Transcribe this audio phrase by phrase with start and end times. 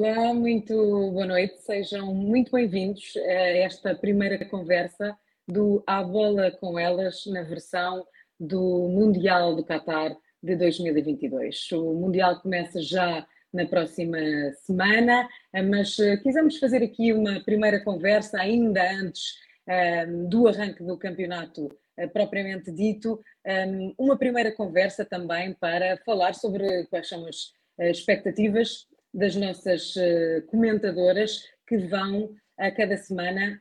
[0.00, 0.76] Olá, muito
[1.10, 7.42] boa noite, sejam muito bem-vindos a esta primeira conversa do A Bola com Elas na
[7.42, 8.06] versão
[8.38, 11.72] do Mundial do Qatar de 2022.
[11.72, 14.18] O Mundial começa já na próxima
[14.64, 15.28] semana,
[15.68, 19.34] mas eh, quisemos fazer aqui uma primeira conversa ainda antes
[19.66, 26.36] ehm, do arranque do campeonato uh, propriamente dito, ehm, uma primeira conversa também para falar
[26.36, 27.46] sobre quais são as
[27.78, 33.60] uh, expectativas das nossas uh, comentadoras que vão a cada semana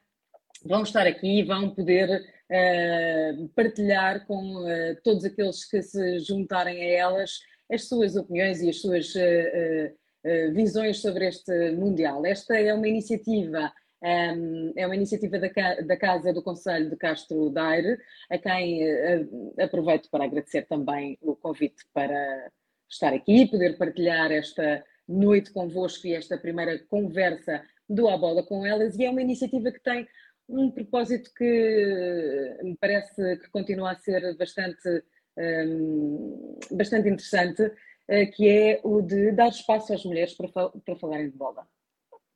[0.66, 6.82] vão estar aqui e vão poder uh, partilhar com uh, todos aqueles que se juntarem
[6.82, 7.40] a elas
[7.72, 9.14] as suas opiniões e as suas
[10.54, 12.26] visões sobre este Mundial.
[12.26, 13.74] Esta é uma iniciativa.
[14.02, 15.50] Um, é uma iniciativa da,
[15.82, 17.98] da, Casa do Conselho de Castro Daire,
[18.30, 18.82] a quem
[19.60, 22.50] aproveito para agradecer também o convite para
[22.90, 28.44] estar aqui e poder partilhar esta, noite convosco e esta primeira conversa do A Bola
[28.44, 30.08] com Elas, e é uma iniciativa que tem
[30.50, 35.04] um propósito que me parece que continua a ser bastante,
[35.38, 41.30] um, bastante interessante, uh, que é o de dar espaço às mulheres para, para falarem
[41.30, 41.68] de bola.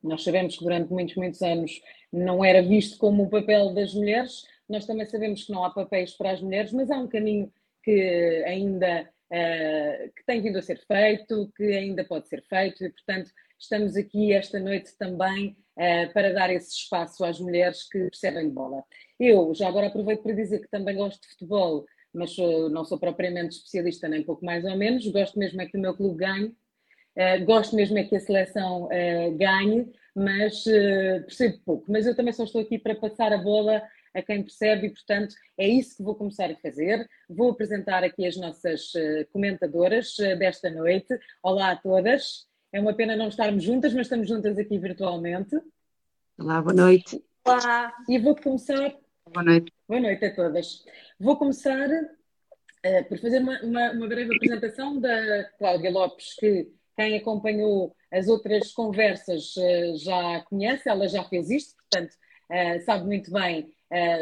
[0.02, 1.80] Nós sabemos que durante muitos, muitos anos
[2.12, 6.12] não era visto como o papel das mulheres, nós também sabemos que não há papéis
[6.12, 10.78] para as mulheres, mas há um caminho que ainda uh, que tem vindo a ser
[10.86, 16.32] feito, que ainda pode ser feito, e portanto estamos aqui esta noite também uh, para
[16.32, 18.84] dar esse espaço às mulheres que percebem de bola.
[19.18, 22.98] Eu já agora aproveito para dizer que também gosto de futebol, mas uh, não sou
[22.98, 26.54] propriamente especialista, nem pouco mais ou menos, gosto mesmo é que o meu clube ganhe,
[27.44, 28.88] gosto mesmo é que a seleção
[29.36, 31.84] ganhe, mas percebo pouco.
[31.86, 33.82] Mas eu também só estou aqui para passar a bola
[34.14, 37.08] a quem percebe, e portanto é isso que vou começar a fazer.
[37.28, 41.18] Vou apresentar aqui as nossas uh, comentadoras uh, desta noite.
[41.42, 42.46] Olá a todas.
[42.72, 45.58] É uma pena não estarmos juntas, mas estamos juntas aqui virtualmente.
[46.38, 47.22] Olá, boa noite.
[47.44, 47.92] Olá.
[48.08, 48.94] E vou começar.
[49.32, 49.72] Boa noite.
[49.88, 50.84] Boa noite a todas.
[51.18, 57.16] Vou começar uh, por fazer uma, uma, uma breve apresentação da Cláudia Lopes, que quem
[57.16, 59.54] acompanhou as outras conversas
[59.96, 62.14] já conhece, ela já fez isto, portanto,
[62.84, 63.72] sabe muito bem uh,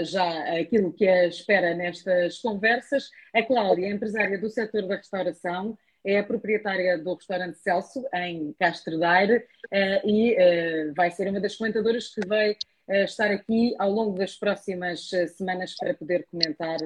[0.03, 3.11] já aquilo que a espera nestas conversas.
[3.35, 8.99] A Cláudia empresária do setor da restauração, é a proprietária do restaurante Celso, em Castro
[8.99, 12.57] Daire, uh, e uh, vai ser uma das comentadoras que vai
[12.89, 16.79] estar aqui ao longo das próximas semanas para poder comentar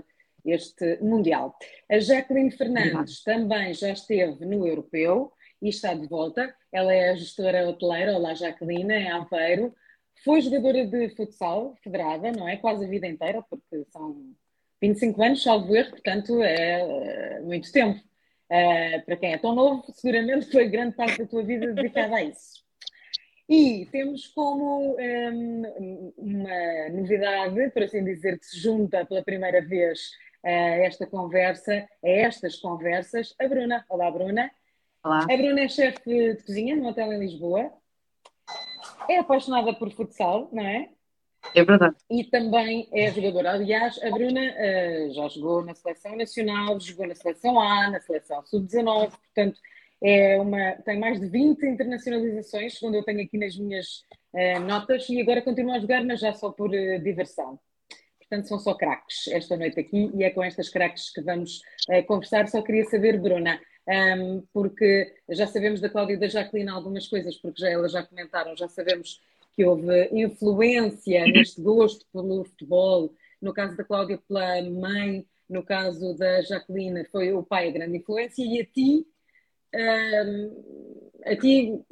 [0.44, 1.56] este Mundial.
[1.90, 6.54] A Jacqueline Fernandes também já esteve no Europeu e está de volta.
[6.70, 8.12] Ela é a gestora hoteleira.
[8.12, 9.74] Olá, Jacqueline, em Aveiro.
[10.22, 12.56] Foi jogadora de futsal federada, não é?
[12.56, 14.34] Quase a vida inteira, porque são
[14.80, 17.98] 25 anos, salvo erro, portanto é uh, muito tempo.
[18.50, 22.22] Uh, para quem é tão novo, seguramente foi grande parte da tua vida dedicada a
[22.22, 22.62] isso.
[23.48, 29.60] E temos como um, ehm, uma novidade, por assim dizer, que se junta pela primeira
[29.60, 30.10] vez
[30.42, 33.84] a esta conversa, a estas conversas, a Bruna.
[33.88, 34.50] Olá, Bruna.
[35.02, 35.24] Olá.
[35.24, 37.70] A Bruna é chefe de cozinha no hotel em Lisboa
[39.08, 40.88] é apaixonada por futsal, não é?
[41.54, 41.96] É verdade.
[42.10, 43.52] E também é jogadora.
[43.52, 48.42] Aliás, a Bruna uh, já jogou na seleção nacional, jogou na seleção A, na seleção
[48.46, 49.60] sub-19, portanto,
[50.02, 55.08] é uma, tem mais de 20 internacionalizações, segundo eu tenho aqui nas minhas uh, notas,
[55.08, 57.58] e agora continua a jogar, mas já só por uh, diversão.
[58.18, 61.60] Portanto, são só craques esta noite aqui, e é com estas craques que vamos
[62.06, 62.48] conversar.
[62.48, 67.36] Só queria saber, Bruna, um, porque já sabemos da Cláudia e da Jacqueline algumas coisas,
[67.36, 69.20] porque já elas já comentaram, já sabemos
[69.52, 76.16] que houve influência neste gosto pelo futebol, no caso da Cláudia pela mãe, no caso
[76.16, 79.06] da Jacqueline foi o pai a grande influência, e a ti,
[79.74, 81.84] um, a ti,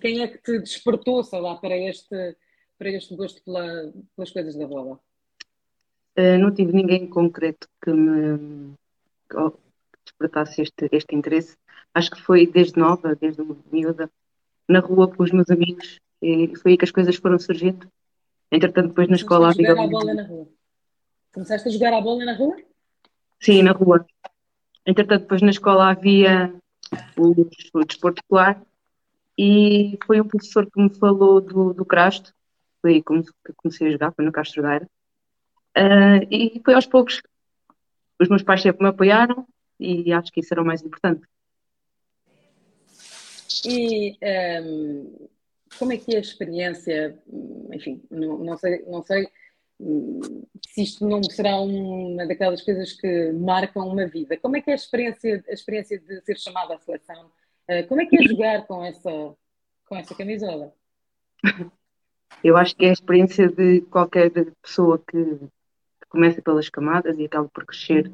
[0.00, 2.36] quem é que te despertou, sei lá, para este,
[2.78, 5.00] para este gosto pela, pelas coisas da bola?
[6.16, 8.74] Uh, não tive ninguém concreto que me
[10.20, 11.56] despertasse este, este interesse.
[11.94, 14.10] Acho que foi desde nova, desde miúda,
[14.68, 17.90] na rua com os meus amigos, e foi aí que as coisas foram surgindo.
[18.52, 20.48] Entretanto, depois na escola a jogar a bola na rua.
[21.32, 22.56] Começaste a jogar a bola na rua?
[23.40, 24.04] Sim, na rua.
[24.86, 26.52] Entretanto, depois na escola havia
[27.16, 27.30] o,
[27.74, 28.62] o desporto escolar
[29.38, 32.32] e foi um professor que me falou do, do crasto.
[32.82, 34.88] Foi aí que comecei a jogar, foi no Castro Gaira.
[35.76, 37.22] Uh, e foi aos poucos.
[38.20, 39.46] Os meus pais sempre me apoiaram,
[39.80, 41.26] e acho que isso era o mais importante.
[43.64, 45.28] E um, ehm,
[45.78, 47.18] como é que é a experiência?
[47.72, 49.28] Enfim, não, não sei, não sei
[49.78, 54.36] hum, se isto não será uma daquelas coisas que marcam uma vida.
[54.36, 57.30] Como é que é a experiência, a experiência de ser chamada à seleção?
[57.68, 59.36] Uh, como é que é jogar com essa,
[59.86, 60.74] com essa camisola?
[62.42, 64.30] Eu acho que é a experiência de qualquer
[64.62, 65.38] pessoa que
[66.08, 68.10] começa pelas camadas e acaba por crescer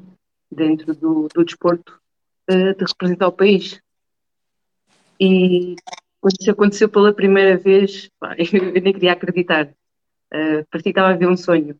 [0.51, 1.99] dentro do, do desporto
[2.49, 3.81] uh, de representar o país.
[5.19, 5.75] E
[6.21, 9.67] quando isso aconteceu pela primeira vez, pá, eu nem queria acreditar.
[10.33, 11.79] Uh, parecia que estava a ver um sonho.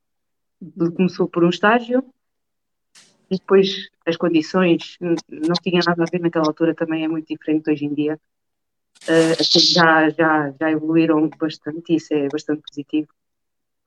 [0.95, 2.03] Começou por um estágio
[3.29, 7.69] e depois as condições não tinham nada a ver naquela altura, também é muito diferente
[7.69, 8.19] hoje em dia.
[9.03, 13.09] Uh, já, já, já evoluíram bastante, isso é bastante positivo.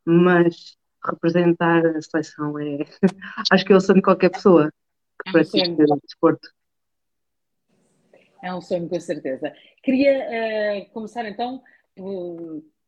[0.05, 2.79] Mas representar a seleção é.
[3.50, 4.73] Acho que é o sonho de qualquer pessoa
[5.23, 6.49] que é pratica um desporto.
[8.43, 9.52] É um sonho, com certeza.
[9.82, 11.62] Queria uh, começar então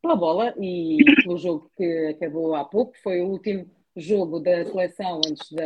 [0.01, 5.21] pela bola e pelo jogo que acabou há pouco, foi o último jogo da seleção
[5.27, 5.63] antes de,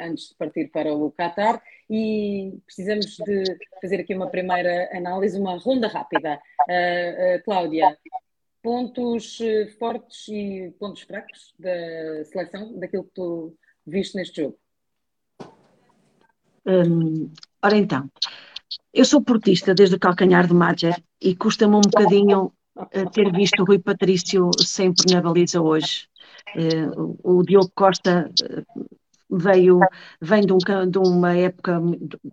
[0.00, 3.44] antes de partir para o Qatar e precisamos de
[3.82, 6.40] fazer aqui uma primeira análise, uma ronda rápida.
[6.68, 7.98] Uh, uh, Cláudia,
[8.62, 9.38] pontos
[9.78, 14.58] fortes e pontos fracos da seleção, daquilo que tu viste neste jogo?
[16.66, 18.10] Hum, ora então,
[18.92, 23.60] eu sou portista desde o calcanhar de Madger e custa-me um bocadinho uh, ter visto
[23.60, 26.08] o Rui Patrício sempre na baliza hoje.
[26.54, 28.30] Uh, o Diogo Costa
[29.30, 29.80] veio,
[30.20, 31.80] vem de, um, de, uma época,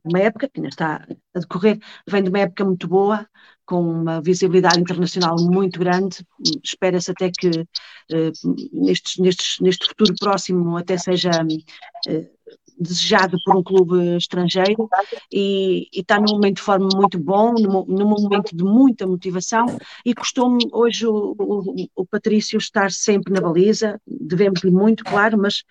[0.03, 3.27] uma época que ainda está a decorrer, vem de uma época muito boa,
[3.65, 6.25] com uma visibilidade internacional muito grande.
[6.63, 8.31] Espera-se até que uh,
[8.73, 12.36] nestes, nestes, neste futuro próximo até seja uh,
[12.79, 14.89] desejado por um clube estrangeiro
[15.31, 19.65] e, e, está num momento de forma muito bom, num, num momento de muita motivação
[20.05, 25.63] e custou-me hoje o, o, o, Patrício estar sempre na baliza, devemos-lhe muito, claro, mas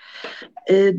[0.69, 0.93] eh,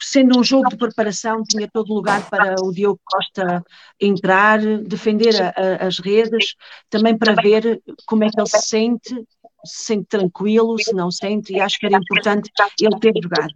[0.00, 3.62] sendo um jogo de preparação, tinha todo lugar para o Diogo Costa
[4.00, 6.54] entrar, defender a, a, as redes,
[6.88, 9.14] também para ver como é que ele se sente,
[9.64, 12.50] se sente tranquilo, se não sente, e acho que era importante
[12.80, 13.52] ele ter jogado.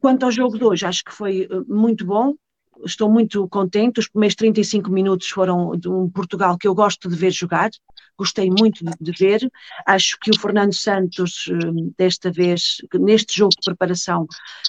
[0.00, 2.34] Quanto ao jogo de hoje, acho que foi eh, muito bom.
[2.84, 3.98] Estou muito contente.
[3.98, 7.70] Os primeiros 35 minutos foram de um Portugal que eu gosto de ver jogar.
[8.16, 9.50] Gostei muito de ver.
[9.84, 14.26] Acho que o Fernando Santos, eh, desta vez, neste jogo de preparação,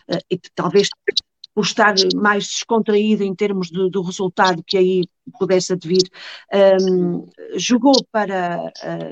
[0.07, 0.89] eh, e talvez
[1.53, 5.03] por estar mais descontraído em termos do, do resultado que aí
[5.37, 6.03] pudesse advir,
[6.81, 8.71] um, jogou para,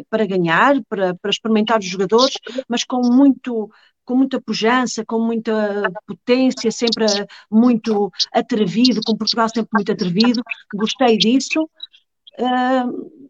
[0.09, 2.35] para ganhar, para, para experimentar os jogadores,
[2.69, 3.69] mas com muito
[4.07, 7.05] com muita pujança, com muita potência, sempre
[7.51, 10.41] muito atrevido, com Portugal sempre muito atrevido,
[10.73, 11.69] gostei disso.
[12.39, 13.27] Uh,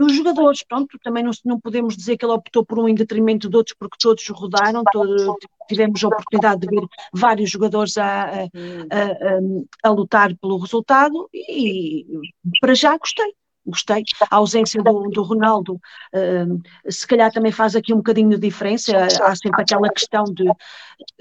[0.00, 3.48] os jogadores, pronto, também não, não, podemos dizer que ele optou por um em detrimento
[3.48, 5.36] de outros, porque todos rodaram, todo,
[5.68, 12.04] tivemos a oportunidade de ver vários jogadores a, a, a, a lutar pelo resultado e
[12.60, 13.32] para já gostei
[13.70, 14.02] gostei.
[14.30, 18.96] A ausência do, do Ronaldo, uh, se calhar também faz aqui um bocadinho de diferença.
[19.22, 20.44] Há sempre aquela questão de,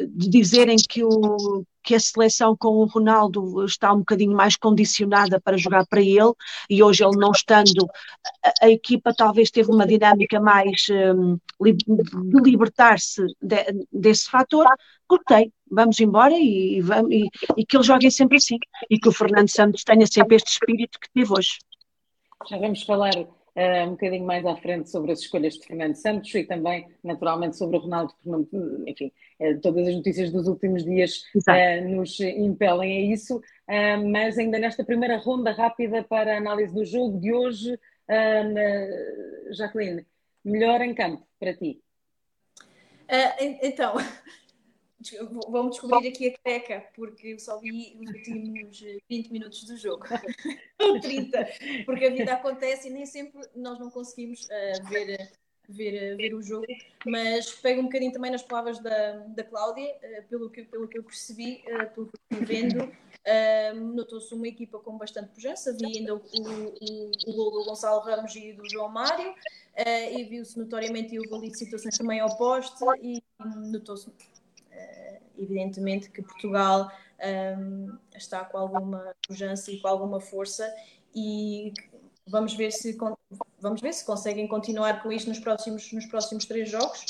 [0.08, 5.39] de dizerem que, o, que a seleção com o Ronaldo está um bocadinho mais condicionada
[5.39, 6.34] para jogar para ele,
[6.70, 7.88] e hoje ele não estando,
[8.44, 14.65] a, a equipa talvez teve uma dinâmica mais um, de libertar-se de, desse fator.
[15.08, 18.58] Gostei, vamos embora e, e, e, e que eles joguem sempre assim,
[18.89, 21.58] e que o Fernando Santos tenha sempre este espírito que teve hoje.
[22.48, 26.34] Já vamos falar uh, um bocadinho mais à frente sobre as escolhas de Fernando Santos
[26.34, 31.25] e também, naturalmente, sobre o Ronaldo, porque, enfim, uh, todas as notícias dos últimos dias
[31.36, 33.41] uh, nos impelem a isso.
[34.10, 37.77] mas ainda nesta primeira ronda rápida para a análise do jogo de hoje,
[39.51, 40.05] Jacqueline,
[40.43, 41.81] melhor em campo para ti?
[43.62, 43.96] então,
[45.50, 50.03] Vamos descobrir aqui a careca, porque eu só vi os últimos 20 minutos do jogo.
[51.01, 51.48] 30,
[51.86, 55.32] porque a vida acontece e nem sempre nós não conseguimos uh, ver,
[55.68, 56.65] ver, ver o jogo,
[57.06, 60.98] mas pego um bocadinho também nas palavras da, da Cláudia, uh, pelo, que, pelo que
[60.98, 62.91] eu percebi, uh, pelo que fui vendo.
[63.94, 68.36] Notou-se uma equipa com bastante pujança, vi ainda o, o, o gol do Gonçalo Ramos
[68.36, 69.36] e do João Mário,
[70.12, 73.22] e viu-se notoriamente houve ali situações também ao poste e
[73.72, 74.10] notou-se
[75.41, 76.91] evidentemente que Portugal
[77.58, 80.72] um, está com alguma pujança e com alguma força
[81.15, 81.74] e
[82.27, 82.98] vamos ver se
[83.60, 87.05] vamos ver se conseguem continuar com isto nos próximos nos próximos três jogos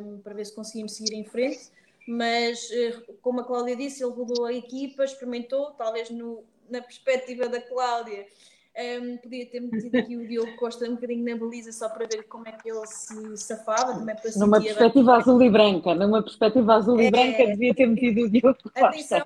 [0.00, 1.70] um, para ver se conseguimos seguir em frente.
[2.08, 7.48] Mas eh, como a Cláudia disse ele rodou a equipa experimentou talvez no, na perspectiva
[7.48, 8.26] da Cláudia
[8.76, 12.24] um, podia ter metido aqui o Diogo Costa um bocadinho na baliza só para ver
[12.24, 13.94] como é que ele se safava.
[13.94, 15.20] Também para numa perspectiva bem...
[15.20, 17.10] azul e branca, numa perspectiva azul e é...
[17.10, 18.86] branca, devia ter metido o Diogo Costa.
[18.86, 19.22] Atenção,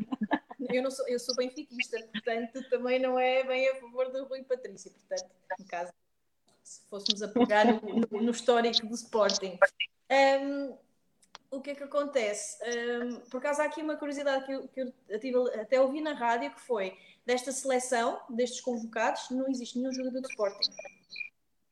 [0.68, 4.42] eu, não sou, eu sou benfiquista, portanto também não é bem a favor do Rui
[4.44, 5.92] Patrício, portanto, no caso.
[6.62, 9.58] se fôssemos apegar no, no, histórico do Sporting.
[10.10, 10.76] Um,
[11.50, 12.56] o que é que acontece?
[12.64, 16.12] Um, por acaso há aqui uma curiosidade que eu, que eu tive, até ouvi na
[16.12, 16.96] rádio, que foi
[17.30, 20.70] desta seleção, destes convocados, não existe nenhum jogador de Sporting.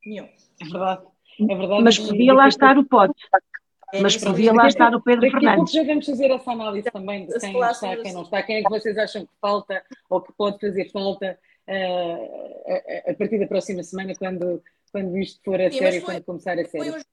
[0.07, 0.29] Nenhum.
[0.61, 1.07] É verdade.
[1.41, 1.83] É verdade.
[1.83, 3.21] Mas podia lá estar o Pote.
[3.93, 5.43] É, Mas podia lá estar o Pedro Fernandes.
[5.43, 8.43] Daqui a pouco já vamos fazer essa análise também de quem está, quem não está,
[8.43, 11.39] quem é que vocês acham que falta ou que pode fazer falta
[11.69, 14.63] uh, a, a, partir da próxima semana, quando,
[14.93, 16.93] quando isto for a Sim, sério, foi, quando começar a sério.
[16.93, 17.05] Foi um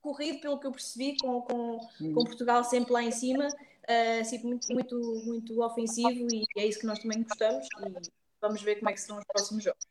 [0.00, 2.14] corrido, pelo que eu percebi, com, com, hum.
[2.14, 3.46] com Portugal sempre lá em cima,
[3.88, 8.10] uh, sempre muito, muito, muito ofensivo e é isso que nós também gostamos e
[8.40, 9.86] vamos ver como é que serão os próximos jogos.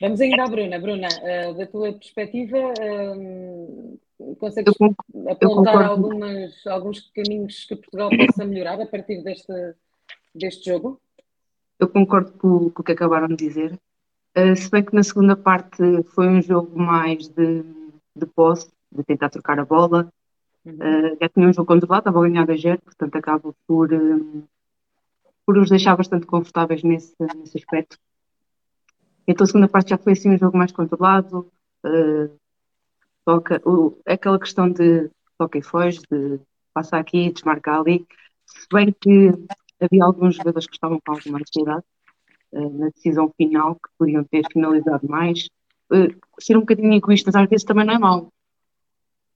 [0.00, 0.78] Vamos ainda à Bruna.
[0.78, 4.00] Bruna, uh, da tua perspectiva, uh,
[4.38, 4.74] consegues
[5.28, 9.52] apontar algumas, alguns caminhos que Portugal possa melhorar a partir deste,
[10.34, 10.98] deste jogo?
[11.78, 13.78] Eu concordo com, com o que acabaram de dizer.
[14.36, 15.76] Uh, se bem que na segunda parte
[16.14, 17.62] foi um jogo mais de,
[18.16, 20.10] de posse, de tentar trocar a bola.
[20.64, 20.74] Uhum.
[20.74, 24.42] Uh, já tinha um jogo controlado, estava a ganhar a zero, portanto acaba por, um,
[25.46, 27.98] por os deixar bastante confortáveis nesse, nesse aspecto.
[29.26, 31.50] Então a segunda parte já foi assim um jogo mais controlado,
[31.84, 32.38] uh,
[33.24, 36.40] toca, o, aquela questão de toca e foge, de
[36.74, 38.06] passar aqui, desmarcar ali,
[38.46, 39.32] se bem que
[39.80, 41.84] havia alguns jogadores que estavam com alguma ansiedade
[42.52, 45.48] uh, na decisão final, que podiam ter finalizado mais.
[45.90, 48.32] Uh, ser um bocadinho egoístas às vezes também não é mau.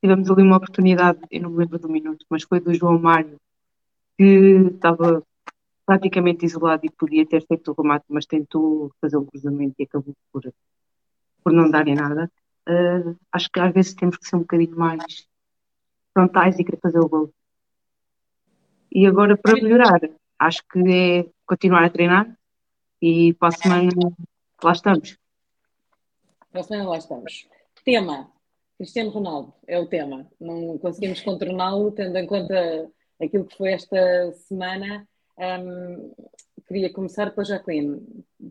[0.05, 3.41] Tivemos ali uma oportunidade, eu não me lembro do minuto, mas foi do João Mário,
[4.19, 4.25] que
[4.75, 5.23] estava
[5.87, 10.15] praticamente isolado e podia ter feito o remate, mas tentou fazer um cruzamento e acabou
[10.31, 10.43] por,
[11.43, 12.31] por não dar em nada.
[12.69, 15.27] Uh, acho que às vezes temos que ser um bocadinho mais
[16.13, 17.33] frontais e querer fazer o gol.
[18.93, 20.01] E agora, para melhorar,
[20.39, 22.31] acho que é continuar a treinar
[23.01, 23.91] e para a semana
[24.63, 25.17] lá estamos.
[26.53, 27.49] Para a semana lá estamos.
[27.83, 28.34] Tema:
[28.77, 30.29] Cristiano Ronaldo é o tema.
[30.41, 32.91] Não conseguimos contorná-lo, tendo em conta
[33.21, 35.07] aquilo que foi esta semana
[35.39, 36.15] um,
[36.67, 38.01] queria começar pela Jacqueline.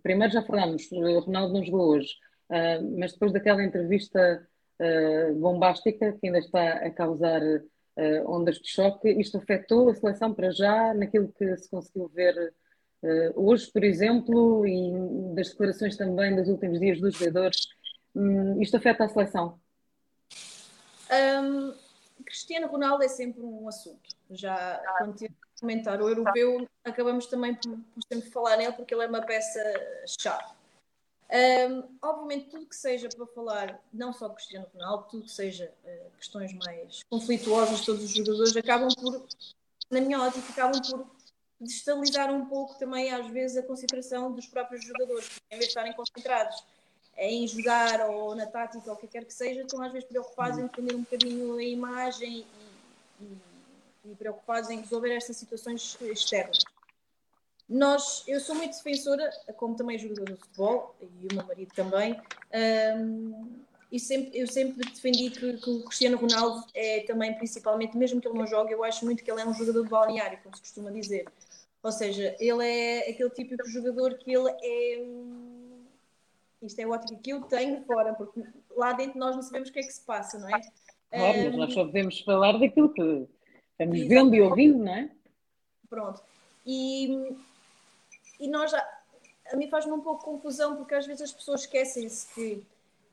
[0.02, 2.14] Primeiro já falamos, o Ronaldo não jogou hoje,
[2.50, 4.48] uh, mas depois daquela entrevista
[4.80, 10.34] uh, bombástica que ainda está a causar uh, ondas de choque, isto afetou a seleção
[10.34, 12.54] para já naquilo que se conseguiu ver
[13.36, 17.58] hoje, por exemplo, e das declarações também dos últimos dias dos jogadores.
[18.16, 19.60] Um, isto afeta a seleção?
[21.12, 21.74] Um,
[22.24, 24.16] Cristiano Ronaldo é sempre um assunto.
[24.30, 25.28] Já quando
[25.60, 30.54] comentar o europeu, acabamos também por, por sempre falar nele porque ele é uma peça-chave.
[31.34, 36.12] Um, obviamente, tudo que seja para falar, não só Cristiano Ronaldo, tudo que seja uh,
[36.18, 39.26] questões mais conflituosas todos os jogadores, acabam por,
[39.90, 41.08] na minha ótica, acabam por
[41.60, 45.94] destabilizar um pouco também, às vezes, a concentração dos próprios jogadores, em vez de estarem
[45.94, 46.64] concentrados
[47.18, 50.58] em jogar ou na tática ou o que quer que seja, estão às vezes preocupados
[50.58, 52.46] em defender um bocadinho a imagem
[53.20, 53.38] e, e
[54.06, 56.60] e preocupados em resolver estas situações externas.
[57.68, 62.20] Nós, eu sou muito defensora, como também jogador de futebol, e o meu marido também,
[62.98, 68.20] um, e sempre, eu sempre defendi que, que, o Cristiano Ronaldo é também, principalmente, mesmo
[68.20, 70.56] que ele não jogue, eu acho muito que ele é um jogador de balneário, como
[70.56, 71.26] se costuma dizer.
[71.82, 75.06] Ou seja, ele é aquele típico jogador que ele é.
[76.64, 78.42] Isto é ótimo que eu tenho fora, porque
[78.76, 80.62] lá dentro nós não sabemos o que é que se passa, não é?
[81.10, 83.28] Claro, mas nós só podemos falar daquilo que
[83.74, 85.10] Estamos vendo e ouvindo, não é?
[85.90, 86.22] Pronto.
[86.66, 87.36] E,
[88.40, 89.02] e nós já.
[89.52, 92.64] A mim faz-me um pouco confusão porque às vezes as pessoas esquecem-se que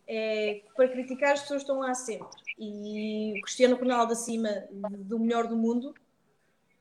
[0.07, 2.29] é, para criticar as pessoas estão lá sempre.
[2.59, 5.95] E o Cristiano Ronaldo acima do melhor do mundo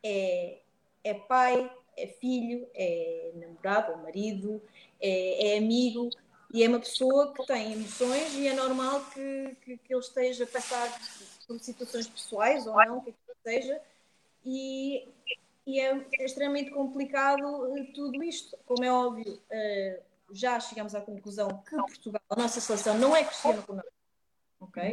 [0.04, 0.60] é,
[1.04, 4.62] é pai, é filho, é namorado, é marido,
[5.02, 6.10] é, é, amigo
[6.52, 10.46] e é uma pessoa que tem emoções e é normal que, que, que ele esteja
[10.46, 10.90] a passar
[11.48, 13.14] por situações pessoais ou não, que
[13.44, 13.80] seja,
[14.44, 15.08] e,
[15.66, 18.58] e é, é, extremamente complicado eh, tudo isto.
[18.66, 23.24] Como é óbvio, uh, já chegamos à conclusão que Portugal, a nossa seleção, não é
[23.24, 23.92] Cristiano Ronaldo.
[24.60, 24.84] Ok?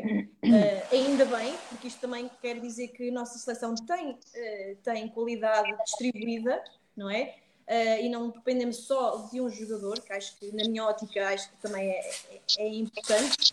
[0.45, 5.09] Uh, ainda bem, porque isto também quer dizer que a nossa seleção tem, uh, tem
[5.09, 6.63] qualidade distribuída,
[6.97, 7.35] não é?
[7.69, 11.51] Uh, e não dependemos só de um jogador, que acho que, na minha ótica, acho
[11.51, 13.53] que também é, é, é importante.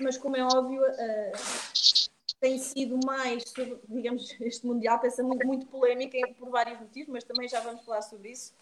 [0.00, 0.80] mas, como é óbvio,
[2.40, 3.44] tem sido mais,
[3.88, 8.02] digamos, este Mundial tem muito, muito polémico por vários motivos, mas também já vamos falar
[8.02, 8.52] sobre isso.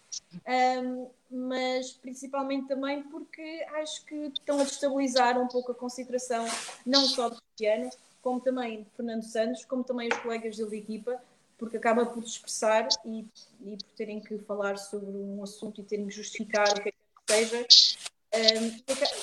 [0.47, 6.45] Um, mas principalmente também porque acho que estão a destabilizar um pouco a concentração,
[6.85, 7.89] não só de Cristiano,
[8.21, 11.21] como também de Fernando Santos, como também os colegas dele de equipa,
[11.57, 13.25] porque acaba por expressar e,
[13.65, 16.91] e por terem que falar sobre um assunto e terem que justificar o que é
[16.91, 16.97] que
[17.27, 17.67] seja,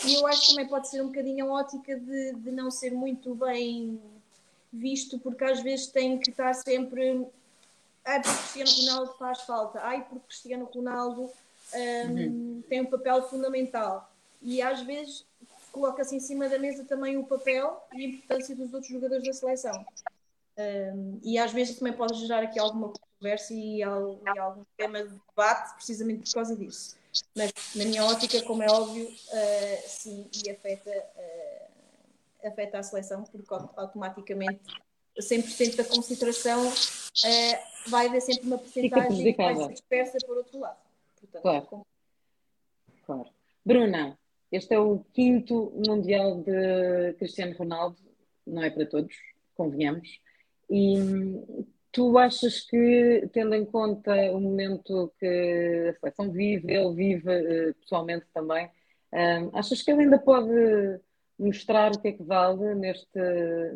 [0.05, 2.91] E eu acho que também pode ser um bocadinho a ótica de, de não ser
[2.91, 4.01] muito bem
[4.73, 7.27] visto, porque às vezes tem que estar sempre.
[8.05, 9.81] Ai, porque Cristiano Ronaldo faz falta.
[9.83, 11.31] Ai, porque Cristiano Ronaldo
[11.73, 12.63] um, uhum.
[12.69, 14.11] tem um papel fundamental.
[14.43, 15.25] E às vezes
[15.71, 19.33] coloca-se em cima da mesa também o papel e a importância dos outros jogadores da
[19.33, 19.85] seleção.
[20.57, 25.19] Um, e às vezes também pode gerar aqui alguma conversa e, e algum tema de
[25.29, 26.97] debate precisamente por causa disso.
[27.37, 33.25] Mas na minha ótica, como é óbvio, uh, sim, e afeta, uh, afeta a seleção,
[33.25, 33.47] porque
[33.77, 34.61] automaticamente
[35.19, 40.59] 100% da consideração uh, vai haver sempre uma porcentagem que vai ser dispersa por outro
[40.59, 40.79] lado.
[41.21, 41.67] Portanto, claro.
[41.67, 41.83] Com...
[43.07, 43.27] claro.
[43.65, 44.19] Bruna,
[44.51, 47.97] este é o quinto Mundial de Cristiano Ronaldo,
[48.47, 49.15] não é para todos,
[49.55, 50.21] convenhamos.
[50.77, 57.31] E tu achas que, tendo em conta o momento que a seleção vive, ele vive
[57.31, 58.69] eh, pessoalmente também,
[59.13, 60.51] eh, achas que ele ainda pode
[61.39, 63.21] mostrar o que é que vale neste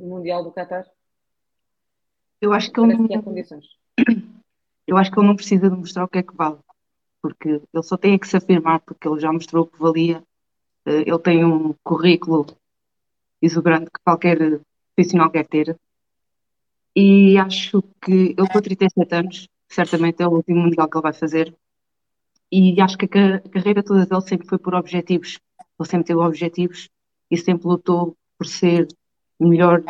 [0.00, 0.86] Mundial do Qatar?
[2.40, 3.06] Eu acho que ele não...
[4.84, 6.58] Eu acho que ele não precisa de mostrar o que é que vale,
[7.22, 10.20] porque ele só tem que se afirmar, porque ele já mostrou o que valia.
[10.84, 12.44] Eh, ele tem um currículo
[13.40, 14.60] exuberante que qualquer
[14.96, 15.78] profissional quer ter.
[17.00, 21.12] E acho que ele com 37 anos, certamente é o último Mundial que ele vai
[21.12, 21.56] fazer.
[22.50, 25.38] E acho que a, carreira toda dele sempre foi por objetivos.
[25.78, 26.88] Ele sempre teve objetivos
[27.30, 28.88] e sempre lutou por ser
[29.38, 29.84] melhor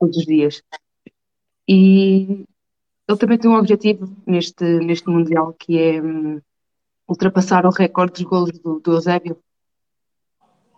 [0.00, 0.62] todos os dias.
[1.68, 2.46] E
[3.06, 6.40] ele também tem um objetivo neste, neste Mundial que é um,
[7.06, 9.38] ultrapassar o recorde dos golos do, do Eusébio.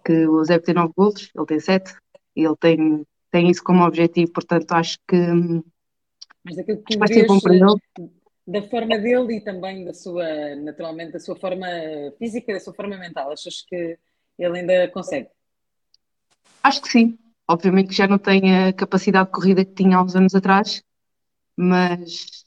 [0.04, 1.94] Que o Eusébio tem 9 golos, ele tem 7,
[2.34, 5.62] e ele tem, tem isso como objetivo, portanto acho que hum,
[6.46, 8.08] mas aquilo que tu Vai vês eh,
[8.46, 11.66] da forma dele e também da sua, naturalmente, da sua forma
[12.16, 13.98] física, da sua forma mental, achas que
[14.38, 15.28] ele ainda consegue?
[16.62, 17.18] Acho que sim.
[17.48, 20.82] Obviamente que já não tem a capacidade de corrida que tinha há uns anos atrás,
[21.56, 22.44] mas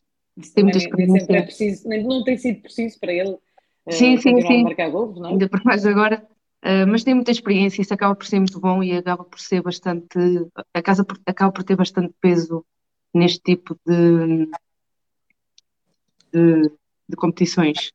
[0.53, 1.25] tem muita experiência.
[1.29, 3.37] É preciso, não tem sido preciso para ele
[3.85, 4.63] eh, sim, uh, sim, sim.
[4.63, 5.31] marcar gols, não é?
[5.33, 6.25] Ainda por mais agora.
[6.63, 9.61] Uh, mas tem muita experiência, isso acaba por ser muito bom e acaba por ser
[9.61, 10.17] bastante.
[10.73, 12.65] A casa acaba por ter bastante peso
[13.13, 14.49] neste tipo de,
[16.33, 16.71] de,
[17.07, 17.91] de competições.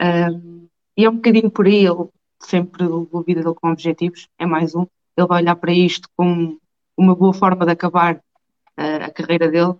[0.00, 2.08] Um, e é um bocadinho por aí, ele
[2.40, 4.86] sempre a vida dele com objetivos, é mais um.
[5.16, 6.60] Ele vai olhar para isto como
[6.96, 9.74] uma boa forma de acabar uh, a carreira dele,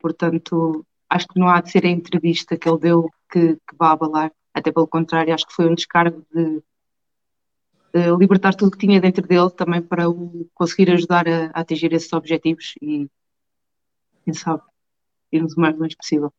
[0.00, 3.92] portanto, acho que não há de ser a entrevista que ele deu que, que vá
[3.92, 6.62] abalar, até pelo contrário, acho que foi um descargo de,
[7.94, 11.92] de libertar tudo que tinha dentro dele também para o conseguir ajudar a, a atingir
[11.92, 13.08] esses objetivos e
[14.24, 14.62] quem sabe,
[15.30, 16.32] irmos o mais longe possível.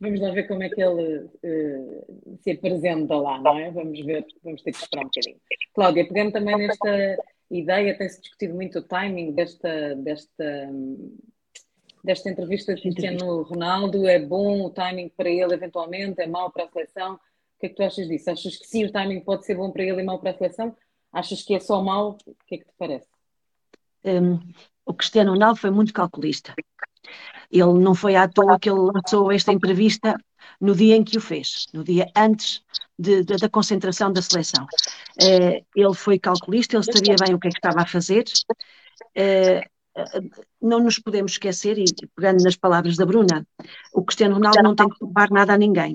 [0.00, 3.70] Vamos lá ver como é que ele uh, se apresenta lá, não é?
[3.70, 5.40] Vamos ver, vamos ter que esperar um bocadinho.
[5.74, 7.18] Cláudia, pegando também nesta
[7.50, 10.68] ideia, tem-se discutido muito o timing desta, desta,
[12.04, 14.06] desta entrevista de Cristiano Ronaldo.
[14.06, 16.20] É bom o timing para ele, eventualmente?
[16.20, 17.14] É mau para a seleção?
[17.14, 17.18] O
[17.58, 18.30] que é que tu achas disso?
[18.30, 20.76] Achas que sim, o timing pode ser bom para ele e mau para a seleção?
[21.12, 22.16] Achas que é só mau?
[22.24, 23.08] O que é que te parece?
[24.04, 24.38] Um,
[24.86, 26.54] o Cristiano Ronaldo foi muito calculista.
[27.50, 30.16] Ele não foi à toa que ele lançou esta entrevista
[30.60, 32.62] no dia em que o fez, no dia antes
[32.98, 34.64] de, de, da concentração da seleção.
[35.20, 38.24] Uh, ele foi calculista, ele sabia bem o que é que estava a fazer.
[39.16, 39.78] Uh,
[40.60, 41.84] não nos podemos esquecer, e
[42.14, 43.46] pegando nas palavras da Bruna,
[43.92, 45.94] o Cristiano Ronaldo não tem que provar nada a ninguém.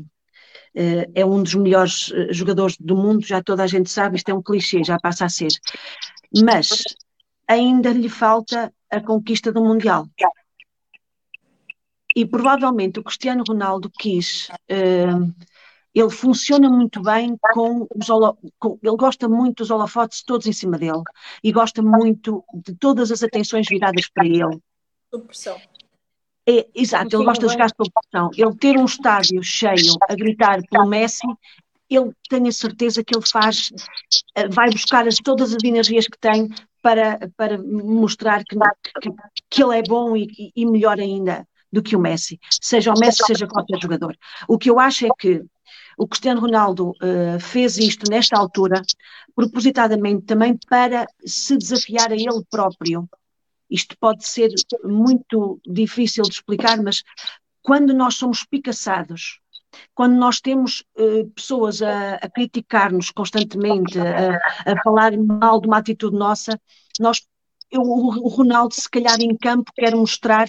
[0.76, 4.34] Uh, é um dos melhores jogadores do mundo, já toda a gente sabe, isto é
[4.34, 5.52] um clichê, já passa a ser.
[6.44, 6.84] Mas
[7.48, 10.08] ainda lhe falta a conquista do Mundial
[12.16, 14.50] e provavelmente o Cristiano Ronaldo quis.
[14.70, 15.34] Uh,
[15.94, 18.08] ele funciona muito bem com os
[18.58, 21.04] com, ele gosta muito dos holofotes todos em cima dele
[21.44, 24.60] e gosta muito de todas as atenções viradas para ele.
[25.12, 25.62] Sob pressão.
[26.50, 28.32] É, exato, ele gosta de jogar sob pressão.
[28.36, 31.28] Ele ter um estádio cheio a gritar pelo Messi,
[31.88, 33.72] ele tem a certeza que ele faz,
[34.36, 36.50] eh, vai buscar as, todas as energias que tem
[36.82, 38.58] para, para mostrar que,
[39.00, 39.10] que,
[39.48, 43.24] que ele é bom e, e melhor ainda do que o Messi, seja o Messi,
[43.26, 44.16] seja qualquer jogador.
[44.48, 45.44] O que eu acho é que
[45.98, 48.80] o Cristiano Ronaldo uh, fez isto nesta altura,
[49.36, 53.10] propositadamente também para se desafiar a ele próprio.
[53.70, 54.52] Isto pode ser
[54.84, 57.02] muito difícil de explicar, mas
[57.64, 59.40] quando nós somos picaçados,
[59.96, 64.36] quando nós temos uh, pessoas a, a criticar-nos constantemente, a,
[64.72, 66.60] a, falar mal de uma atitude nossa,
[67.00, 67.22] nós,
[67.72, 70.48] eu, o Ronaldo, se calhar em campo, quer mostrar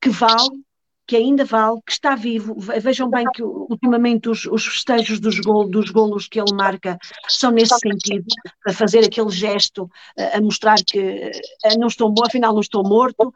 [0.00, 0.64] que vale
[1.06, 2.54] que ainda vale, que está vivo.
[2.58, 6.98] Vejam bem que ultimamente os, os festejos dos, gol, dos golos que ele marca
[7.28, 8.24] são nesse sentido,
[8.62, 9.88] para fazer aquele gesto
[10.32, 11.30] a mostrar que
[11.78, 13.32] não estou, afinal não estou morto.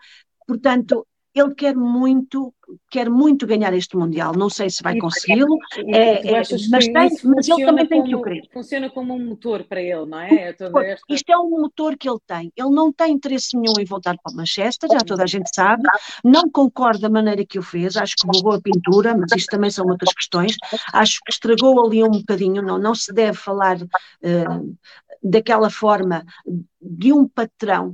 [0.47, 2.53] Portanto, ele quer muito,
[2.91, 4.33] quer muito ganhar este Mundial.
[4.35, 8.23] Não sei se vai consegui-lo, é, é, mas, tem, mas ele também tem que o
[8.23, 8.43] querer.
[8.53, 10.29] Funciona como um motor para ele, não é?
[10.31, 10.71] é esta...
[11.09, 12.53] Isto é um motor que ele tem.
[12.57, 15.83] Ele não tem interesse nenhum em voltar para Manchester, já toda a gente sabe.
[16.25, 19.71] Não concordo da maneira que o fez, acho que roubou a pintura, mas isto também
[19.71, 20.57] são outras questões.
[20.93, 24.77] Acho que estragou ali um bocadinho, não, não se deve falar uh,
[25.23, 26.25] daquela forma
[26.81, 27.93] de um patrão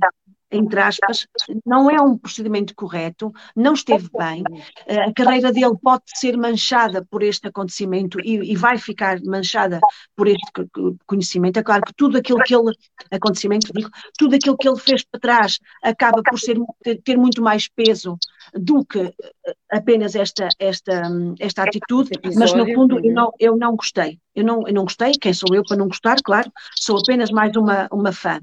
[0.51, 1.25] entre aspas,
[1.65, 4.43] não é um procedimento correto, não esteve bem,
[4.85, 9.79] eh, a carreira dele pode ser manchada por este acontecimento e, e, vai ficar manchada
[10.15, 10.45] por este
[11.05, 11.57] conhecimento.
[11.57, 12.71] É claro que tudo aquilo que ele,
[13.11, 13.71] acontecimento,
[14.17, 16.57] tudo aquilo que ele fez para trás acaba por ser,
[17.03, 18.17] ter muito mais peso
[18.53, 21.01] do que eh, apenas esta, esta,
[21.39, 24.19] esta atitude, mas no fundo eu não, eu não gostei.
[24.35, 27.55] Eu não, eu não gostei, quem sou eu para não gostar, claro, sou apenas mais
[27.55, 28.41] uma, uma fã.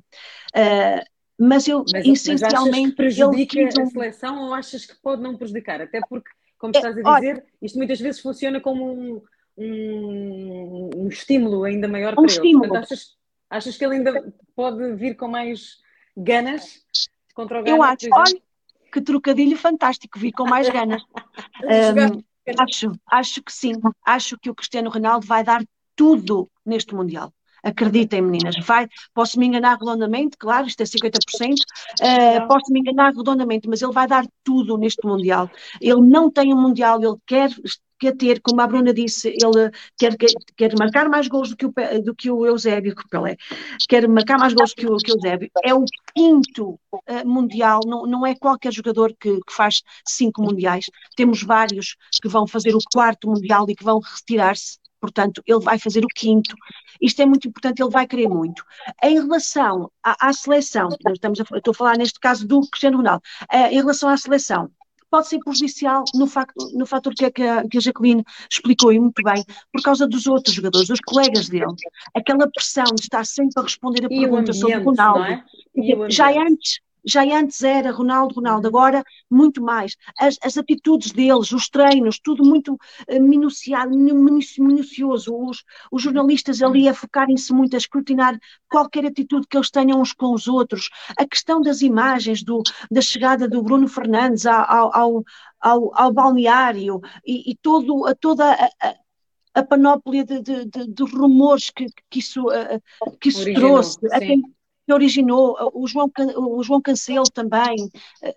[0.56, 1.11] Uh,
[1.42, 2.86] mas eu mas, essencialmente.
[2.88, 5.80] Mas prejudica eu a seleção ou achas que pode não prejudicar?
[5.80, 9.22] Até porque, como é, estás a dizer, olha, isto muitas vezes funciona como um,
[9.58, 12.64] um, um estímulo ainda maior um para estímulo.
[12.64, 12.68] ele.
[12.68, 13.16] Portanto, achas,
[13.50, 15.78] achas que ele ainda pode vir com mais
[16.16, 16.84] ganas
[17.34, 17.76] contra o Ghana?
[17.76, 18.42] Eu acho, olha,
[18.92, 21.02] que trocadilho fantástico, vir com mais ganas.
[21.64, 22.22] um,
[22.62, 23.72] acho, acho que sim.
[24.06, 25.64] Acho que o Cristiano Ronaldo vai dar
[25.96, 27.32] tudo neste Mundial.
[27.62, 32.80] Acreditem, meninas, vai, posso me enganar redondamente, claro, isto é 50%, uh, eh, posso me
[32.80, 35.48] enganar redondamente, mas ele vai dar tudo neste Mundial.
[35.80, 37.50] Ele não tem um Mundial, ele quer
[38.02, 41.66] quer ter, como a Bruna disse, ele quer, quer, quer marcar mais gols do que
[41.66, 41.72] o,
[42.02, 43.36] do que o Eusébio, que Pelé,
[43.88, 45.48] quer marcar mais gols do que o, que o Eusébio.
[45.64, 50.86] É o quinto uh, Mundial, não, não é qualquer jogador que, que, faz cinco Mundiais.
[51.16, 55.78] Temos vários que vão fazer o quarto Mundial e que vão retirar-se portanto, ele vai
[55.78, 56.54] fazer o quinto.
[57.00, 58.64] Isto é muito importante, ele vai querer muito.
[59.02, 63.22] Em relação à, à seleção, estamos a, estou a falar neste caso do Cristiano Ronaldo,
[63.52, 64.70] uh, em relação à seleção,
[65.10, 67.30] pode ser prejudicial no, facto, no fator que, a,
[67.68, 71.74] que a Jacqueline explicou e muito bem, por causa dos outros jogadores, dos colegas dele.
[72.14, 75.24] Aquela pressão de estar sempre a responder a perguntas sobre o Ronaldo.
[75.24, 75.44] É?
[76.08, 79.96] Já antes, já antes era Ronaldo, Ronaldo, agora muito mais.
[80.18, 85.34] As, as atitudes deles, os treinos, tudo muito uh, minuciado, minucioso.
[85.34, 88.38] Os, os jornalistas ali a focarem-se muito, a escrutinar
[88.68, 90.88] qualquer atitude que eles tenham uns com os outros.
[91.18, 95.24] A questão das imagens, do, da chegada do Bruno Fernandes ao, ao,
[95.60, 98.94] ao, ao balneário e, e todo, a, toda a, a
[99.54, 102.80] a panóplia de, de, de, de rumores que, que isso, uh,
[103.20, 104.18] que isso trouxe, a
[104.86, 107.90] que originou o João, o João Cancelo também,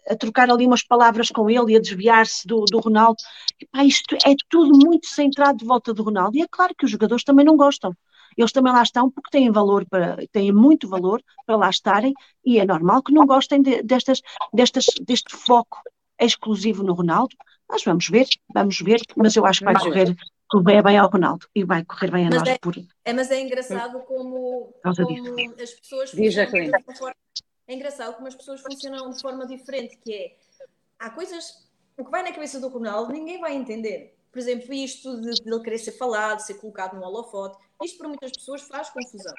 [0.09, 3.17] a, trocar ali umas palavras com ele e a desviar-se do, do Ronaldo.
[3.61, 6.37] E, isto é tudo muito centrado de volta do Ronaldo.
[6.37, 7.93] E é claro que os jogadores também não gostam.
[8.37, 12.13] Eles também lá estão porque têm valor para, têm muito valor para lá estarem
[12.45, 14.21] e é normal que não gostem de, destas,
[14.53, 15.79] destas, deste foco
[16.19, 17.35] exclusivo no Ronaldo.
[17.69, 20.15] Mas vamos ver, vamos ver, mas eu acho que vai correr
[20.49, 22.47] correr bem ao Ronaldo e vai correr bem a mas nós.
[22.49, 22.75] É, por...
[22.77, 27.15] é, mas é engraçado como, como as pessoas funcionam de forma,
[27.67, 30.35] é engraçado como as pessoas funcionam de forma diferente, que é
[30.99, 34.15] há coisas, o que vai na cabeça do Ronaldo ninguém vai entender.
[34.31, 38.07] Por exemplo, isto de, de ele querer ser falado, ser colocado no holofote, isto para
[38.07, 39.33] muitas pessoas faz confusão.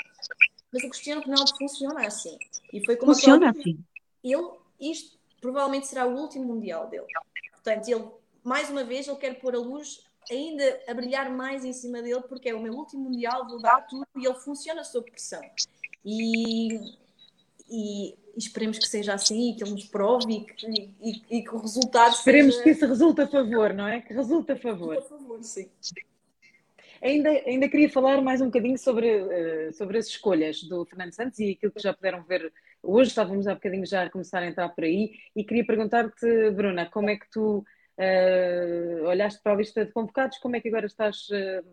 [0.72, 2.36] Mas o Cristiano Ronaldo funciona assim.
[2.72, 3.78] E foi como funciona assim.
[4.24, 7.06] Ele, isto provavelmente será o último Mundial dele.
[7.52, 8.08] Portanto, ele,
[8.42, 12.22] mais uma vez, ele quer pôr a luz ainda a brilhar mais em cima dele,
[12.28, 15.42] porque é o meu último Mundial, vou dar tudo e ele funciona sob pressão.
[16.04, 16.94] E,
[17.70, 20.66] e esperemos que seja assim e que ele nos prove e que,
[21.00, 22.64] e, e que o resultado Esperemos seja...
[22.64, 24.00] que isso resulte a favor, não é?
[24.00, 24.96] Que resulte a favor.
[24.96, 25.68] A favor, sim.
[27.02, 31.38] Ainda, ainda queria falar mais um bocadinho sobre, uh, sobre as escolhas do Fernando Santos
[31.38, 34.68] e aquilo que já puderam ver hoje, estávamos há bocadinho já a começar a entrar
[34.70, 37.64] por aí, e queria perguntar-te, Bruna, como é que tu
[37.98, 41.64] Uh, olhaste para a lista de convocados, como é que agora estás uh,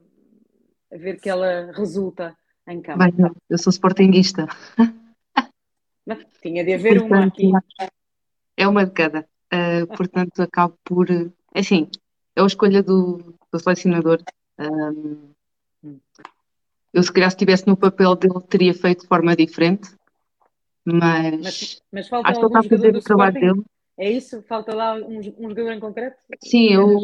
[0.94, 2.36] a ver que ela resulta
[2.68, 3.00] em campo?
[3.00, 3.14] Bem,
[3.50, 4.48] eu sou sportinguista.
[6.06, 7.88] Mas tinha de haver portanto, uma aqui.
[8.56, 9.28] É uma de cada.
[9.54, 11.08] Uh, portanto, acabo por.
[11.54, 11.90] Assim,
[12.36, 14.24] é a escolha do, do selecionador.
[14.58, 15.30] Um,
[16.94, 19.90] eu, se calhar, se estivesse no papel dele, teria feito de forma diferente.
[20.86, 23.64] Mas, mas, mas falta acho que ele está a fazer o trabalho dele.
[23.98, 24.42] É isso?
[24.44, 26.18] Falta lá um, um jogador em concreto?
[26.44, 26.98] Sim, eu,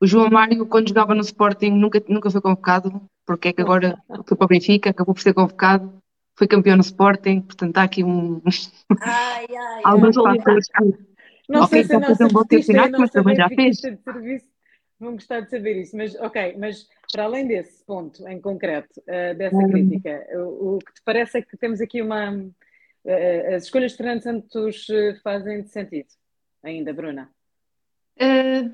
[0.00, 3.96] o João Mário, quando jogava no Sporting, nunca, nunca foi convocado, porque é que agora
[4.26, 5.92] foi para o Benfica, acabou por ser convocado,
[6.36, 8.40] foi campeão no Sporting, portanto há aqui um.
[9.00, 10.66] Ai, ai, Alguns fatores
[11.48, 14.54] Não Ok, sei se a nossa um bom a campeonato, mas também já serviço
[14.98, 15.96] vão gostar de saber isso.
[15.96, 19.70] Mas, ok, mas para além desse ponto em concreto, uh, dessa Hum.
[19.70, 22.46] crítica, o, o que te parece é que temos aqui uma.
[23.04, 26.08] Uh, as escolhas de Fernando Santos uh, fazem sentido,
[26.62, 27.30] ainda, Bruna.
[28.16, 28.70] Eh,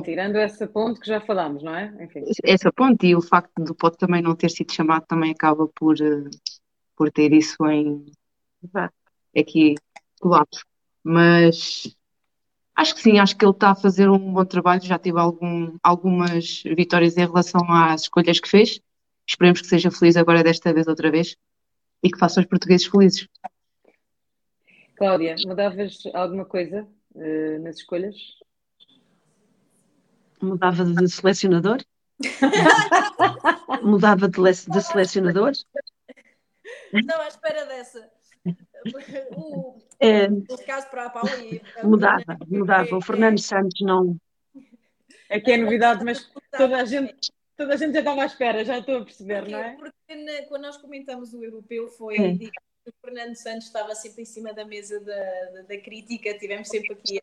[0.00, 1.92] Tirando esse ponto que já falámos, não é?
[2.00, 2.24] Enfim.
[2.44, 6.00] essa ponte e o facto do Pote também não ter sido chamado também acaba por,
[6.00, 6.30] eh,
[6.96, 8.06] por ter isso em
[9.36, 9.74] aqui
[10.20, 10.64] colapso.
[11.04, 11.94] Mas
[12.74, 15.76] acho que sim, acho que ele está a fazer um bom trabalho, já teve algum,
[15.82, 18.80] algumas vitórias em relação às escolhas que fez.
[19.26, 21.36] Esperemos que seja feliz agora desta vez outra vez
[22.02, 23.28] e que faça os portugueses felizes.
[25.02, 26.86] Cláudia, mudavas alguma coisa
[27.16, 28.14] uh, nas escolhas?
[30.40, 31.78] Mudava de selecionador?
[33.82, 35.50] Mudava de, de selecionador?
[36.92, 38.08] Estava à espera dessa.
[39.36, 40.28] O, É,
[40.64, 42.96] caso para a Paula e a mudava, Bruna, mudava.
[42.96, 44.16] O Fernando Santos não.
[45.28, 48.64] É que é novidade, mas toda a gente, toda a gente já estava à espera,
[48.64, 49.74] já estou a perceber, não é?
[49.74, 52.32] Porque na- quando nós comentamos o europeu foi É.
[52.34, 56.68] digamos, o Fernando Santos estava sempre em cima da mesa da, da, da crítica, tivemos
[56.68, 57.20] sempre aqui.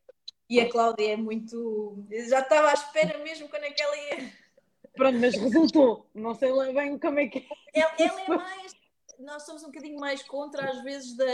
[0.50, 2.04] E a Cláudia é muito.
[2.28, 4.32] Já estava à espera mesmo quando é que ela ia.
[4.96, 6.10] Pronto, mas resultou.
[6.16, 7.80] Não sei lá bem como é que é.
[7.80, 8.80] Ela, ela é mais.
[9.20, 11.26] Nós somos um bocadinho mais contra, às vezes, da.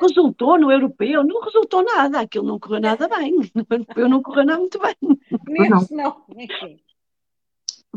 [0.00, 2.20] Resultou no europeu, não resultou nada.
[2.20, 3.32] Aquilo não correu nada bem.
[3.54, 4.94] No europeu não correu nada muito bem.
[5.48, 6.24] Neste não.
[6.36, 6.80] Enfim.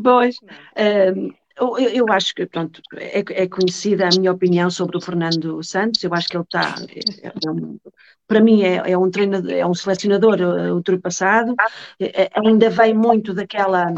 [0.02, 0.36] Pois.
[0.42, 0.54] Não.
[0.74, 5.62] Ehm, eu, eu acho que, pronto, é, é conhecida a minha opinião sobre o Fernando
[5.62, 6.02] Santos.
[6.02, 6.74] Eu acho que ele está,
[7.22, 7.78] é- é um-
[8.26, 11.54] para mim, é, é um treinador, é um selecionador eh, ultrapassado.
[12.00, 13.92] Eh, eh, ainda vem muito daquela,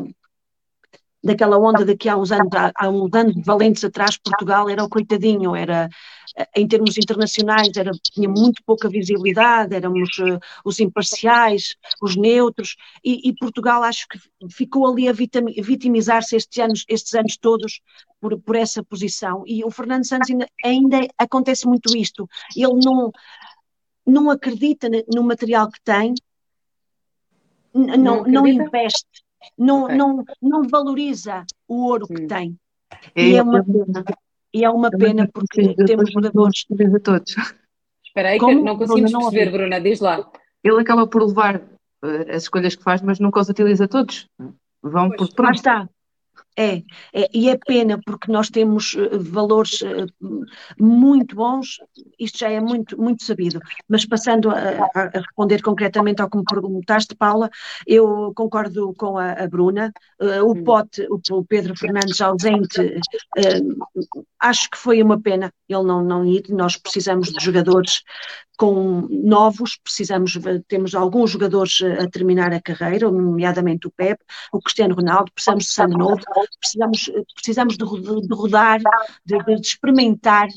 [1.23, 4.88] daquela onda de que há uns anos, há, uns anos valentes atrás, Portugal era o
[4.88, 5.88] coitadinho, era
[6.55, 13.29] em termos internacionais, era, tinha muito pouca visibilidade, éramos eh, os imparciais, os neutros, e,
[13.29, 14.18] e Portugal acho que
[14.51, 17.81] ficou ali a vitimizar-se estes anos, estes anos todos
[18.20, 19.44] por, por essa posição.
[19.46, 22.29] E o Fernando Santos ainda, ainda acontece muito isto.
[22.55, 23.11] Ele não,
[24.07, 26.14] não acredita no material que tem,
[27.72, 28.64] não, não acredita?
[28.64, 29.25] investe,
[29.57, 29.96] não, Ok.
[29.96, 32.27] não, não valoriza o ouro que Hum.
[32.27, 32.59] tem.
[33.16, 34.05] E é uma pena.
[34.57, 36.64] E é uma pena porque temos jogadores.
[36.71, 37.37] a todos.
[38.07, 38.64] Espera aí, que Como?
[38.64, 39.59] não conseguimos Bruna, não perceber.
[39.59, 40.31] Bruna, diz lá.
[40.64, 41.57] Ele acaba por levar
[42.03, 44.27] eh, as escolhas que faz, mas nunca os utiliza todos.
[44.83, 45.29] Vão Pois.
[45.35, 45.55] por Lá pronto.
[45.57, 45.88] está.
[46.59, 46.77] É,
[47.12, 50.07] é, e é pena porque nós temos eh, valores eh,
[50.81, 51.79] muito bons,
[52.19, 54.55] isto já é muito, muito sabido, mas passando a,
[54.95, 57.51] a- responder concretamente ao que me perguntaste, Paula,
[57.87, 60.64] eu concordo com a, a Bruna, eh, o Hum.
[60.64, 62.81] Pote, o, o Pedro Fernandes ausente,
[64.40, 68.03] acho que foi uma pena ele não, não ir, nós precisamos de jogadores
[68.57, 70.38] com novos, precisamos,
[70.69, 75.64] temos alguns jogadores eh, a terminar a carreira, nomeadamente o Pepe, o Cristiano Ronaldo, precisamos
[75.64, 76.21] de sangue novo,
[76.61, 78.81] precisamos, eh, precisamos de, ro- de rodar,
[79.25, 80.49] de, de experimentar.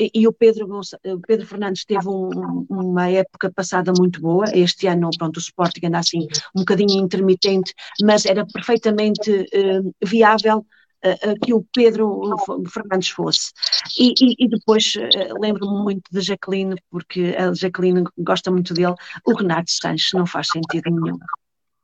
[0.00, 4.44] E, o Pedro, o Pedro Fernandes teve um- uma época passada muito boa.
[4.54, 6.20] Este ano, pronto, o Sporting anda assim
[6.54, 10.77] um bocadinho intermitente, mas era perfeitamente eh, viável eh, eh,
[11.42, 12.20] que o Pedro
[12.72, 13.52] Fernandes fosse.
[13.98, 18.94] E, e- e depois eh, lembro-me muito de Jacqueline, porque a Jacqueline gosta muito dele.
[19.26, 21.18] O Renato Sanches não faz sentido nenhum.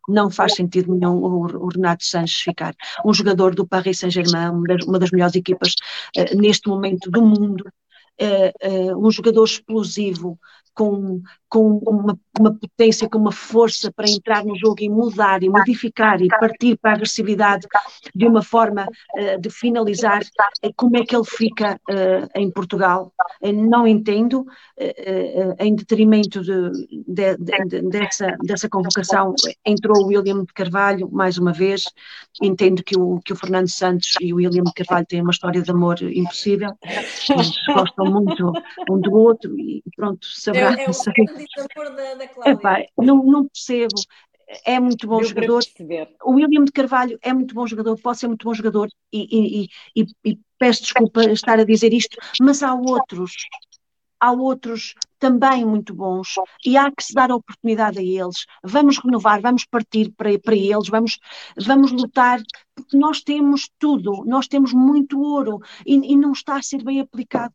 [0.08, 2.74] Não faz sentido nenhum o, o Renato Sanches ficar.
[3.04, 5.74] Um jogador do Paris Saint-Germain, uma das, uma das melhores equipas
[6.16, 7.64] eh, neste momento do mundo,
[8.18, 8.52] eh,
[8.96, 10.38] um jogador explosivo,
[10.74, 11.22] com,
[11.54, 16.20] com uma, uma potência, com uma força para entrar no jogo e mudar e modificar
[16.20, 17.64] e partir para a agressividade
[18.12, 20.20] de uma forma eh, de finalizar.
[20.64, 23.12] Eh, Como é que ele fica eh, em Portugal?
[23.54, 24.44] Não entendo,
[24.76, 26.70] eh, em detrimento de,
[27.06, 29.32] de- de- de- dessa, dessa convocação,
[29.64, 31.84] entrou o William de Carvalho, mais uma vez.
[32.42, 35.62] Entendo que o, que o Fernando Santos e o William de Carvalho têm uma história
[35.62, 36.72] de amor impossível.
[37.30, 38.52] Eles gostam muito
[38.90, 40.72] um do outro e pronto, saberá.
[40.82, 40.92] é o
[41.96, 42.52] da, da Cláudia.
[42.52, 43.94] Epá, não, não percebo.
[44.66, 45.62] É muito bom Deu jogador.
[46.22, 49.64] O William de Carvalho é muito bom jogador, pode ser muito bom jogador e, e-
[49.96, 53.32] e- e- e peço desculpa estar a dizer isto, mas há outros,
[54.20, 58.44] há outros também muito bons e há que se dar a oportunidade a eles.
[58.62, 61.18] Vamos renovar, vamos partir para, para eles, vamos,
[61.58, 62.40] vamos lutar,
[62.74, 67.00] porque nós temos tudo, nós temos muito ouro e, e não está a ser bem
[67.00, 67.54] aplicado.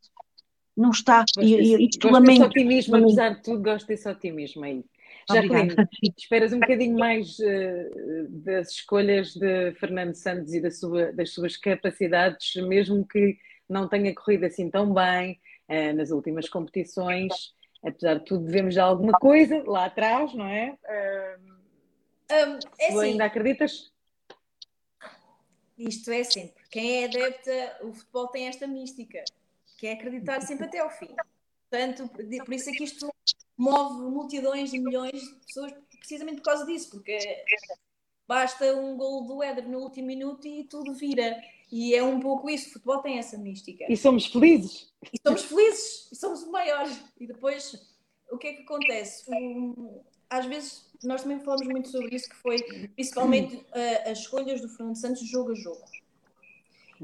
[0.80, 2.44] Não está, Gosto e, desse, e isto gosto desse lamento.
[2.46, 3.08] otimismo, lamento.
[3.20, 4.86] apesar de tudo, gosto desse otimismo aí.
[5.30, 5.76] Jacqueline,
[6.18, 7.90] esperas um bocadinho mais eh,
[8.30, 13.38] das escolhas de Fernando Santos e da sua- das suas capacidades, mesmo que
[13.68, 17.34] não tenha corrido assim tão bem eh, nas últimas competições.
[17.84, 20.78] apesar de tudo, devemos de alguma coisa lá atrás, não é?
[22.32, 23.92] Um, é tu ainda acreditas?
[25.78, 26.62] Isto é sempre.
[26.70, 29.24] Quem é adepta, o futebol tem esta mística,
[29.80, 31.16] que é acreditar sempre até ao fim.
[31.70, 33.10] Portanto, por isso é que isto
[33.58, 37.18] move multidões e milhões de pessoas, precisamente por causa disso, porque
[38.28, 41.42] basta um gol do Éder no último minuto e tudo vira.
[41.72, 43.86] E é um pouco isso, o futebol tem essa mística.
[43.88, 44.92] E somos felizes.
[45.14, 47.02] E somos felizes, e somos os maiores.
[47.18, 47.74] E depois,
[48.30, 49.32] o que é que acontece?
[49.32, 52.62] Um, às vezes, nós também falamos muito sobre isso, que foi
[52.96, 55.86] principalmente uh, as escolhas do Fernando Santos jogo a jogo.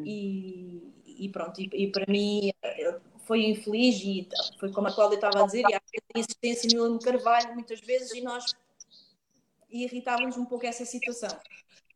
[0.03, 2.51] E, e pronto, e, e, para mim
[3.25, 4.27] foi infeliz e
[4.59, 5.81] foi como a Cláudia estava a dizer, e há
[6.15, 8.45] insistência no Carvalho muitas vezes e nós
[9.69, 11.29] irritávamos um pouco essa situação.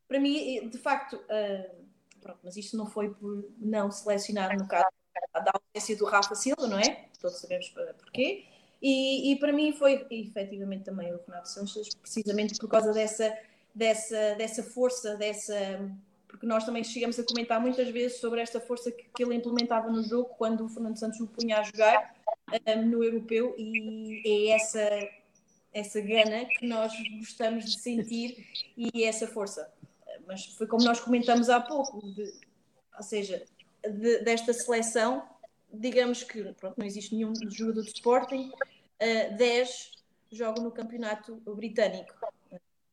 [0.08, 1.86] Para mim, de facto, uh,
[2.20, 4.88] pronto, mas isto não foi por não selecionar no caso
[5.34, 7.08] da ausência do Rafa Silva, não é?
[7.20, 8.46] Todos sabemos porquê.
[8.82, 13.38] E, e para mim foi efetivamente também o Renato Sanches, precisamente por causa dessa,
[13.76, 15.80] dessa, dessa força, dessa.
[16.40, 19.90] Porque nós também chegamos a comentar muitas vezes sobre esta força que, que ele implementava
[19.90, 22.16] no jogo quando o Fernando Santos o punha a jogar
[22.66, 25.10] um, no europeu, e é essa,
[25.74, 28.48] essa gana que nós gostamos de sentir
[28.78, 29.70] e essa força.
[30.26, 32.32] Mas foi como nós comentamos há pouco, de,
[32.96, 33.44] ou seja,
[33.84, 35.28] de, desta seleção
[35.72, 39.92] digamos que pronto, não existe nenhum jogador de Sporting, uh, 10
[40.32, 42.14] jogam no campeonato britânico.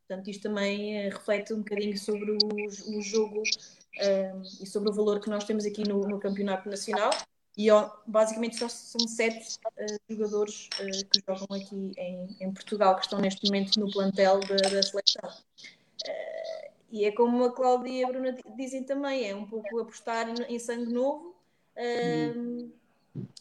[0.06, 4.92] Portanto, isto também uh, reflete um bocadinho sobre o, o jogo uh, e sobre o
[4.92, 7.10] valor que nós temos aqui no, no campeonato nacional.
[7.56, 7.68] E
[8.06, 13.18] basicamente só são sete uh, jogadores uh, que jogam aqui em, em, Portugal, que estão
[13.18, 15.30] neste momento no plantel da, da seleção.
[16.06, 20.28] Uh, e é como a Cláudia e a Bruna dizem também, é um pouco apostar
[20.48, 21.36] em sangue novo
[21.76, 22.70] um,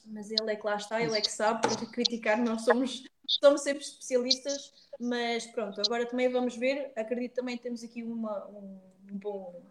[0.05, 3.61] mas ele é que lá está, ele é que sabe, para criticar, nós somos, somos
[3.61, 8.79] sempre especialistas, mas pronto, agora também vamos ver, acredito também temos aqui uma, um,
[9.11, 9.61] um bom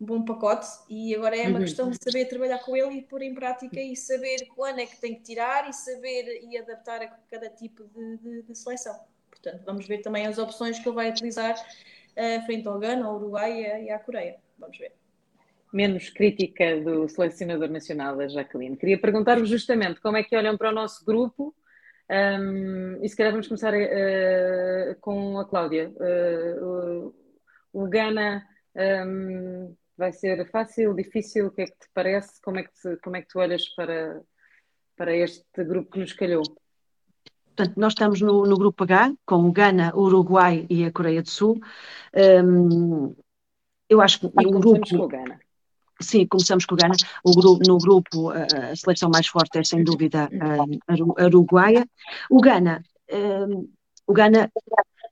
[0.00, 1.64] um bom pacote e agora é uma uhum.
[1.64, 4.96] questão de saber trabalhar com ele e pôr em prática e saber quando é que
[5.00, 8.96] tem que tirar e saber e adaptar a cada tipo de, de, de seleção.
[9.28, 13.16] Portanto, vamos ver também as opções que ele vai utilizar uh, frente ao Ghana, ao
[13.16, 14.36] Uruguai e, a, e à Coreia.
[14.56, 14.92] Vamos ver
[15.72, 18.76] menos crítica do selecionador nacional, da Jacqueline.
[18.76, 21.54] Queria perguntar-vos justamente como é que olham para o nosso grupo
[22.10, 25.92] um, e se calhar vamos começar uh, com a Cláudia.
[25.96, 27.12] Uh,
[27.72, 28.42] o, o Ghana
[29.06, 31.48] um, vai ser fácil, difícil?
[31.48, 32.40] O que é que te parece?
[32.40, 34.22] Como é que, te, como é que tu olhas para,
[34.96, 36.42] para este grupo que nos calhou?
[37.54, 41.22] Portanto, nós estamos no, no grupo H, com o Ghana, o Uruguai e a Coreia
[41.22, 41.58] do Sul.
[42.14, 43.14] Um,
[43.88, 44.88] eu acho que o grupo.
[44.88, 45.40] Com o Ghana.
[46.00, 46.94] Sim, começamos com o Ghana.
[47.24, 50.28] O grupo, no grupo, a seleção mais forte é, sem dúvida,
[50.86, 51.86] a uruguaia.
[52.30, 52.82] O Ghana,
[53.12, 53.68] hum,
[54.06, 54.50] o Ghana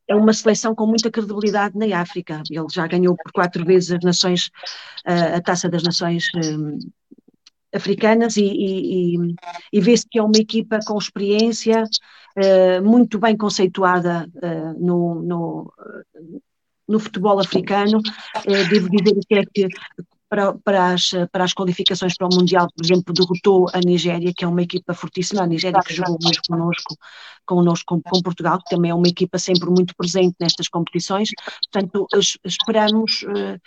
[0.09, 2.43] é uma seleção com muita credibilidade na África.
[2.51, 4.51] Ele já ganhou por quatro vezes as nações,
[5.05, 6.79] a Taça das Nações hum,
[7.75, 9.35] africanas e, e,
[9.73, 15.73] e vê-se que é uma equipa com experiência, uh, muito bem conceituada uh, no, no,
[16.89, 17.99] no, futebol africano.
[17.99, 19.69] Uh, devo dizer que
[20.29, 24.45] para, para, as, para as qualificações para o Mundial, por exemplo, derrotou a Nigéria, que
[24.45, 26.97] é uma equipa fortíssima, a Nigéria que jogou hoje connosco,
[27.45, 31.29] connosco com, Portugal, que também é uma equipa sempre muito presente nestas competições,
[31.71, 32.07] portanto
[32.45, 33.61] esperamos uh,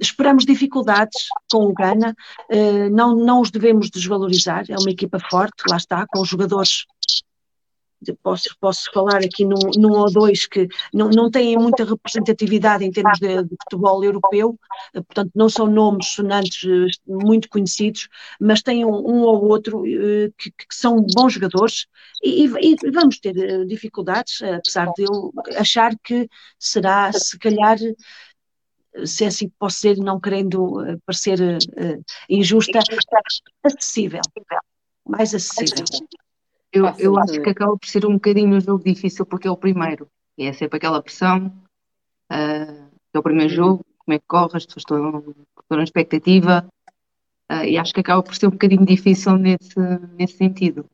[0.00, 2.14] esperamos dificuldades com o Ghana,
[2.52, 6.84] uh, não, não os devemos desvalorizar, é uma equipa forte, lá está, com jogadores
[8.12, 12.90] posso, posso falar aqui num, num ou dois que não, não têm muita representatividade em
[12.90, 14.58] termos de, de, futebol europeu,
[14.94, 18.08] eh, portanto não são nomes sonantes eh, muito conhecidos,
[18.40, 21.86] mas têm um, um ou outro eh, que, que, são bons jogadores
[22.22, 26.28] e, e, vamos ter dificuldades, apesar de eu achar que
[26.58, 27.78] será, se calhar,
[29.04, 31.38] se é assim que posso dizer, não querendo parecer
[32.28, 32.80] injusta,
[33.64, 34.20] acessível,
[35.06, 35.84] mais acessível.
[36.74, 39.56] Eu, eu acho que acaba por ser um bocadinho um jogo difícil porque é o
[39.56, 40.08] primeiro.
[40.36, 41.46] E é sempre aquela pressão.
[42.32, 43.56] Uh, é o primeiro uhum.
[43.56, 46.68] jogo, como é que corre, as pessoas estão, estão na expectativa.
[47.50, 49.78] Uh, e acho que acaba por ser um bocadinho difícil nesse,
[50.18, 50.84] nesse sentido.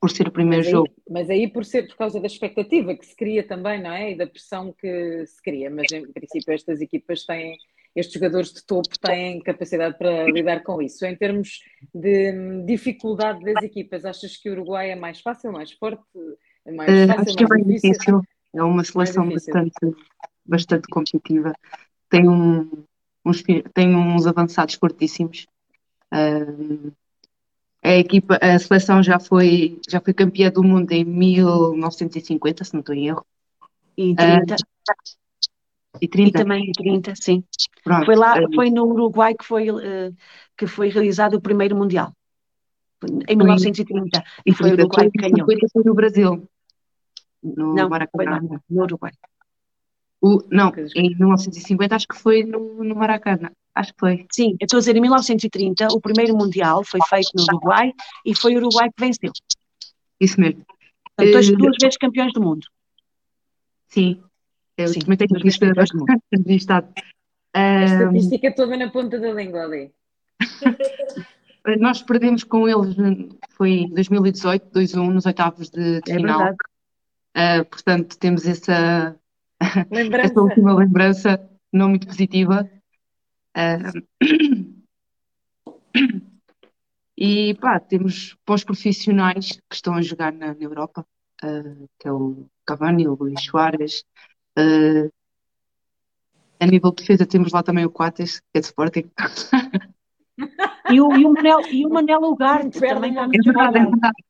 [0.00, 0.94] Por ser o primeiro mas aí, jogo.
[1.10, 4.12] Mas aí por ser por causa da expectativa que se cria também, não é?
[4.12, 5.68] E da pressão que se cria.
[5.68, 7.56] Mas em princípio estas equipas têm
[7.96, 11.04] estes jogadores de topo têm capacidade para lidar com isso.
[11.06, 11.60] Em termos
[11.94, 16.02] de dificuldade das equipas, achas que o Uruguai é mais fácil, mais forte?
[16.66, 17.92] É mais uh, fácil, acho que é mais difícil?
[17.92, 18.22] difícil.
[18.54, 19.96] É uma seleção bastante,
[20.44, 21.54] bastante competitiva.
[22.10, 22.84] Tem, um,
[23.24, 23.42] uns,
[23.72, 25.46] tem uns avançados fortíssimos.
[26.12, 26.92] Uh,
[27.82, 32.80] a equipa, a seleção já foi, já foi campeã do mundo em 1950, se não
[32.80, 33.24] estou em erro.
[33.96, 34.54] E 30.
[34.54, 34.56] E
[36.00, 36.38] E 30.
[36.38, 37.42] também em 30, sim.
[37.82, 38.04] Pronto.
[38.06, 40.12] Foi lá, Eh, foi no Uruguai que foi, eh,
[40.56, 42.12] que foi realizado o primeiro Mundial.
[43.28, 44.24] Em 1930.
[44.44, 45.46] E foi o 30, Uruguai que ganhou.
[45.48, 46.48] 50 foi no Brasil.
[47.42, 48.40] No Não, Maracanã.
[48.42, 49.12] lá, no Uruguai.
[50.20, 53.50] O, não, em 1950 acho que foi no, no Maracanã.
[53.74, 54.26] Acho que foi.
[54.32, 57.92] Sim, eu estou a dizer, em 1930, o primeiro Mundial foi feito no Uruguai
[58.24, 59.30] e foi o Uruguai que venceu.
[60.18, 60.64] Isso mesmo.
[61.16, 62.66] Portanto, dois, Eh, duas vezes campeões do mundo.
[63.88, 64.22] Sim.
[64.76, 66.22] Eu Sim, também tenho duas aqui vezes campeões do mundo.
[66.46, 66.92] registado.
[67.54, 69.92] A estatística toda na ponta da língua ali.
[71.80, 72.94] nós perdemos com eles,
[73.50, 76.38] foi em 2018, 2-1, nos oitavos de, de É final.
[76.38, 76.56] verdade.
[77.34, 79.18] Ah, portanto, temos essa,
[79.90, 82.68] essa última lembrança não muito positiva.
[83.54, 83.90] Ah,
[87.16, 91.06] e pá, temos bons profissionais que estão a jogar na, na Europa,
[91.42, 91.62] ah,
[91.98, 94.04] que é o Cavani, o Luís Soares.
[94.56, 95.08] Ah,
[96.60, 99.10] a nível de defesa temos lá também o Coates, que é de Sporting.
[100.88, 103.78] E o, e o Manel, e o Manel Ugarte Perdem também está muito É verdade,
[103.78, 104.24] é verdade.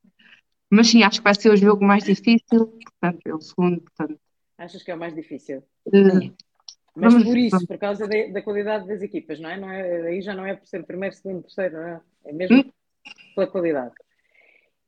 [0.71, 4.19] Mas sim, acho que vai ser o jogo mais difícil, portanto, é o segundo, portanto.
[4.57, 5.63] Achas que é o mais difícil?
[5.93, 6.31] eh,
[6.95, 7.67] Mas Vamos- por isso, vamos.
[7.67, 9.59] por causa da, da qualidade das equipas, não é?
[9.59, 10.07] Não é?
[10.07, 12.01] Aí já não é por ser primeiro, segundo, terceiro, não é?
[12.25, 12.71] É mesmo Hum.
[13.35, 13.93] pela qualidade.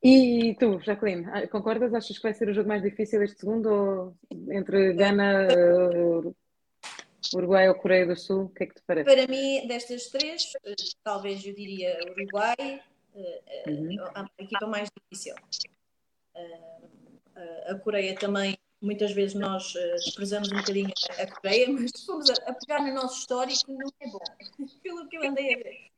[0.02, 1.92] E tu, Jacqueline, ah, concordas?
[1.92, 3.68] Achas que vai ser o jogo mais difícil este segundo?
[3.68, 4.16] Ou
[4.50, 6.32] entre Gana, eh,
[7.34, 8.44] Uruguai ou Coreia do Sul?
[8.44, 9.04] O que é que te parece?
[9.14, 10.74] Para mim, destas três, eh,
[11.04, 12.56] talvez eu diria Uruguai,
[13.14, 13.96] eh, Uhum.
[14.14, 15.34] a equipa mais difícil.
[17.66, 19.72] A- Coreia também, muitas vezes nós
[20.04, 24.06] desprezamos um bocadinho a Coreia, mas se formos a, pegar no nosso histórico, não é
[24.08, 24.18] bom,
[24.82, 25.90] pelo que eu andei a ver.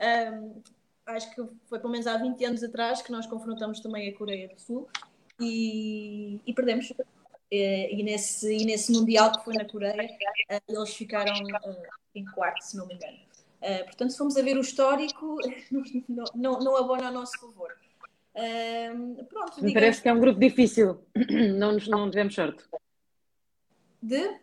[0.00, 0.62] Ahm,
[1.08, 4.48] acho que foi pelo menos há 20 anos atrás que nós confrontamos também a Coreia
[4.48, 4.88] do Sul
[5.40, 6.92] e, e perdemos.
[7.50, 10.08] Eh, E nesse, e nesse Mundial que foi na Coreia,
[10.50, 11.32] eh, eles ficaram
[11.64, 13.16] eh, em quarto, se não me engano.
[13.86, 15.36] Portanto, se formos a ver o histórico,
[16.08, 17.74] não, não, não abona a nosso favor.
[18.36, 21.02] Ahm, pronto, Me digamos parece que é um grupo difícil.
[21.58, 22.62] Não, nos- não tivemos sorte.
[24.00, 24.38] de.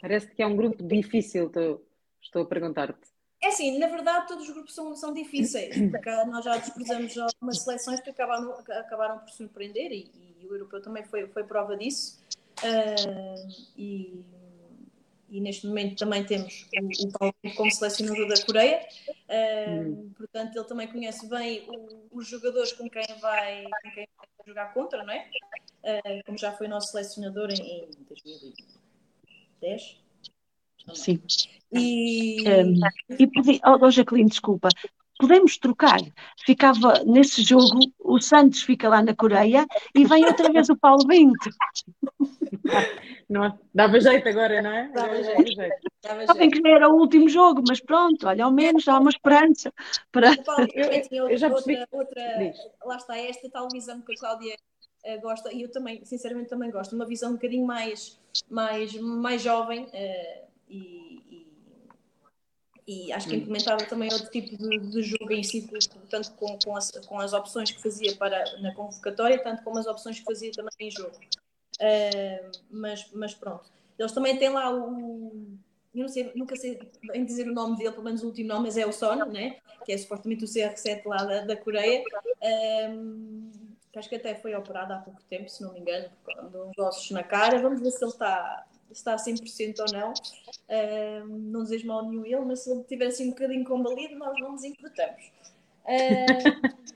[0.00, 1.86] Parece que é um grupo difícil, estou,
[2.20, 3.08] estou a perguntar-te.
[3.42, 7.58] É assim, na verdade, todos os grupos são, são difíceis, porque nós já desprezamos algumas
[7.58, 10.08] seleções que acabaram, acabaram por surpreender e,
[10.40, 12.20] e o europeu também foi, foi prova disso.
[12.62, 13.34] Ah,
[13.76, 14.24] e,
[15.28, 16.68] e neste momento também temos
[17.02, 18.86] o, o Paulo como selecionador da Coreia,
[19.28, 24.26] Ah, portanto, ele também conhece bem o- os jogadores com quem vai, com quem vai
[24.46, 25.28] jogar contra, não é?
[25.84, 30.00] Ah, como já foi nosso selecionador em, em 2010.
[30.94, 31.20] Sim.
[31.72, 32.80] E, Um,
[33.18, 34.68] e pedi, oh, oh, Jacqueline, desculpa,
[35.18, 35.98] podemos trocar?
[36.44, 41.06] Ficava nesse jogo, o Santos fica lá na Coreia e vem outra vez o Paulo
[41.06, 41.50] Bento.
[43.28, 44.88] Não, dava jeito agora, não é?
[44.88, 45.56] Dava Dava jeito.
[46.02, 46.62] Dava Sabem jeito.
[46.62, 49.72] que já era o último jogo, mas pronto, olha, ao menos há uma esperança
[50.10, 50.36] para.
[50.42, 50.66] Paulo
[51.10, 51.86] Eu- eu já outra, percebi.
[51.92, 52.54] outra,
[52.84, 54.56] lá está, esta tal visão que a Cláudia
[55.04, 58.20] eh, gosta, e eu também, sinceramente, também gosto, uma visão um bocadinho mais,
[58.50, 61.31] mais, mais jovem eh, e,
[62.86, 63.38] e, acho que Hum.
[63.38, 65.68] implementava também outro tipo de, de jogo em si,
[66.10, 69.86] tanto com, com, as, com as opções que fazia para, na convocatória, tanto como as
[69.86, 71.16] opções que fazia também em jogo.
[71.80, 73.64] Eh, mas, mas pronto,
[73.98, 75.56] eles também têm lá o.
[75.94, 78.64] Eu não sei, nunca sei bem dizer o nome dele, pelo menos o último nome,
[78.64, 79.58] mas é o Son, né?
[79.84, 82.02] que é supostamente o CR7 lá da, da Coreia.
[82.90, 83.50] Um,
[83.92, 86.50] que acho que até foi operado há pouco tempo, se não me engano, por causa
[86.50, 87.60] de uns ossos na cara.
[87.60, 90.12] Vamos ver se ele está, está a 100% ou não.
[90.68, 94.38] Um, não desejo mal nenhum ele, mas se ele estiver assim um bocadinho combalido, nós
[94.40, 95.32] não nos importamos.
[95.84, 96.92] Um,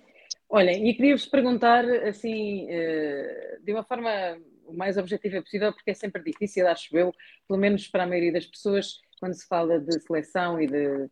[0.48, 5.94] Olhem, e queria-vos perguntar, assim, eh, de uma forma o mais objetiva possível, porque é
[5.94, 7.12] sempre difícil, acho eu,
[7.48, 11.10] pelo menos para a maioria das pessoas, quando se fala de seleção e de.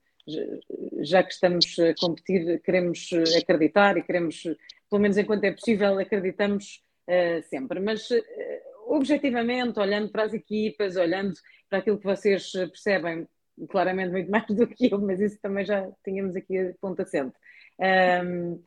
[1.02, 4.42] Já que estamos a competir, queremos acreditar e queremos,
[4.88, 7.78] pelo menos enquanto é possível, acreditamos eh, sempre.
[7.80, 11.34] Mas, eh, objetivamente, olhando para as equipas, olhando
[11.68, 13.26] para aquilo que vocês percebem,
[13.68, 17.34] claramente muito mais do que eu, mas isso também já tínhamos aqui a ponto assente.
[17.78, 18.62] Um,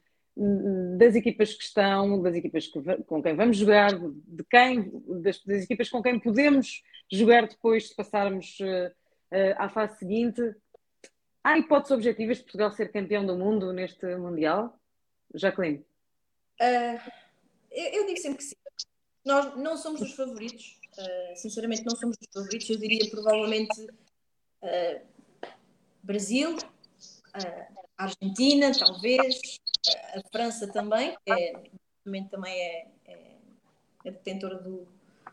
[0.97, 4.91] das equipas que estão, das equipas que, com quem vamos jogar, de quem,
[5.21, 8.91] das, das, equipas com quem podemos jogar depois de passarmos uh,
[9.31, 10.41] uh, à fase seguinte.
[11.43, 14.77] Há hipóteses objetivas de Portugal ser campeão do mundo neste Mundial?
[15.33, 15.83] Jacqueline?
[16.61, 16.99] Uh,
[17.71, 18.55] eu, eu, digo sempre que sim.
[19.27, 22.69] Nós não somos os favoritos, uh, sinceramente, não somos os favoritos.
[22.69, 23.87] Eu diria provavelmente
[26.01, 26.57] Brasil,
[27.97, 29.39] Argentina, talvez,
[30.15, 31.53] a França também, que é,
[32.29, 33.35] também é, é,
[34.05, 34.87] é detentora do,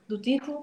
[0.09, 0.61] do título.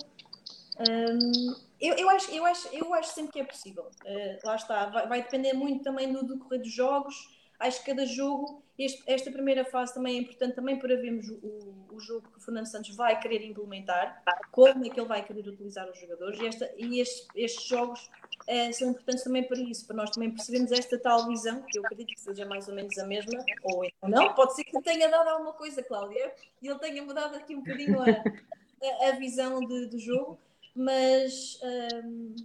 [0.79, 3.89] Um, eu, eu, acho, eu, acho, eu acho sempre que é possível.
[4.03, 7.15] Uh, lá está, vai, vai, depender muito também do decorrer dos jogos.
[7.61, 11.85] Acho que cada jogo, este, esta primeira fase também é importante também para vermos o,
[11.91, 15.47] o, jogo que o Fernando Santos vai querer implementar, como é que ele vai querer
[15.47, 16.39] utilizar os jogadores.
[16.39, 18.09] E, esta, e estes, estes jogos
[18.49, 21.85] uh, são importantes também para isso, para nós também percebermos esta tal visão, que eu
[21.85, 24.33] acredito que seja mais ou menos a mesma, ou então não.
[24.33, 28.01] Pode ser que tenha dado alguma coisa, Cláudia, e ele tenha mudado aqui um bocadinho
[28.01, 30.39] a, a, a visão de, do jogo
[30.75, 32.35] mas um,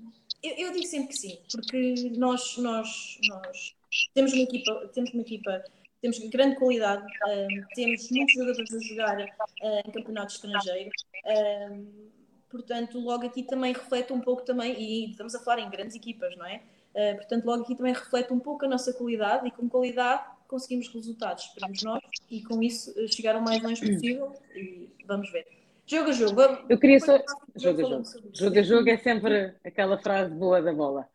[0.42, 3.74] eu, eu, digo sempre que sim, porque nós, nós, nós
[4.14, 5.64] temos uma equipa, temos uma equipa,
[6.00, 10.90] temos grande qualidade, um, temos muitos jogadores a jogar uh, em campeonato estrangeiro.
[11.70, 12.10] Um,
[12.50, 16.36] portanto, logo aqui também reflete um pouco também, e estamos a falar em grandes equipas,
[16.36, 16.62] não é?
[16.94, 20.88] Uh, portanto, logo aqui também reflete um pouco a nossa qualidade e com qualidade conseguimos
[20.88, 25.46] resultados, esperamos nós, e com isso chegar o mais longe possível e vamos ver.
[25.86, 26.40] Jogo a jogo.
[26.68, 27.16] Eu queria só.
[27.54, 28.04] Jogo a jogo.
[28.32, 31.08] Jogo a jogo é sempre aquela frase boa da bola.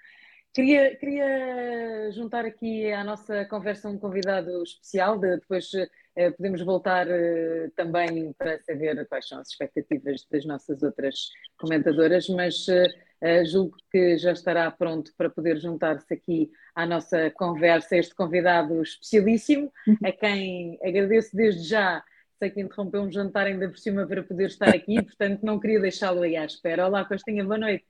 [0.54, 5.72] Queria, queria juntar aqui à nossa conversa um convidado especial, de, depois
[6.14, 12.28] eh, podemos voltar eh, também para saber quais são as expectativas das nossas outras comentadoras,
[12.28, 18.14] mas eh, julgo que já estará pronto para poder juntar-se aqui à nossa conversa este
[18.14, 19.72] convidado especialíssimo,
[20.04, 22.04] a quem agradeço desde já
[22.38, 25.80] sei que interrompeu um jantar ainda por cima para poder estar aqui, portanto não queria
[25.80, 26.88] deixá-lo aí à espera.
[26.88, 27.86] Olá, Costinha, boa noite.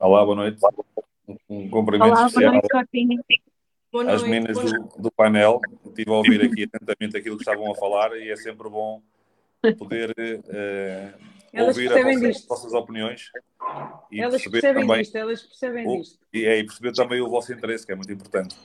[0.00, 0.58] Olá, boa noite.
[1.48, 3.42] Um cumprimento Olá, especial boa noite,
[3.92, 5.60] boa noite, às meninas do, do, painel.
[5.86, 9.00] Estive a ouvir aqui atentamente aquilo que estavam a falar e é sempre bom
[9.78, 13.30] poder uh, ouvir as vossas, vossas, opiniões.
[14.10, 16.18] E elas percebem também disto, elas percebem o, disto.
[16.32, 18.56] E, é, e perceber também o vosso interesse, que é muito importante.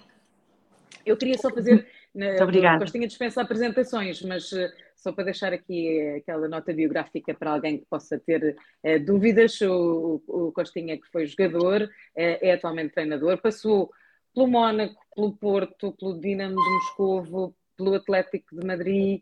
[1.06, 2.80] Eu queria só fazer, na, Obrigada.
[2.80, 7.78] Costinha dispensa apresentações, mas uh, só para deixar aqui eh, aquela nota biográfica para alguém
[7.78, 13.38] que possa ter uh, dúvidas, o, o, Costinha, que foi jogador, uh, é atualmente treinador,
[13.38, 13.92] passou
[14.34, 19.22] pelo Mónaco, pelo Porto, pelo Dinamo de Moscovo, pelo Atlético de Madrid,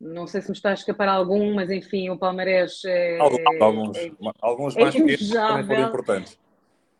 [0.00, 3.18] não sei se me está a escapar algum, mas enfim, o Palmarés é.
[3.18, 4.12] Alguns, é,
[4.42, 6.38] alguns mais é pequenos também foram importantes.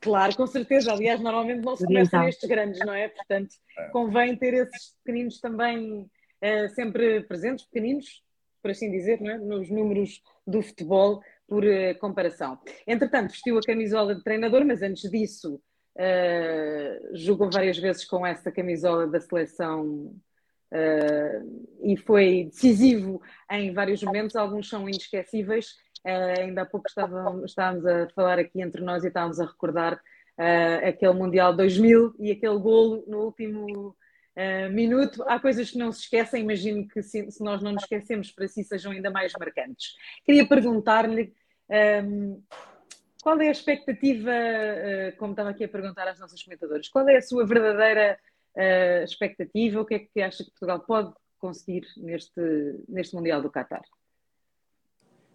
[0.00, 0.92] Claro, com certeza.
[0.92, 3.08] Aliás, normalmente não se começa nestes grandes, não é?
[3.08, 3.88] Portanto, é.
[3.88, 6.08] convém ter esses pequeninos também
[6.42, 8.22] uh, sempre presentes, pequeninos,
[8.66, 9.38] por assim dizer, é?
[9.38, 12.58] nos números do futebol por uh, comparação.
[12.86, 15.60] Entretanto, vestiu a camisola de treinador, mas antes disso
[15.96, 20.12] uh, jogou várias vezes com essa camisola da seleção
[20.72, 25.74] uh, e foi decisivo em vários momentos, alguns são inesquecíveis.
[26.38, 30.00] Ainda há pouco estávamos, estávamos, a falar aqui entre nós e estávamos a recordar
[30.86, 33.96] aquele Mundial 2000 e aquele golo no último
[34.36, 35.22] uh, minuto.
[35.26, 38.46] Há coisas que não se esquecem, imagino que se, se, nós não nos esquecemos, para
[38.46, 39.94] si sejam ainda mais marcantes.
[40.24, 41.32] Queria perguntar-lhe.
[41.68, 42.42] Um,
[43.22, 47.16] qual é a expectativa, uh, como estava aqui a perguntar às nossas comentadoras, qual é
[47.16, 48.18] a sua verdadeira
[48.54, 49.80] uh, expectativa?
[49.80, 52.40] O que é que acha que Portugal pode conseguir neste,
[52.88, 53.82] neste Mundial do Qatar?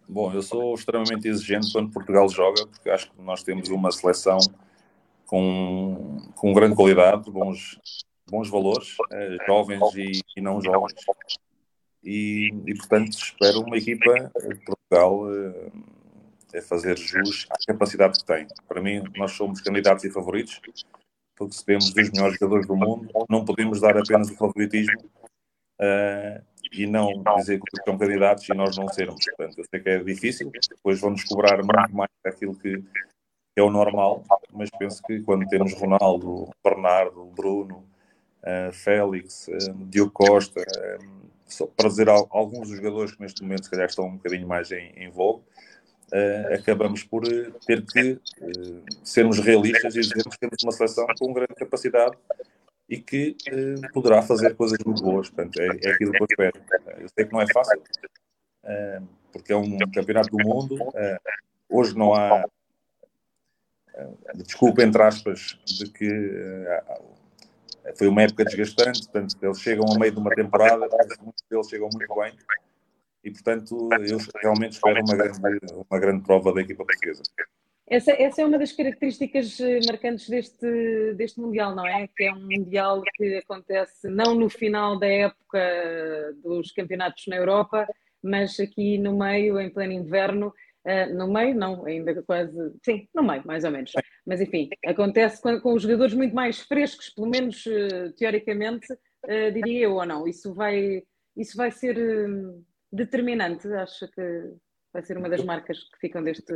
[0.08, 4.38] Bom, eu sou extremamente exigente quando Portugal joga, porque acho que nós temos uma seleção
[5.26, 7.78] com, com grande qualidade, bons,
[8.32, 10.94] bons valores, eh, jovens e, e, não jovens.
[12.02, 18.24] E, e, portanto, espero uma equipa de Portugal eh, a fazer jus à capacidade que
[18.24, 18.46] tem.
[18.66, 20.60] Para mim, nós somos candidatos e favoritos,
[21.36, 24.98] porque se temos dos melhores jogadores do mundo, não podemos dar apenas o favoritismo
[25.80, 29.24] uh, e não dizer que são candidatos e nós não sermos.
[29.24, 32.82] Portanto, eu sei que é difícil, depois vão-nos cobrar muito mais daquilo que
[33.56, 37.91] é o normal, mas penso que quando temos Ronaldo, Bernardo, Bruno,
[38.42, 43.64] uh, Félix, uh, Diogo Costa, uh, só para dizer alguns dos jogadores que neste momento
[43.64, 45.42] se calhar estão um bocadinho mais em, em vogue,
[46.12, 47.22] uh, acabamos por
[47.66, 48.18] ter que
[49.02, 52.16] sermos realistas e dizermos que temos uma seleção com grande capacidade
[52.88, 53.36] e que
[53.92, 55.30] poderá fazer coisas muito boas.
[55.30, 56.64] Portanto, é, é aquilo que eu espero.
[56.98, 57.80] Eu sei que não é fácil,
[59.32, 60.76] porque é um campeonato do mundo.
[61.70, 62.44] hoje não há
[64.34, 66.08] desculpa, entre aspas, de que
[67.96, 70.88] foi uma época desgastante, portanto, eles chegam a meio de uma temporada,
[71.20, 72.32] muitos deles chegam muito bem,
[73.24, 75.40] e portanto, eu realmente espero uma grande,
[75.90, 77.22] uma grande prova da equipa portuguesa.
[77.88, 82.08] Essa, essa é uma das características eh, marcantes deste, deste Mundial, não é?
[82.16, 85.60] Que é um Mundial que acontece não no final da época
[86.42, 87.86] dos campeonatos na Europa,
[88.22, 90.54] mas aqui no meio, em pleno inverno,
[90.84, 92.52] Uh, no meio, não, ainda quase.
[92.84, 93.92] Sim, no meio, mais ou menos.
[94.26, 99.52] Mas enfim, acontece com, com os jogadores muito mais frescos, pelo menos uh, teoricamente, uh,
[99.52, 100.26] diria eu, ou não?
[100.26, 101.02] Isso vai,
[101.36, 104.52] isso vai ser uh, determinante, acho que
[104.92, 106.52] vai ser uma das marcas que ficam deste.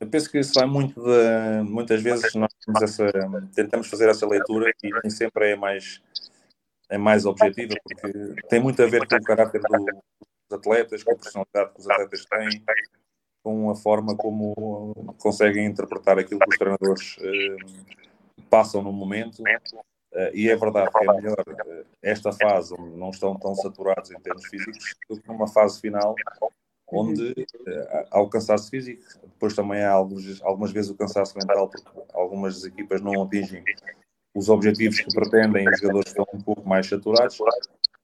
[0.00, 1.62] Eu penso que isso vai muito de.
[1.62, 2.52] Muitas vezes nós
[2.82, 3.06] essa,
[3.54, 6.02] tentamos fazer essa leitura e nem sempre é mais,
[6.88, 11.12] é mais objetiva, porque tem muito a ver com o caráter do, dos atletas, com
[11.12, 12.64] a personalidade que os atletas têm,
[13.42, 14.54] com a forma como
[15.18, 19.40] conseguem interpretar aquilo que os treinadores uh, passam no momento.
[19.40, 24.10] Uh, e é verdade que é melhor uh, esta fase, onde não estão tão saturados
[24.10, 26.14] em termos físicos, do que numa fase final
[26.92, 29.02] onde uh, há o cansaço físico.
[29.22, 33.64] Depois também há alguns, algumas vezes o cansaço mental, porque algumas equipas não atingem
[34.34, 37.38] os objetivos que pretendem, os jogadores estão um pouco mais saturados.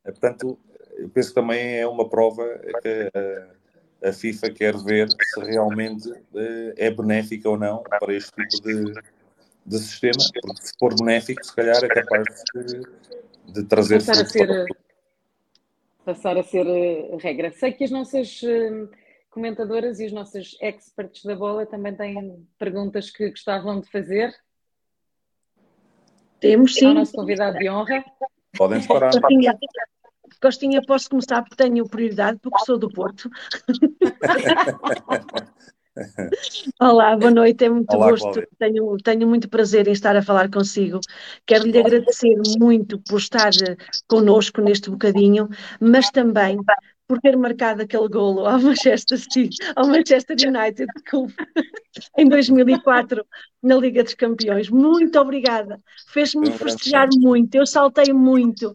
[0.03, 0.59] Portanto,
[0.97, 2.45] eu penso que também é uma prova
[2.83, 3.11] que
[4.03, 6.13] a FIFA quer ver se realmente
[6.77, 8.95] é benéfica ou não para este tipo de,
[9.67, 12.25] de sistema, porque se for benéfico, se calhar é capaz
[12.55, 13.97] de, de trazer.
[13.97, 14.67] Passar a ser,
[16.05, 17.51] passar a ser eh, regra.
[17.53, 18.89] Sei que as nossas eh,
[19.31, 24.35] comentadoras e os nossos experts da bola também têm perguntas que gostavam de fazer.
[26.41, 26.87] Temos sim.
[26.87, 28.05] Ao nosso convidado de honra.
[28.57, 29.11] Podem disparar.
[30.41, 33.29] Costinha, posso começar porque tenho prioridade, porque sou do Porto.
[36.81, 38.43] Olá, boa noite, é muito Olá, gosto.
[38.59, 41.01] Tenho, tenho muito prazer em estar a falar consigo.
[41.45, 43.51] Quero lhe agradecer muito por estar
[44.07, 45.49] connosco neste bocadinho,
[45.81, 46.59] mas também
[47.09, 50.87] por ter marcado aquele golo ao Manchester City, ao Manchester United
[52.19, 53.25] em 2004
[53.63, 54.69] na Liga dos Campeões.
[54.69, 55.81] Muito obrigada.
[56.09, 57.55] Fez-me festejar muito.
[57.55, 58.75] Eu saltei muito.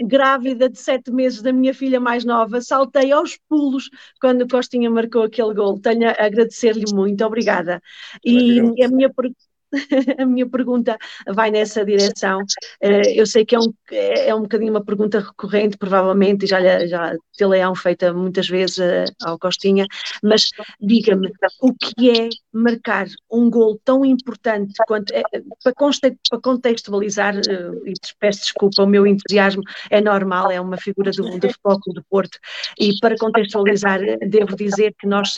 [0.00, 5.24] Grávida de sete meses da minha filha mais nova, saltei aos pulos quando Costinha marcou
[5.24, 5.80] aquele golo.
[5.80, 7.24] Tenho a agradecer-lhe muito.
[7.24, 7.82] Obrigada.
[8.24, 9.51] E a minha pergunta
[10.18, 10.96] a minha pergunta
[11.28, 12.40] vai nessa direção.
[12.80, 16.86] Eh, eu sei que é um, é um bocadinho uma pergunta recorrente, provavelmente, e já,
[16.86, 19.86] já te leão feita muitas vezes eh, ao Costinha,
[20.22, 20.50] mas
[20.80, 25.22] diga-me, o que é marcar um gol tão importante quanto, é,
[25.62, 31.48] para, contextualizar, e peço desculpa, o meu entusiasmo é normal, é uma figura do, do
[31.92, 32.38] do Porto,
[32.78, 35.36] e para contextualizar, devo dizer que nós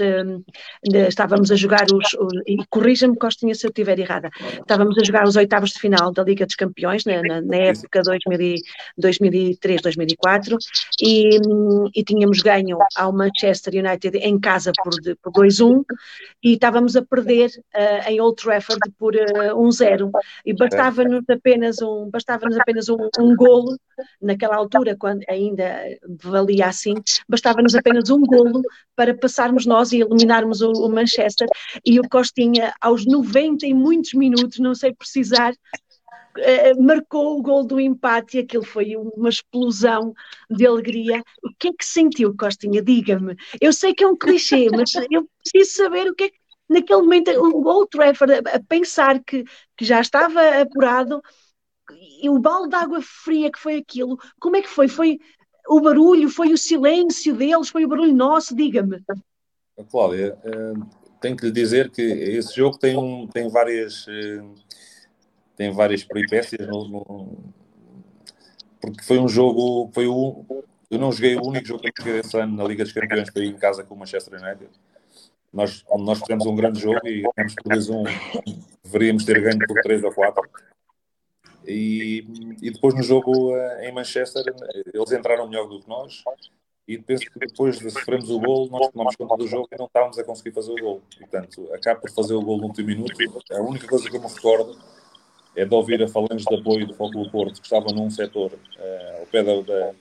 [1.09, 5.25] estávamos a jogar os, os e corrija-me Costinha se eu estiver errado, Estávamos a jogar
[5.25, 10.57] os oitavos de final da Liga dos Campeões, na, na, na época 2003-2004,
[11.01, 11.39] e,
[11.95, 15.85] e, tínhamos ganho ao Manchester United em casa por, por 2-1,
[16.43, 20.11] e estávamos a perder uh, em Old Trafford por uh, eh, 1-0,
[20.45, 23.77] e bastava-nos apenas um, bastava-nos apenas um, um golo,
[24.21, 25.83] naquela altura, quando ainda
[26.23, 26.95] valia assim,
[27.29, 28.63] bastava-nos apenas um golo
[28.97, 31.49] para passarmos nós e eliminarmos o, o Manchester,
[31.85, 35.55] e o Costinha, aos 90 e muitos minutos, não sei precisar,
[36.37, 40.13] Uh, marcou o gol do empate e aquilo foi uma explosão
[40.51, 41.23] de alegria.
[41.45, 42.83] O que é que sentiu, Costinha?
[42.83, 43.37] Diga-me.
[43.61, 46.37] Eu sei que é um clichê, mas eu preciso saber o que é que,
[46.69, 49.45] naquele momento, o Old Trafford, a, pensar que,
[49.77, 51.23] que já estava apurado,
[52.21, 54.89] e o balde de água fria que foi aquilo, como é que foi?
[54.89, 55.21] Foi
[55.69, 58.57] o barulho, foi o silêncio deles, foi o barulho nosso?
[58.57, 59.01] Diga-me.
[59.89, 64.45] Cláudia, uh tenho que lhe dizer que esse jogo tem, um, tem várias eh,
[65.57, 67.39] tem várias peripécias no, no,
[68.79, 70.45] porque foi um jogo foi o
[70.91, 73.31] eu não joguei o único jogo que eu joguei esse ano na Liga dos Campeões
[73.33, 74.71] foi em casa com o Manchester United.
[75.51, 80.05] Nós, nós fizemos um grande jogo e ganhamos por 2-1 deveríamos ter ganho por 3
[80.05, 80.43] ou 4
[81.67, 82.27] e,
[82.61, 84.45] e depois no jogo eh, em Manchester
[84.93, 86.23] eles entraram melhor do que nós
[86.87, 89.87] e penso que depois de sofrermos o gol, nós tomamos conta do jogo e não
[89.87, 91.03] estávamos a conseguir fazer o gol.
[91.19, 93.15] Portanto, acabo por fazer o gol no último minuto.
[93.53, 94.77] A única coisa que eu me recordo
[95.57, 98.53] é de ouvir a falange de apoio do Foco do Porto, que estava num setor
[98.53, 99.95] uh, ao pé da, da,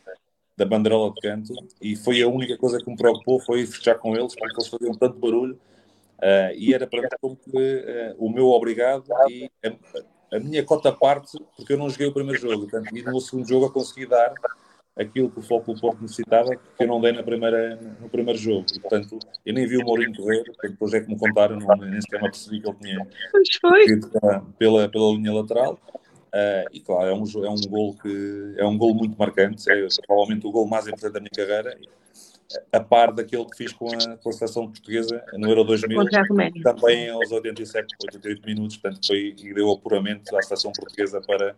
[0.57, 4.15] da banderola de canto, e foi a única coisa que me preocupou, foi fechar com
[4.15, 8.29] eles, porque eles faziam tanto barulho, uh, e era para mim como que uh, o
[8.29, 12.67] meu obrigado e a, a minha cota parte, porque eu não joguei o primeiro jogo,
[12.67, 14.33] portanto, e no segundo jogo eu consegui dar
[14.95, 18.65] aquilo que o Foco Porto necessitava, que eu não dei na primeira, no primeiro jogo.
[18.73, 21.99] E, portanto, eu nem vi o Mourinho correr, depois é que me contaram, não, nem
[22.01, 23.07] sequer me percebi que ele tinha
[24.57, 25.79] pela, pela linha lateral.
[26.33, 29.87] Uh, e claro, é um, é um gol que é um gol muito marcante, é
[30.07, 31.77] provavelmente o gol mais importante da minha carreira,
[32.71, 36.05] a par daquele que fiz com a, com a seleção portuguesa no Euro 2000,
[36.63, 41.55] também aos 87, 88 minutos, portanto foi e deu apuramento à seleção portuguesa para,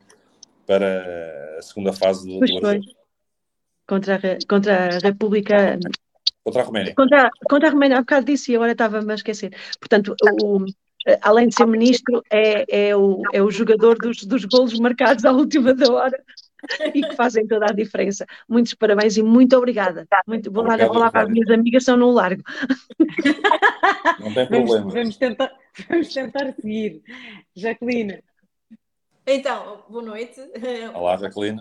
[0.68, 3.05] para a segunda fase do, do
[3.88, 5.80] contra a, contra a República.
[6.44, 6.94] Contra a Roménia.
[6.96, 9.56] Contra, contra a Roménia, há bocado disse e agora estava-me a esquecer.
[9.80, 10.66] Portanto, o,
[11.22, 15.32] além de ser ministro, é, é, o, é o jogador dos, dos golos marcados à
[15.32, 16.24] última da hora.
[16.94, 18.26] e que fazem toda a diferença.
[18.48, 20.08] Muitos parabéns e muito obrigada.
[20.28, 22.44] Muito, vou dar a palavra às minhas amigas, são no largo.
[24.20, 24.68] Não tem problema.
[24.68, 25.52] Vamos, vamos, tentar,
[25.90, 27.02] vamos tentar seguir.
[27.56, 28.24] Jacqueline.
[29.28, 30.42] Então, boa noite.
[30.94, 31.60] Olá, Jacqueline.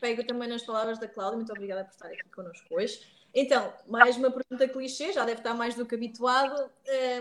[0.00, 3.00] Pego também nas palavras da Cláudia, muito obrigada por estar aqui connosco hoje.
[3.34, 6.70] Então, mais uma pergunta clichê, já deve estar mais do que habituado.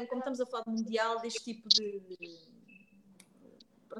[0.09, 2.01] Como estamos a falar de mundial, deste tipo de,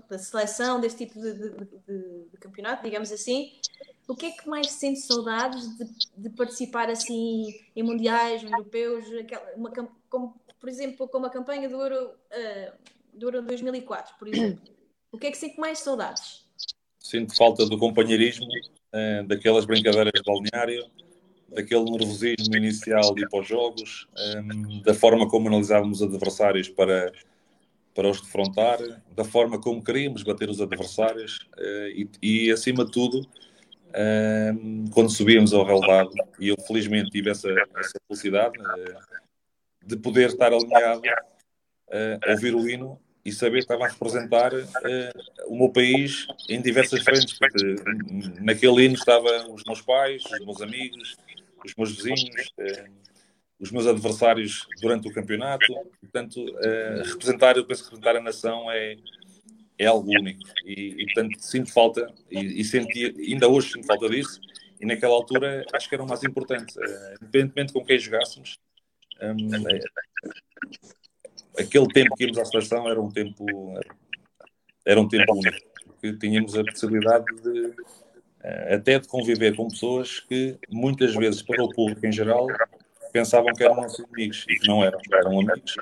[0.10, 3.54] da seleção, deste tipo de, de, de, de, campeonato, digamos assim,
[4.08, 5.68] o que é que mais sente saudades
[6.16, 9.06] de, participar assim em mundiais, europeus,
[9.56, 9.72] uma,
[10.10, 12.74] como, por exemplo, como a campanha do Euro, uh,
[13.14, 14.62] do Euro 2004, por exemplo?
[15.12, 16.45] O que é que sente mais saudades?
[17.06, 20.90] Sinto falta do companheirismo, uh, daquelas brincadeiras de balneário,
[21.50, 26.68] daquele nervosismo inicial de ir para os jogos, um, eh, da forma como analisávamos adversários
[26.68, 27.12] para
[27.94, 28.80] para os defrontar,
[29.16, 35.10] da forma como queríamos bater os adversários uh, e, e, acima de tudo, uh, quando
[35.10, 41.04] subíamos ao relevado, e eu felizmente tive essa, essa felicidade uh, de poder estar alinhado,
[42.28, 44.52] ouvir o hino e saber que estava a representar
[45.48, 47.76] o meu país em diversas frentes, porque
[48.40, 51.18] naquele hino estavam os meus pais, os meus amigos,
[51.66, 52.54] os meus vizinhos
[53.60, 55.66] os meus adversários durante o campeonato.
[56.02, 58.98] Portanto, uh, representar, eu penso que representar a nação é,
[59.78, 60.42] é algo único.
[60.66, 64.40] E, e portanto, sinto falta, e, e senti, ainda hoje sinto falta disso,
[64.80, 66.78] e naquela altura acho que era o mais importante.
[66.78, 68.58] Uh, independentemente com quem jogássemos,
[69.22, 69.50] um,
[71.58, 73.46] aquele tempo que íamos à seleção era um tempo,
[74.86, 77.74] era um tempo único, porque tínhamos a possibilidade de
[78.48, 82.46] eh, até de conviver com pessoas que muitas vezes para o público em geral
[83.12, 85.76] pensavam que eram nossos amigos e que não eram, eram amigos.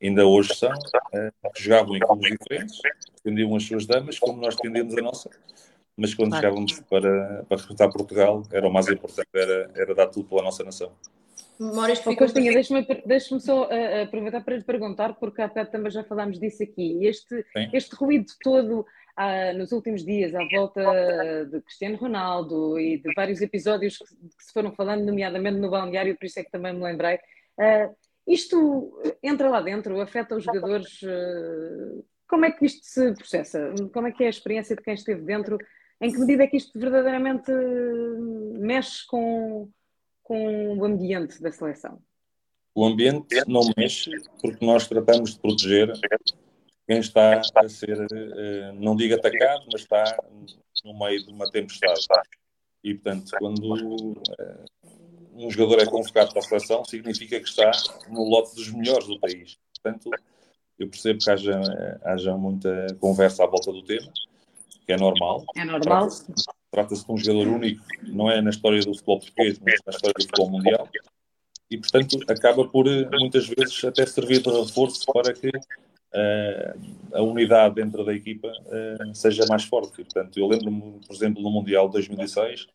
[0.00, 2.78] Ainda hoje são, uh, jogavam em clubes diferentes,
[3.16, 5.30] defendiam as suas damas, como nós defendíamos a nossa,
[5.96, 6.42] mas quando claro.
[6.44, 10.62] chegávamos para, para representar Portugal, era o mais importante, era, era dar tudo pela nossa
[10.62, 10.92] nação.
[11.58, 16.04] Memórias oh, Costinha, deixa-me deixa só uh, aproveitar para lhe perguntar, porque há também já
[16.04, 17.04] falámos disso aqui.
[17.04, 18.86] Este, este ruído todo
[19.16, 20.80] ah, nos últimos dias à volta
[21.50, 26.16] de Cristiano Ronaldo e de vários episódios que, que, se foram falando, nomeadamente no balneário,
[26.16, 27.16] por isso é que também me lembrei.
[27.58, 27.92] Uh,
[28.24, 31.02] isto entra lá dentro, afeta os jogadores.
[31.02, 33.74] Uh, como é que isto se processa?
[33.92, 35.58] Como é que é a experiência de quem esteve dentro?
[36.00, 37.50] Em que medida é que isto verdadeiramente
[38.60, 39.68] mexe com,
[40.28, 41.98] com o ambiente da seleção?
[42.74, 44.10] O ambiente não mexe
[44.42, 45.90] porque nós tratamos de proteger
[46.86, 50.16] quem está a ser, eh, não digo atacado, mas está
[50.84, 52.06] no meio de uma tempestade.
[52.84, 54.64] E, portanto, quando eh,
[55.32, 57.70] um jogador é convocado para a seleção, significa que está
[58.08, 59.58] no lote dos melhores do país.
[59.82, 60.10] Portanto,
[60.78, 61.60] eu percebo que haja,
[62.04, 64.12] haja muita conversa à volta do tema,
[64.86, 65.44] que é normal.
[65.56, 66.08] É normal.
[66.70, 69.92] Trata-se trata de um jogador único, não é na história do futebol português, mas na
[69.92, 70.88] história do futebol mundial.
[71.70, 72.86] E, portanto, acaba por,
[73.20, 76.80] muitas vezes, até servir de reforço para que uh,
[77.12, 80.00] a unidade dentro da equipa uh, seja mais forte.
[80.00, 82.66] E, portanto, eu lembro-me, por exemplo, no Mundial de 2016,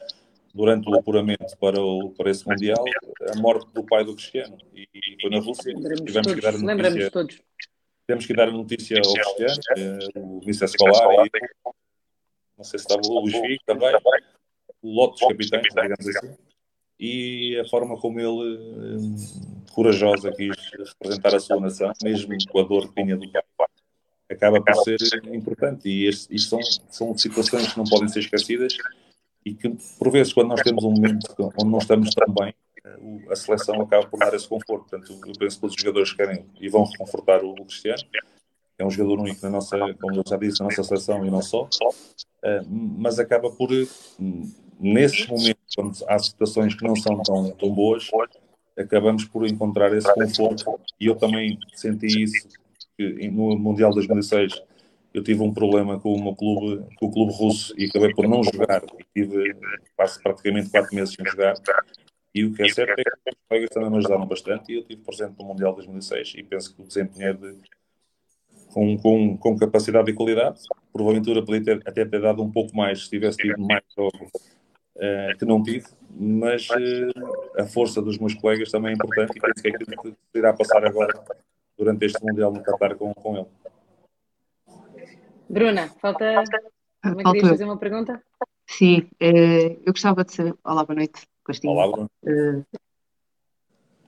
[0.53, 2.83] durante o apuramento para, o, para esse Mundial,
[3.31, 4.57] a morte do pai do Cristiano.
[4.73, 5.73] E, e foi na Rússia.
[5.73, 7.41] Tivemos que dar a notícia, todos.
[8.05, 9.61] Tivemos que dar a notícia ao Cristiano,
[10.15, 11.29] é o Vice Escolar, e
[12.63, 13.95] não sei se estava o Luís Figo também,
[14.81, 16.35] o lote dos capitães, digamos assim
[16.99, 19.15] e a forma como ele, hum,
[19.73, 23.67] corajosa, quis representar a sua nação, mesmo com a dor que vinha do pai,
[24.29, 24.97] acaba por ser
[25.33, 25.89] importante.
[25.89, 26.59] E isto são,
[26.89, 28.77] são situações que não podem ser esquecidas
[29.45, 31.27] e que, por vezes, quando nós temos um momento
[31.59, 32.53] onde não estamos tão bem,
[33.29, 34.89] a seleção acaba por dar esse conforto.
[34.89, 38.03] Portanto, eu penso que os jogadores querem e vão reconfortar o Cristiano.
[38.77, 41.41] É um jogador único na nossa, como eu já disse, na nossa seleção e não
[41.41, 41.69] só.
[42.43, 43.69] Eh, mas acaba por
[44.79, 48.09] nesses momentos, quando há situações que não são tão, tão boas,
[48.77, 50.79] acabamos por encontrar esse conforto.
[50.99, 52.47] E eu também senti isso
[53.31, 54.61] no Mundial 2006
[55.13, 58.27] eu tive um problema com o meu clube, com o clube russo e acabei por
[58.27, 58.81] não jogar.
[58.99, 59.55] E tive
[59.95, 61.53] passo praticamente quatro meses sem jogar.
[62.33, 64.81] E o que é certo é que os colegas também me ajudaram bastante e eu
[64.81, 67.55] estive presente no Mundial 2006 e penso que o desempenho é de,
[68.73, 70.61] com, com, com capacidade e qualidade.
[70.91, 74.31] Porventura podia ter, até ter dado um pouco mais se tivesse tido mais jogo
[74.95, 79.39] uh, que não tive, mas uh, a força dos meus colegas também é importante e
[79.39, 81.13] penso que é aquilo que irá passar agora
[81.77, 83.47] durante este Mundial no Qatar com, com ele.
[85.49, 86.43] Bruna, falta.
[87.01, 88.21] Também querias fazer uma pergunta?
[88.67, 90.55] Sim, eh, eu gostava de saber.
[90.63, 91.73] Olá, boa noite, Costinha.
[91.73, 92.65] Olá, Bruna.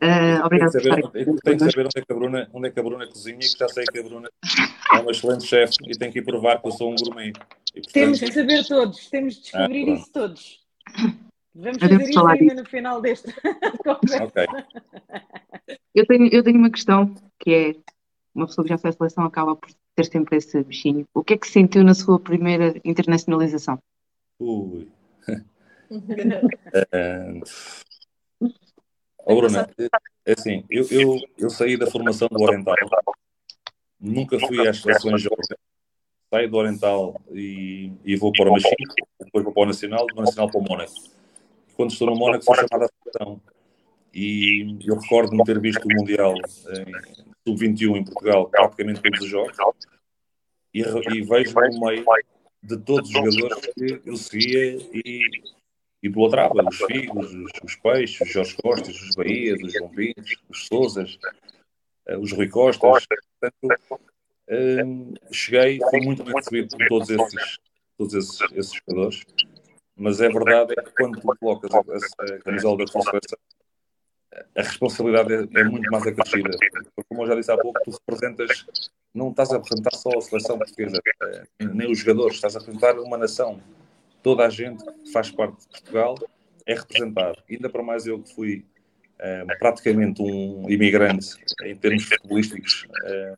[0.01, 1.11] Uh, uh, obrigado por estar aqui.
[1.11, 3.57] Tenho que saber onde é que, a Bruna, onde é que a Bruna cozinha, que
[3.57, 4.29] já sei que a Bruna
[4.93, 7.29] é uma excelente chefe e tenho que ir provar que eu sou um gourmet.
[7.29, 7.93] E, portanto...
[7.93, 10.65] Temos de saber todos, temos de descobrir ah, isso todos.
[11.55, 13.29] Vamos fazer isso ainda no final deste
[14.21, 14.45] Ok.
[15.93, 17.75] Eu tenho, eu tenho uma questão que é
[18.33, 21.05] uma pessoa que já fez a seleção acaba por ter sempre esse bichinho.
[21.13, 23.79] O que é que sentiu na sua primeira internacionalização?
[24.39, 24.89] Ui.
[25.89, 27.41] uh,
[29.25, 29.69] oh, Bruna,
[30.25, 32.75] é assim, eu, eu, eu saí da formação do Oriental,
[33.99, 35.47] nunca fui às seleções jovens,
[36.29, 38.75] saio do Oriental e, e vou para o México,
[39.19, 40.93] depois vou para o Nacional, do Nacional para o Mónaco.
[41.75, 43.41] Quando estou no Mónaco, fui chamado à seleção.
[44.13, 46.33] E eu recordo-me ter visto o Mundial
[47.45, 49.57] Sub-21 em Portugal, praticamente todos os jogos,
[50.73, 52.05] e, e vejo no meio
[52.63, 55.21] de todos os jogadores que eu seguia e,
[56.05, 60.35] e idolatrava, os Figos, os, os Peixes, os Jorge Costas, os Bahias, os João Pintos,
[60.47, 61.17] os Souzas,
[62.07, 62.99] uh, os Rui Costas.
[63.39, 67.57] Portanto, uh, cheguei, fui muito bem recebido por todos esses,
[67.97, 69.23] todos esses, esses jogadores,
[69.95, 73.39] mas é verdade é que quando tu colocas a, camisola da tua seleção,
[74.55, 76.49] a responsabilidade é, é, muito mais acrescida.
[77.07, 78.65] Como eu já disse há pouco, tu representas,
[79.13, 81.43] não estás a representar só a seleção portuguesa, eh,
[81.73, 83.61] nem os jogadores, estás a representar uma nação.
[84.25, 86.15] Toda a gente que faz parte de Portugal
[86.65, 87.43] é representado.
[87.47, 88.65] Ainda para mais eu que fui
[89.19, 93.35] é, praticamente um imigrante em termos futebolísticos é,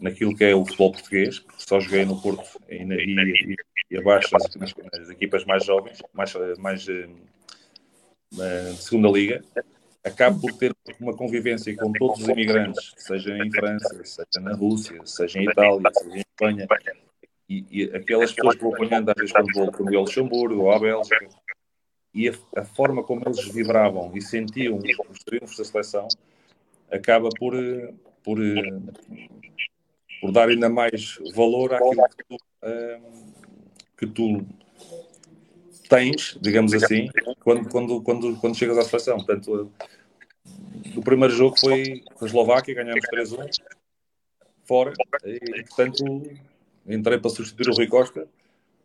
[0.00, 3.56] naquilo que é o futebol português, só joguei no Porto e, e,
[3.88, 6.84] e abaixo nas, nas, equipas mais jovens, mais, mais
[8.32, 9.44] na segunda liga,
[10.02, 15.00] acabo por ter uma convivência com todos os imigrantes, seja em França, seja na Rússia,
[15.04, 16.66] seja em Itália, seja em Espanha,
[17.52, 20.78] e, e aquelas pessoas que vou apanhando às vezes quando vou, quando Luxemburgo ou à
[20.78, 21.28] Bélgica,
[22.14, 26.08] e a, a, forma como eles vibravam e sentiam os triunfos da seleção
[26.90, 27.54] acaba por,
[28.22, 28.38] por,
[30.20, 32.36] por dar ainda mais valor àquilo que tu,
[33.96, 34.46] que tu
[35.88, 37.08] tens, digamos assim,
[37.40, 39.16] quando, quando, quando, quando chegas à seleção.
[39.16, 39.72] Portanto,
[40.96, 43.50] o primeiro jogo foi com a Eslováquia, ganhamos 3-1
[44.64, 44.92] fora,
[45.24, 46.04] e portanto
[46.86, 48.28] entrei para substituir o Rui Costa,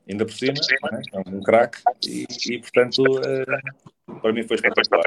[0.10, 0.54] ainda por cima,
[0.91, 1.02] né?
[1.14, 5.04] É um craque, e, portanto uh, para mim foi espetacular.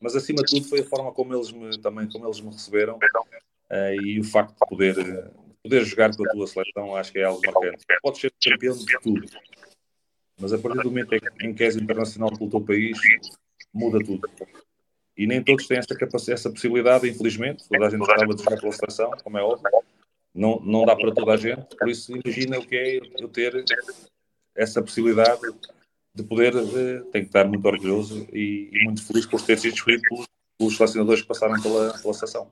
[0.00, 2.96] Mas acima de tudo foi a forma como eles me, também como eles me receberam
[2.96, 5.30] uh, e o facto de poder,
[5.62, 7.84] poder jogar com a tua seleção acho que é algo marcante.
[8.02, 9.26] Podes ser campeão de tudo,
[10.40, 12.98] mas a partir do momento em que és internacional pelo teu país,
[13.72, 14.28] muda tudo.
[15.16, 17.68] E nem todos têm essa, capacidade, essa possibilidade, infelizmente.
[17.68, 19.70] Toda a gente gostava de jogar pela seleção, como é óbvio.
[20.34, 21.76] Não, não dá para toda a gente.
[21.76, 23.64] Por isso, imagina o que é eu ter
[24.54, 25.40] essa possibilidade
[26.14, 26.54] de poder.
[26.54, 30.26] Eh, tenho que estar muito orgulhoso e, e muito feliz por ter sido escolhido pelos,
[30.58, 32.50] pelos selecionadores que passaram pela, pela seleção.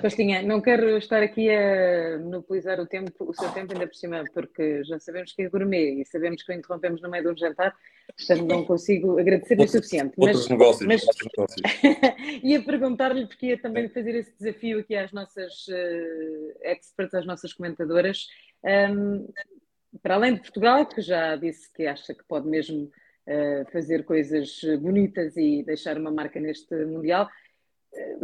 [0.00, 4.24] Pastinha, não quero estar aqui a monopolizar o tempo, o seu tempo ainda por cima,
[4.32, 7.36] porque já sabemos que é gourmet e sabemos que o interrompemos no meio de um
[7.36, 7.74] jantar,
[8.16, 10.14] portanto não consigo agradecer o suficiente.
[10.16, 10.86] Outros mas, negócios.
[10.86, 11.06] Mas...
[11.06, 12.40] Outros negócios.
[12.42, 17.52] ia perguntar-lhe, porque ia também fazer esse desafio aqui às nossas uh, experts, às nossas
[17.52, 18.26] comentadoras.
[18.64, 19.28] Um,
[20.02, 22.84] para além de Portugal, que já disse que acha que pode mesmo
[23.26, 27.28] uh, fazer coisas bonitas e deixar uma marca neste Mundial,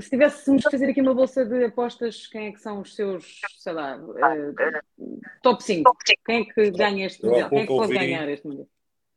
[0.01, 3.41] se tivéssemos de fazer aqui uma bolsa de apostas, quem é que são os seus,
[3.59, 5.97] sei lá, uh, top 5?
[6.25, 7.51] Quem é que ganha este mundial?
[7.51, 8.67] Quem é que pode ouvi, ganhar este mundial?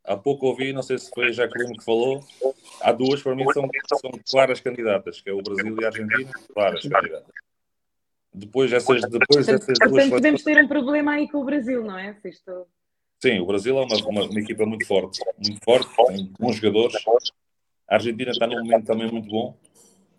[0.04, 2.22] Há pouco ouvi, não sei se foi a Jacqueline que falou,
[2.80, 3.68] há duas para mim são,
[4.00, 7.34] são claras candidatas, que é o Brasil e a Argentina, claras candidatas.
[8.34, 9.90] Depois essas, depois dessas duas...
[9.90, 12.18] Portanto, podemos ter um problema aí com o Brasil, não é?
[12.24, 12.66] Isto...
[13.22, 16.96] Sim, o Brasil é uma, uma, uma, equipa muito forte, muito forte, tem bons jogadores.
[17.88, 19.56] A Argentina está num momento também muito bom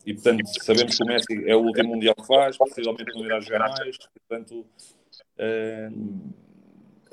[0.06, 3.39] e portanto sabemos que o Messi é o último Mundial que faz, possivelmente não irá
[3.39, 3.97] jogar mais,
[4.28, 4.66] portanto
[5.39, 6.34] uh,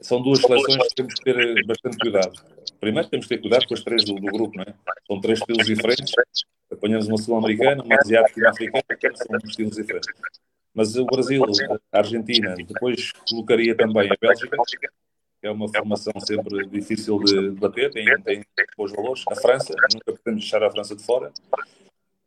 [0.01, 2.33] são duas seleções que temos que ter bastante cuidado.
[2.81, 4.75] Primeiro temos que ter cuidado com as três do, do grupo, não é?
[5.07, 6.13] São três estilos diferentes,
[6.73, 10.09] apanhamos uma sul-americana, uma asiática e uma africana, são estilos diferentes.
[10.73, 11.43] Mas o Brasil,
[11.93, 14.57] a Argentina, depois colocaria também a Bélgica,
[15.41, 18.43] que é uma formação sempre difícil de bater, tem, tem
[18.77, 19.25] bons valores.
[19.31, 21.33] A França, nunca podemos deixar a França de fora.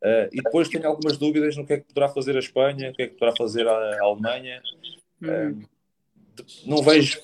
[0.03, 2.93] Uh, e depois tenho algumas dúvidas no que é que poderá fazer a Espanha, o
[2.93, 4.61] que é que poderá fazer a, Alemanha.
[5.21, 5.63] Uh,
[6.65, 7.21] não vejo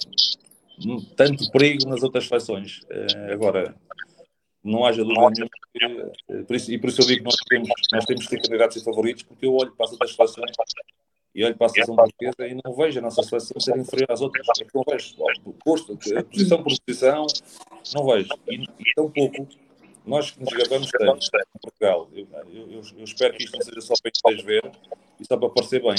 [1.17, 2.79] tanto perigo nas outras seleções.
[2.83, 3.75] Uh, agora,
[4.63, 6.11] não haja dúvida nenhuma.
[6.29, 9.23] E por isso eu digo que nós temos, nós temos que ter candidatos e favoritos,
[9.23, 10.51] porque eu olho para as outras seleções
[11.35, 14.21] e olho para a seleção portuguesa e não vejo a nossa seleção ser inferior às
[14.21, 14.47] outras.
[14.73, 15.15] Não vejo.
[15.65, 15.97] Posto,
[16.31, 17.27] posição por posição,
[17.93, 18.29] não vejo.
[18.47, 19.47] E, e tão pouco
[20.09, 23.81] nós que nos gravamos tanto em Portugal, eu, eu, eu, espero que isto não seja
[23.81, 24.71] só para vocês ver
[25.19, 25.95] e só para parecer bem.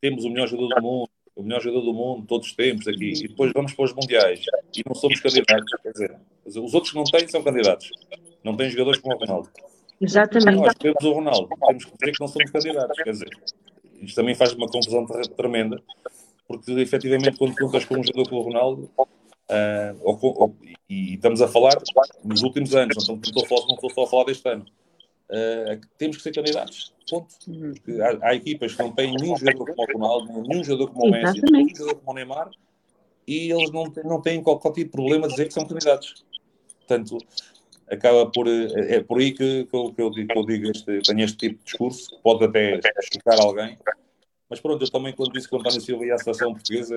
[0.00, 3.12] Temos o melhor jogador do mundo, o melhor jogador do mundo, todos os tempos aqui,
[3.24, 4.40] e depois vamos para os mundiais
[4.76, 7.88] e não somos candidatos, quer dizer, os outros que não têm são candidatos,
[8.42, 9.50] não têm jogadores como o Ronaldo.
[10.00, 10.58] Exatamente.
[10.58, 13.30] Nós temos o Ronaldo, temos que dizer que não somos candidatos, quer dizer,
[14.02, 15.06] isto também faz uma confusão
[15.36, 15.80] tremenda,
[16.48, 18.90] porque efetivamente quando contas com um jogador como o Ronaldo,
[19.50, 20.56] uh, ou, ou,
[20.88, 21.76] e estamos a falar
[22.24, 24.64] nos últimos anos, não estou, só, não estou só a falar deste ano,
[25.30, 26.94] uh, temos que ser candidatos.
[27.08, 27.34] Ponto.
[27.44, 31.06] Porque há, há, equipas que não têm nenhum jogador como o Ronaldo, nenhum jogador como
[31.06, 32.50] o Messi, nenhum jogador como o Neymar,
[33.26, 36.24] e eles não, não têm qualquer tipo de problema de dizer que são candidatos.
[36.78, 37.18] Portanto,
[37.90, 38.46] acaba por.
[38.48, 41.36] É, é por aí que, que, eu, que eu, que eu digo este, tenho este
[41.36, 42.80] tipo de discurso, que pode até
[43.12, 43.76] chocar alguém.
[44.48, 46.96] Mas pronto, eu também, quando disse que o António Silva ia à seleção portuguesa,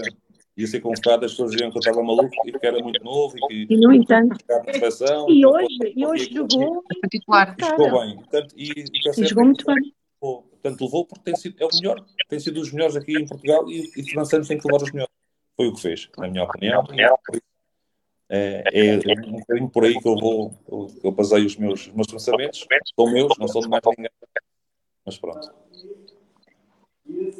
[0.56, 3.36] ia ser convocado, as pessoas diziam que eu estava maluco e que era muito novo
[3.38, 3.74] e que.
[3.74, 4.38] E, no entanto.
[4.72, 6.84] Seleção, e hoje, e hoje jogou.
[7.10, 7.56] Titular.
[7.60, 8.16] Jogou bem.
[8.18, 9.94] Portanto, e, e, e jogou muito bem.
[10.20, 13.70] Portanto, levou porque tem sido, é o melhor, tem sido dos melhores aqui em Portugal
[13.70, 15.14] e, e Fernando Santos tem que levar os melhores.
[15.58, 16.86] Foi o que fez, na minha opinião.
[18.30, 22.08] É, é, um bocadinho por aí que eu vou, eu, eu baseio os meus, meus
[22.08, 22.66] pensamentos.
[22.96, 24.12] São meus, não são de mais ninguém.
[25.06, 25.54] Mas pronto.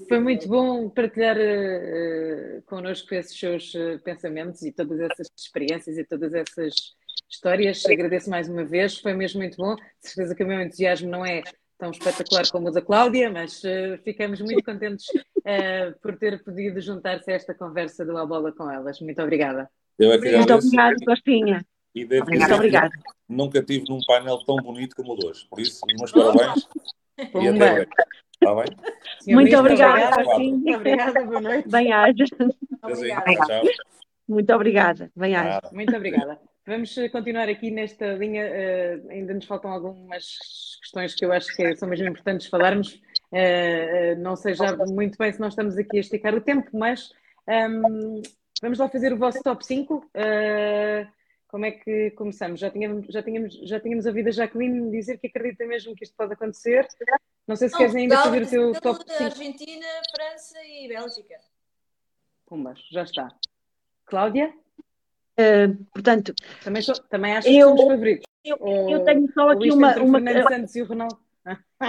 [0.08, 6.04] Foi muito bom partilhar uh, connosco esses seus uh, pensamentos e todas essas experiências e
[6.04, 6.74] todas essas
[7.30, 7.86] histórias.
[7.86, 9.76] Agradeço mais uma vez, foi mesmo muito bom.
[9.76, 11.42] De certeza que o meu entusiasmo não é
[11.78, 16.80] tão espetacular como o da Cláudia, mas uh, ficamos muito contentes uh, por ter podido
[16.80, 19.00] juntar-se a esta conversa do A Bola com elas.
[19.02, 19.70] Muito obrigada.
[19.98, 21.66] Eu é que muito obrigada, Costinha.
[21.96, 22.92] E devo muito dizer obrigada.
[23.30, 25.46] nunca tive num painel tão bonito como o de hoje.
[25.50, 26.68] Por isso, meus parabéns.
[27.18, 27.88] e até breve.
[28.44, 29.36] Está bem?
[29.36, 30.24] Muito obrigada.
[30.38, 31.70] Muito obrigada, boa noite.
[31.70, 32.26] Bem-aja.
[34.28, 35.12] Muito obrigada.
[35.16, 35.62] Bem-aja.
[35.72, 36.40] Muito obrigada.
[36.68, 38.46] Vamos continuar aqui nesta linha.
[38.46, 40.26] Uh, ainda nos faltam algumas
[40.82, 43.02] questões que eu acho que são mesmo importantes falarmos.
[43.32, 46.70] Uh, uh, não sei já muito bem se nós estamos aqui a esticar o tempo,
[46.74, 47.10] mas
[47.48, 48.22] um,
[48.62, 50.06] vamos lá fazer o vosso top 5.
[51.54, 52.60] Como é que começamos?
[52.60, 56.16] Já tínhamos, já, tínhamos, já tínhamos ouvido a Jacqueline dizer que acredita mesmo que isto
[56.18, 56.88] pode acontecer.
[57.48, 59.24] Não sei se não, queres ainda fazer o teu top 5.
[59.24, 59.86] Argentina,
[60.16, 61.36] França e Bélgica.
[62.48, 63.32] Pumbas, já está.
[64.04, 64.52] Cláudia?
[65.40, 66.34] Uh, portanto,
[66.64, 68.26] também, sou, também acho eu, que somos favoritos.
[68.44, 68.58] Eu,
[68.90, 69.96] eu tenho só aqui uma.
[69.98, 71.23] uma Santos e o Ronaldo.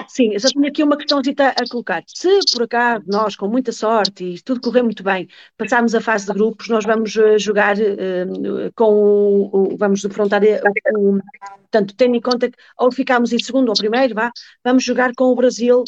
[0.09, 2.03] Sim, eu só tenho aqui uma questão a colocar.
[2.07, 6.27] Se por acaso nós, com muita sorte e tudo correr muito bem, passarmos a fase
[6.27, 11.21] de grupos, nós vamos uh, jogar uh, com o, o, Vamos defrontar o, o.
[11.61, 14.33] Portanto, tendo em conta que ou ficamos em segundo ou primeiro, vá,
[14.65, 15.85] vamos jogar com o Brasil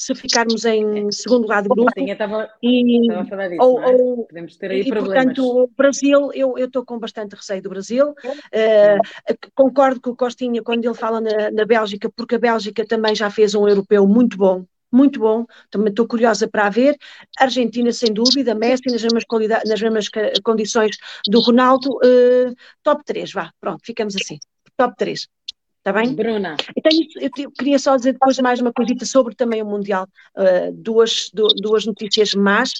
[0.00, 1.92] se ficarmos em segundo lugar do grupo.
[1.94, 3.86] Sim, eu estava, e, estava a falar disso, ou, é?
[3.86, 5.24] ou, Podemos ter aí e, problemas.
[5.24, 8.08] Portanto, o Brasil, eu estou com bastante receio do Brasil.
[8.08, 13.14] Uh, concordo com o Costinha quando ele fala na, na Bélgica, porque a Bélgica também
[13.14, 16.96] já fez um europeu muito bom, muito bom, também estou curiosa para ver.
[17.38, 19.24] Argentina, sem dúvida, Messi nas mesmas,
[19.66, 20.08] nas mesmas
[20.42, 20.96] condições
[21.28, 21.90] do Ronaldo.
[21.96, 24.38] Uh, top 3, vá, pronto, ficamos assim.
[24.78, 25.28] Top 3.
[25.80, 26.14] Está bem?
[26.14, 26.56] Bruna.
[26.76, 30.06] Eu, tenho, eu, queria só dizer depois mais uma coisita sobre também o Mundial.
[30.36, 32.70] Uh, duas, duas notícias más,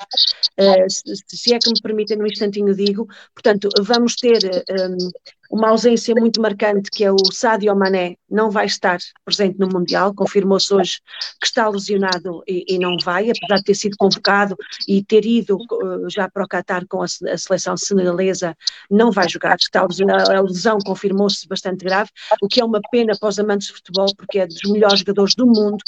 [0.60, 3.08] uh, se, se, é que me permitem, num instantinho digo.
[3.34, 4.38] Portanto, vamos ter
[4.70, 5.10] um,
[5.50, 10.14] uma ausência muito marcante, que é o Sadio Mané, não vai estar presente no Mundial.
[10.14, 11.00] Confirmou-se hoje
[11.40, 15.56] que está lesionado e, e, não vai, apesar de ter sido convocado e ter ido
[15.56, 18.56] uh, já para o Qatar com a, a seleção senegalesa,
[18.88, 19.56] não vai jogar.
[19.56, 23.66] Está a, a lesão confirmou-se bastante grave, o que é uma pena para os amantes
[23.66, 25.78] de futebol, porque é dos melhores jogadores do mundo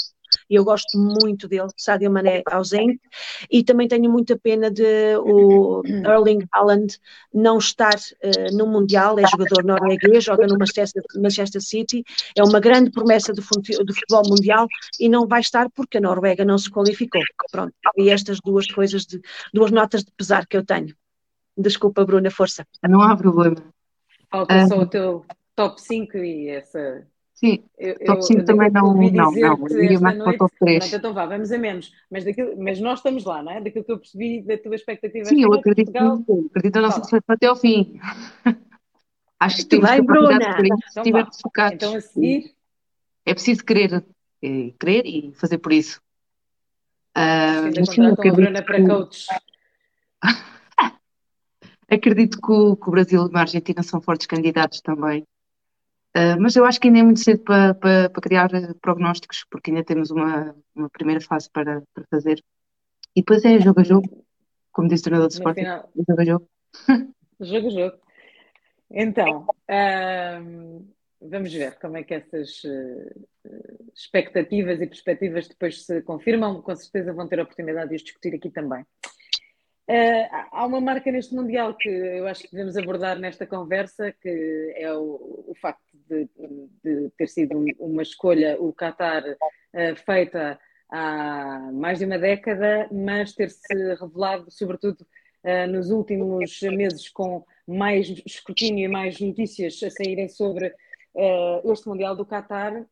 [0.49, 3.01] e eu gosto muito dele, Sadio Mané ausente,
[3.49, 6.97] e também tenho muita pena de o Erling Haaland
[7.33, 12.03] não estar uh, no Mundial, é jogador norueguês, joga no Manchester, Manchester City,
[12.35, 14.67] é uma grande promessa do, do futebol mundial
[14.99, 17.21] e não vai estar porque a Noruega não se qualificou.
[17.51, 19.21] Pronto, e estas duas coisas, de,
[19.53, 20.95] duas notas de pesar que eu tenho.
[21.57, 22.65] Desculpa, Bruna, força.
[22.87, 23.57] Não há problema.
[24.29, 25.25] Falta só o teu
[25.55, 27.07] top 5 e essa.
[27.33, 30.93] Sim, eu, top 5 também não, não, não, eu iria mais para o top 3.
[30.93, 31.91] então vá, vamos a menos.
[32.09, 33.59] Mas, daquilo, mas nós estamos lá, não é?
[33.59, 35.25] Daquilo que eu percebi da tua expectativa.
[35.25, 37.99] Sim, eu acredito, Portugal, acredito na nossa seleção até ao fim.
[39.39, 40.75] Acho que temos capacidade Bruna.
[40.77, 41.75] de se estiver focados.
[41.75, 42.53] Então a seguir.
[43.25, 44.05] É preciso querer,
[44.41, 45.99] é, querer e fazer por isso.
[47.17, 49.27] Uh, mas sim, acredito Bruna para coach.
[51.89, 55.25] acredito que o, que o Brasil e a Argentina são fortes candidatos também.
[56.15, 58.49] Uh, mas eu acho que ainda é muito cedo para, para, para, criar
[58.79, 62.43] prognósticos, porque ainda temos uma, uma primeira fase para, para fazer.
[63.15, 64.25] E depois é jogo a jogo,
[64.71, 65.63] como disse o treinador de Sporting,
[66.07, 66.49] jogo a jogo.
[67.41, 67.97] jogo a jogo.
[68.91, 69.47] Então,
[70.39, 70.87] um,
[71.19, 73.27] vamos ver como é que essas uh,
[73.95, 76.61] expectativas e perspectivas depois se confirmam.
[76.61, 78.85] Com certeza vão ter a oportunidade de os discutir aqui também.
[79.89, 84.73] Uh, há uma marca neste Mundial que eu acho que devemos abordar nesta conversa, que
[84.77, 86.29] é o, o facto de,
[86.81, 90.57] de, ter sido uma escolha, o Qatar, uh, feita
[90.89, 93.59] há mais de uma década, mas ter-se
[93.99, 95.05] revelado, sobretudo
[95.43, 100.73] uh, nos últimos meses, com mais escrutínio e mais notícias a saírem sobre
[101.71, 102.85] este Mundial do Qatar,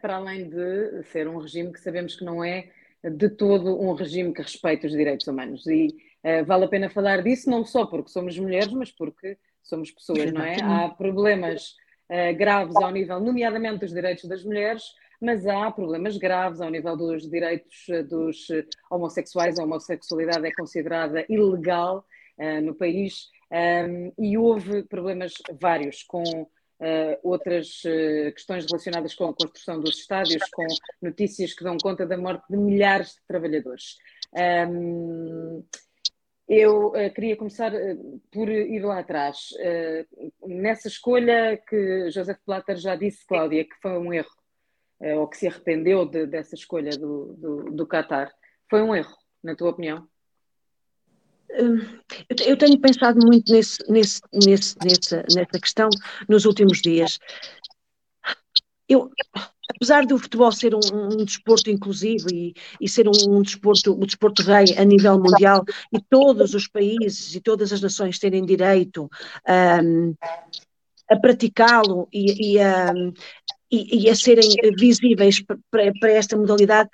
[0.00, 2.70] para além de ser um regime que sabemos que não é
[3.02, 5.66] de todo um regime que respeita os direitos humanos.
[5.66, 5.88] E
[6.24, 10.32] uh, vale a pena falar disso, não só porque somos mulheres, mas porque somos pessoas,
[10.32, 10.56] não é?
[10.62, 11.74] Há problemas
[12.10, 14.82] uh, graves ao nível, nomeadamente, dos direitos das mulheres,
[15.20, 18.46] mas há problemas graves ao nível dos direitos eh, dos
[18.90, 19.58] homossexuais.
[19.58, 22.06] A homossexualidade é considerada ilegal
[22.38, 26.48] uh, no país um, e houve problemas vários com
[26.80, 30.66] Uh, outras uh, questões relacionadas com a construção dos estádios, com
[31.02, 33.98] notícias que dão conta da morte de milhares de trabalhadores.
[34.66, 35.62] Um,
[36.48, 37.70] eu uh, queria começar
[38.32, 39.50] por ir lá atrás.
[40.46, 44.34] nessa escolha que Joseph Platter já disse, Cláudia, que foi um erro,
[45.18, 48.32] ou que se arrependeu de, dessa escolha do, do, do Qatar,
[48.70, 49.14] foi um erro,
[49.44, 50.09] na tua opinião?
[52.46, 55.88] Eu tenho pensado muito nesse, nesse, nesse, nessa, nessa questão
[56.28, 57.18] nos últimos dias.
[58.88, 59.10] Eu,
[59.74, 64.06] apesar do futebol ser um, um desporto inclusivo e, e ser um, um, desporto, um
[64.06, 69.08] desporto rei a nível mundial e todos os países e todas as nações terem direito
[69.48, 70.14] um,
[71.08, 72.92] a praticá-lo e, e, a,
[73.70, 74.48] e, a serem
[74.78, 76.88] visíveis para, para esta modalidade,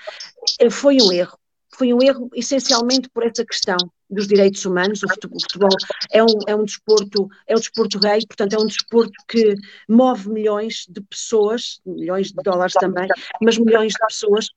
[0.70, 1.38] foi um erro.
[1.76, 3.76] Foi um erro essencialmente por essa questão
[4.08, 5.02] dos direitos humanos.
[5.02, 5.76] O futebol
[6.10, 9.54] é um, é um desporto, é um desporto rei, portanto, é um desporto que
[9.88, 13.08] move milhões de pessoas, milhões de dólares também,
[13.42, 14.48] mas milhões de pessoas.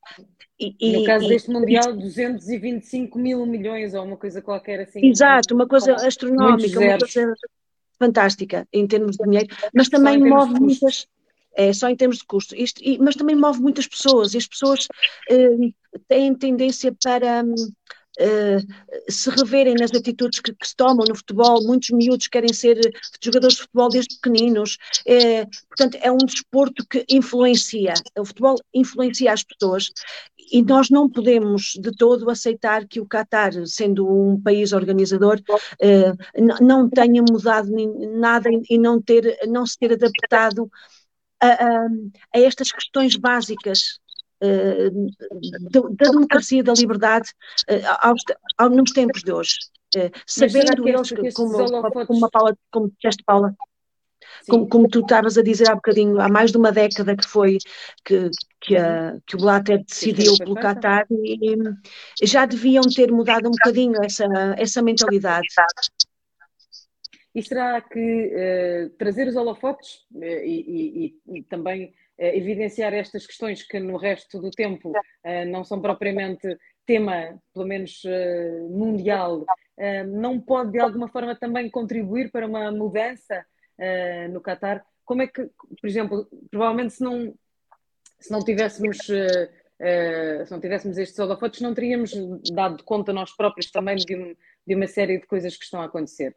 [0.59, 5.05] E, no caso deste Mundial, 225 mil milhões ou uma coisa qualquer assim.
[5.05, 7.33] Exato, uma coisa astronómica, uma coisa
[7.97, 11.07] fantástica em termos de dinheiro, mas também move muitas.
[11.55, 14.47] É só em termos de custo, Isto, e, mas também move muitas pessoas, e as
[14.47, 14.87] pessoas
[15.29, 15.49] eh,
[16.07, 17.43] têm tendência para.
[17.43, 17.55] Hum,
[18.19, 21.63] uh, se reverem nas atitudes que, que, se tomam no futebol.
[21.63, 22.77] Muitos miúdos querem ser
[23.21, 24.77] jogadores de futebol desde pequeninos.
[25.05, 27.93] É, portanto, é um desporto que influencia.
[28.17, 29.91] O futebol influencia as pessoas
[30.51, 35.39] e nós não podemos de todo aceitar que o Qatar, sendo um país organizador,
[35.79, 36.13] eh,
[36.59, 37.69] não tenha mudado
[38.17, 40.69] nada e não, ter, não se ter adaptado
[41.41, 41.87] a, a,
[42.35, 43.99] a estas questões básicas
[44.41, 44.89] eh,
[45.69, 47.33] da democracia, da liberdade
[47.67, 48.21] eh, aos,
[48.57, 49.57] aos, nos tempos de hoje.
[49.95, 53.53] Eh, sabendo eles, que, como, como, uma Paula, como disseste, Paula,
[54.47, 57.57] como, como, tu estavas a dizer há bocadinho, há mais de uma década que foi
[58.05, 58.29] que,
[58.61, 61.55] que, a, que o Blatter decidiu pelo Qatar e,
[62.21, 64.25] e já deviam ter mudado um bocadinho essa,
[64.57, 65.47] essa mentalidade.
[67.33, 73.27] E será que uh, trazer os holofotes uh, e, e, e, também uh, evidenciar estas
[73.27, 74.91] questões que no resto do tempo
[75.47, 78.01] não são propriamente tema, pelo menos
[78.71, 79.45] mundial,
[80.07, 83.45] não pode de alguma forma também contribuir para uma mudança
[84.31, 84.83] no Qatar?
[85.05, 85.43] Como é que,
[85.79, 87.33] por exemplo, provavelmente se não,
[88.19, 88.97] se não tivéssemos.
[88.97, 92.11] se não tivéssemos estes holofotes, não teríamos
[92.51, 94.35] dado conta nós próprios também de, um,
[94.65, 96.35] de uma série de coisas que estão a acontecer.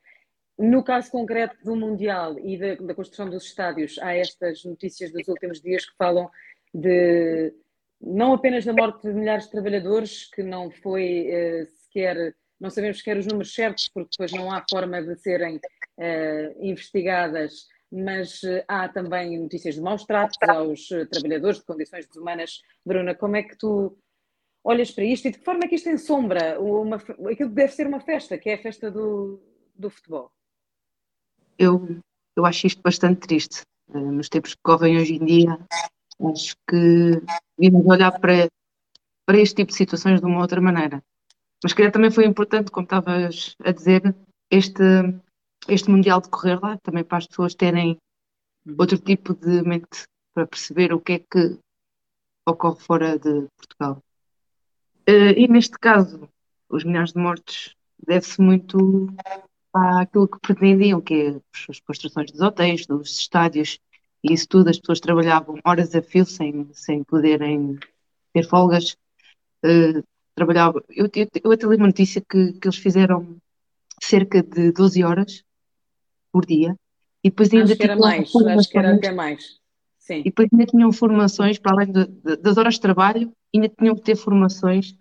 [0.58, 5.26] No caso concreto do Mundial e da, da, construção dos estádios, há estas notícias dos
[5.26, 6.30] últimos dias que falam
[6.74, 7.52] de
[8.00, 12.98] não apenas da morte de milhares de trabalhadores, que não foi uh, sequer, não sabemos
[12.98, 18.62] sequer os números certos, porque depois não há forma de serem uh, investigadas, mas uh,
[18.66, 22.60] há também notícias de maus tratos aos trabalhadores de condições desumanas.
[22.84, 23.96] Bruna, como é que tu
[24.64, 27.72] olhas para isto e de que forma é que isto ensombra uma, aquilo que deve
[27.72, 29.40] ser uma festa, que é a festa do,
[29.74, 30.32] do futebol?
[31.64, 32.01] Eu,
[32.36, 33.62] eu acho isto bastante triste.
[33.89, 35.59] Uh, nos tempos que correm hoje em dia,
[36.32, 37.20] acho que
[37.59, 38.48] devíamos olhar para,
[39.26, 41.02] para este tipo de situações de uma outra maneira.
[41.62, 44.14] Mas calhar também foi importante, como estavas a dizer,
[44.51, 44.82] este,
[45.68, 47.98] este Mundial de correr lá, também para as pessoas terem
[48.66, 48.76] uhum.
[48.78, 51.59] outro tipo de mente para perceber o que é que
[52.47, 54.02] ocorre fora de Portugal.
[55.09, 56.28] Uh, e neste caso,
[56.68, 59.09] os milhares de mortos deve-se muito
[59.73, 63.78] aquilo que pretendiam, que é as construções dos hotéis, dos estádios,
[64.23, 67.78] e isso tudo, as pessoas trabalhavam horas a fio sem, sem poderem
[68.32, 68.97] ter folgas.
[69.65, 70.03] Uh,
[70.35, 73.36] trabalhava, eu, eu, eu até li uma notícia que, que eles fizeram
[74.01, 75.44] cerca de 12 horas
[76.32, 76.77] por dia,
[77.23, 79.61] e depois ainda acho que era mais, acho que era até mais.
[79.99, 80.20] Sim.
[80.20, 83.94] E depois ainda tinham formações, para além de, de, das horas de trabalho, ainda tinham
[83.94, 84.97] que ter formações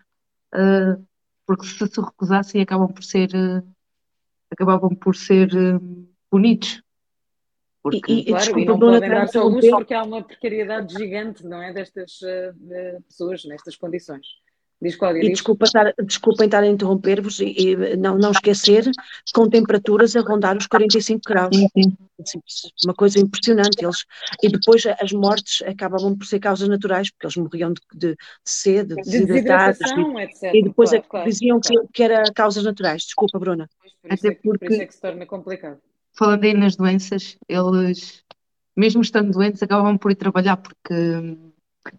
[0.54, 1.04] uh,
[1.46, 3.68] porque se se recusassem acabam por ser, uh,
[4.52, 6.84] acabavam por ser uh, punidos.
[7.84, 10.94] Porque, e, e, claro, desculpa, e não podem dar-se ao luxo porque há uma precariedade
[10.94, 12.20] gigante, não é, destas
[13.08, 14.28] pessoas, nestas condições.
[14.82, 15.34] Diz Cláudia, e diz.
[15.34, 18.90] Desculpa estar, desculpem estar a interromper-vos e, e, não, não esquecer,
[19.34, 21.56] com temperaturas a rondar os 45 graus.
[21.56, 22.42] Sim,
[22.84, 23.84] Uma coisa impressionante.
[23.84, 24.06] Eles,
[24.42, 28.18] e depois as mortes acabavam por ser causas naturais, porque eles morriam de, de, de
[28.44, 29.80] sede, de desidratados.
[29.82, 30.52] etc.
[30.54, 31.88] E depois claro, claro, diziam claro.
[31.88, 33.04] Que, que era causas naturais.
[33.04, 33.70] Desculpa, Bruna.
[34.02, 35.78] Por Até é, porque, por isso é que se torna complicado.
[36.14, 38.24] Falando aí nas doenças, eles,
[38.76, 41.38] mesmo estando doentes, acabavam por ir trabalhar porque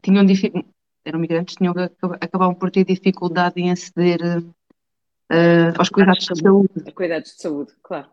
[0.02, 0.72] tinham dificuldade
[1.04, 1.74] eram migrantes, tinham,
[2.20, 6.70] acabavam por ter dificuldade em aceder uh, aos cuidados de saúde.
[6.86, 8.08] A cuidados de saúde, claro.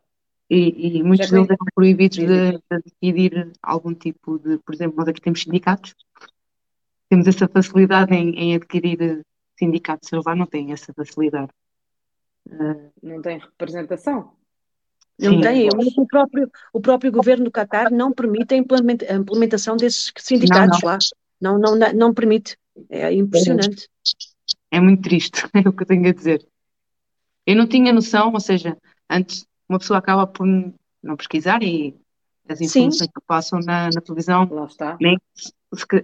[0.50, 5.08] E, e muitos deles eram proibidos de, de adquirir algum tipo de, por exemplo, nós
[5.08, 5.94] aqui temos sindicatos,
[7.08, 9.24] temos essa facilidade em, em adquirir
[9.58, 11.52] sindicatos, eles lá não têm essa facilidade.
[12.48, 14.32] Uh, não têm representação?
[15.20, 20.14] Não Sim, tem, o próprio, o próprio governo do Qatar não permite a implementação desses
[20.18, 20.98] sindicatos não, não.
[20.98, 20.98] lá.
[21.42, 22.58] Não, não, não permite.
[22.90, 23.90] É impressionante.
[24.72, 26.46] É muito triste, é o que eu tenho a dizer.
[27.46, 28.78] Eu não tinha noção, ou seja,
[29.10, 31.96] antes uma pessoa acaba por não pesquisar e
[32.48, 33.06] as informações Sim.
[33.06, 34.98] que passam na, na televisão, lá está.
[35.00, 35.52] Nem, se,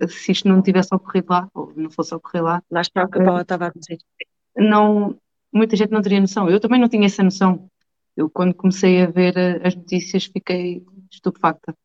[0.08, 2.64] se, isto não tivesse ocorrido lá, ou não fosse ocorrer lá.
[2.70, 3.98] Lá está o que a Paula estava a dizer.
[4.56, 5.18] Não,
[5.52, 6.50] muita gente não teria noção.
[6.50, 7.68] Eu também não tinha essa noção.
[8.16, 11.76] Eu, quando comecei a ver eh, as notícias, fiquei estupefacta.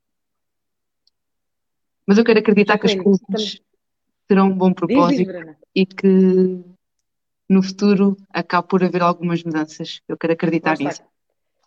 [2.06, 3.60] Mas eu quero acreditar que as coisas
[4.30, 6.62] terão um bom propósito e que
[7.48, 10.00] no futuro acabe por haver algumas mudanças.
[10.06, 11.02] Eu quero acreditar nisso.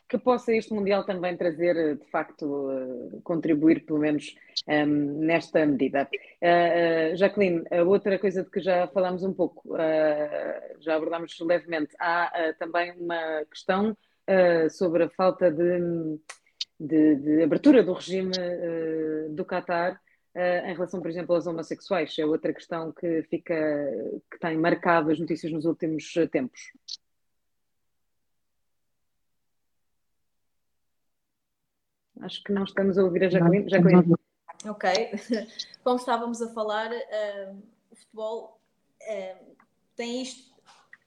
[0.08, 4.34] Que possa este Mundial também trazer, de facto, eh, contribuir pelo menos
[4.66, 6.08] um, ehm, nesta medida.
[6.42, 11.38] Uh, uh, Jacqueline, a outra coisa de que já falámos um pouco, uh, já abordámos
[11.42, 13.98] levemente, há também uma questão
[14.70, 16.18] sobre a falta de,
[16.80, 18.32] de, de abertura do regime
[19.32, 20.00] do Qatar
[20.36, 23.56] Uh, em relação, por exemplo, aos homossexuais, é outra questão que fica,
[24.32, 26.60] que tem marcado as notícias nos últimos tempos.
[32.22, 33.70] Acho que não estamos a ouvir a Jacqueline.
[33.70, 34.16] Jacqueline.
[34.66, 34.90] Ok.
[35.84, 38.60] Como estávamos a falar, uh, o futebol
[39.02, 39.56] uh,
[39.96, 40.52] tem isto,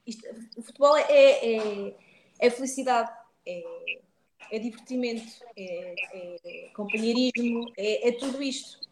[0.06, 0.24] isto,
[0.56, 1.96] O futebol é, é,
[2.38, 3.10] é felicidade,
[3.46, 3.98] é,
[4.52, 8.85] é divertimento, é, é companheirismo, é, é tudo isto.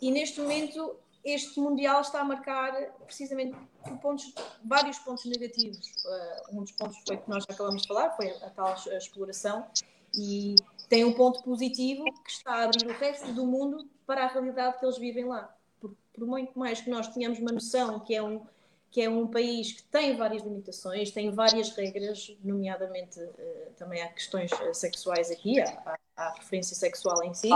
[0.00, 0.96] E neste momento
[1.26, 2.72] este Mundial está a marcar
[3.04, 3.56] precisamente
[4.00, 4.32] pontos,
[4.64, 5.90] vários pontos negativos.
[6.04, 9.66] Uh, um dos pontos foi que nós acabamos de falar, foi a, tal exploração,
[10.14, 10.54] e
[10.88, 14.78] tem um ponto positivo que está a abrir o resto do mundo para a realidade
[14.78, 15.52] que eles vivem lá.
[15.80, 18.46] Por, por muito mais que nós tenhamos uma noção que é um,
[18.92, 24.08] que é um país que tem várias limitações, tem várias regras, nomeadamente uh, também há
[24.08, 27.50] questões uh, sexuais aqui, há, há, há referência sexual em si,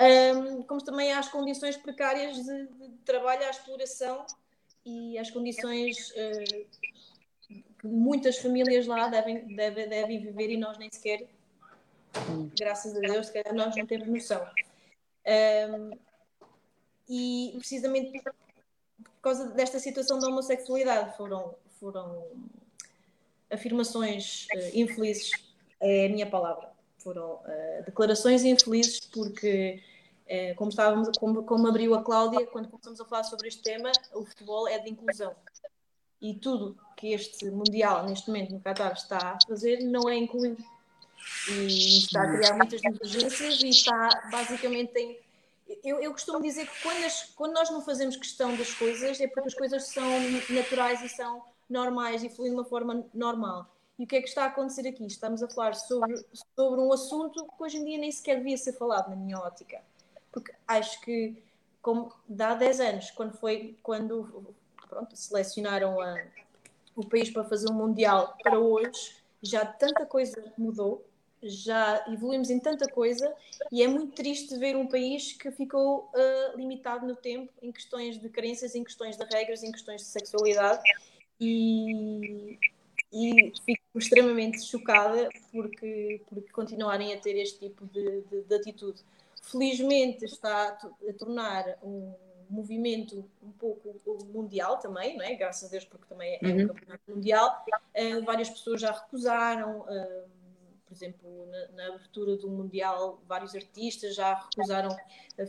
[0.00, 4.24] um, como também as condições precárias de, de trabalho, a exploração
[4.84, 6.66] e as condições uh,
[7.78, 11.28] que muitas famílias lá devem, devem, devem viver e nós nem sequer,
[12.58, 14.46] graças a Deus, nós não temos noção.
[15.26, 15.90] Um,
[17.08, 22.26] e precisamente por causa desta situação da homossexualidade foram, foram
[23.50, 25.30] afirmações uh, infelizes,
[25.80, 26.71] é a minha palavra
[27.02, 29.82] foram uh, declarações infelizes, porque,
[30.26, 33.90] uh, como, estávamos, como, como abriu a Cláudia, quando começamos a falar sobre este tema,
[34.14, 35.34] o futebol é de inclusão.
[36.20, 40.62] E tudo que este Mundial, neste momento, no Qatar, está a fazer, não é incluído.
[41.48, 45.18] E está a criar muitas divergências e está, basicamente, em.
[45.82, 49.26] Eu, eu costumo dizer que quando, as, quando nós não fazemos questão das coisas, é
[49.26, 50.06] porque as coisas são
[50.50, 53.66] naturais e são normais e fluem de uma forma normal.
[54.02, 55.06] E o que é que está a acontecer aqui?
[55.06, 56.16] Estamos a falar sobre,
[56.56, 59.80] sobre um assunto que hoje em dia nem sequer devia ser falado, na minha ótica.
[60.32, 61.40] Porque acho que,
[61.80, 64.52] como há 10 anos, quando foi quando
[64.88, 66.20] pronto, selecionaram a,
[66.96, 71.06] o país para fazer um Mundial para hoje, já tanta coisa mudou,
[71.40, 73.32] já evoluímos em tanta coisa
[73.70, 78.18] e é muito triste ver um país que ficou uh, limitado no tempo em questões
[78.18, 80.82] de crenças, em questões de regras, em questões de sexualidade
[81.38, 82.58] e,
[83.12, 83.52] e
[83.98, 89.00] extremamente chocada porque, porque continuarem a ter este tipo de, de, de atitude.
[89.42, 92.14] Felizmente está a, a, tornar um
[92.48, 93.96] movimento um pouco
[94.32, 95.34] mundial também, não é?
[95.34, 96.64] graças a Deus, porque também é uhum.
[96.64, 97.64] um campeonato mundial.
[97.96, 100.28] Uh, várias pessoas já recusaram, uh,
[100.86, 104.94] por exemplo, na, na, abertura do Mundial, vários artistas já recusaram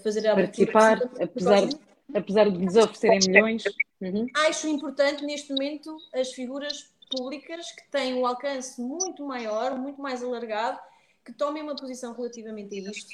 [0.02, 1.68] fazer a Participar, apesar,
[2.14, 3.64] apesar de lhes oferecerem milhões.
[4.00, 4.28] Uhum.
[4.48, 10.24] Acho importante neste momento as figuras públicas que têm um alcance muito maior, muito mais
[10.24, 10.80] alargado,
[11.24, 13.10] que tomem uma posição relativamente a isto,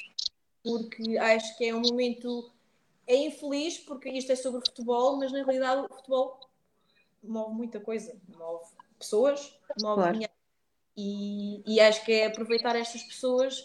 [0.62, 2.50] porque acho que é um momento
[3.06, 6.40] é infeliz porque isto é sobre futebol, mas na realidade o futebol
[7.22, 8.64] move muita coisa, move
[8.98, 10.12] pessoas, move claro.
[10.12, 10.32] dinheiro.
[10.96, 13.64] E, e, acho que é aproveitar estas pessoas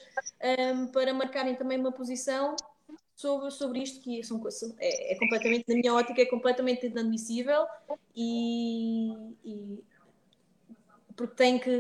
[0.73, 2.55] um, para marcarem também uma posição
[3.15, 4.41] sobre, sobre isto que são,
[4.77, 7.65] é, é, completamente, na minha ótica, é completamente inadmissível
[8.15, 9.11] e,
[9.43, 9.83] e
[11.15, 11.77] porque tem que,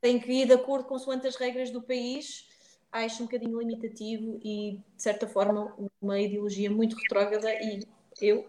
[0.00, 2.46] tem que ir de acordo com as regras do país
[2.92, 7.80] acho um bocadinho limitativo e, de certa forma, uma ideologia muito retrógrada e
[8.20, 8.48] eu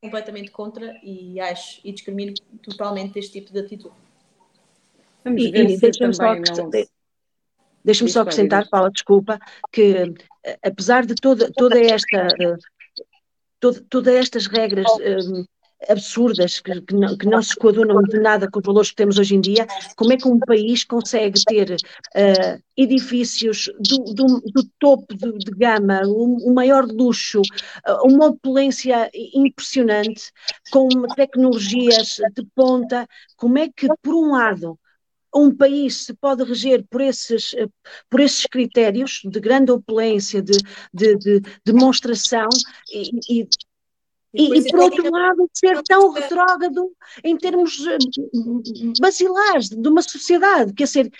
[0.00, 3.94] completamente contra e acho e discrimino totalmente este tipo de atitude.
[5.24, 6.70] Vamos ver e, e deixa-me só, não...
[7.84, 9.38] deixa só acrescentar, Paula, desculpa,
[9.70, 10.14] que
[10.62, 12.28] apesar de toda, toda esta
[13.58, 15.46] toda, todas estas regras uh,
[15.88, 19.18] absurdas que, que, não, que, não, se coadunam de nada com os valores que temos
[19.18, 24.64] hoje em dia, como é que um país consegue ter uh, edifícios do, do, do
[24.78, 30.30] topo de, de gama, o, o, maior luxo, uh, uma opulência impressionante,
[30.70, 33.06] com tecnologias de ponta,
[33.36, 34.78] como é que, por um lado,
[35.34, 37.54] um país se pode reger por esses,
[38.10, 40.58] por esses critérios de grande opulência, de,
[40.92, 42.48] de, de demonstração
[42.92, 43.48] e, e
[44.32, 46.90] e, e, por outro lado, ser tão retrógrado
[47.22, 47.98] em termos eh,
[49.00, 51.12] basilares de uma sociedade, quer dizer,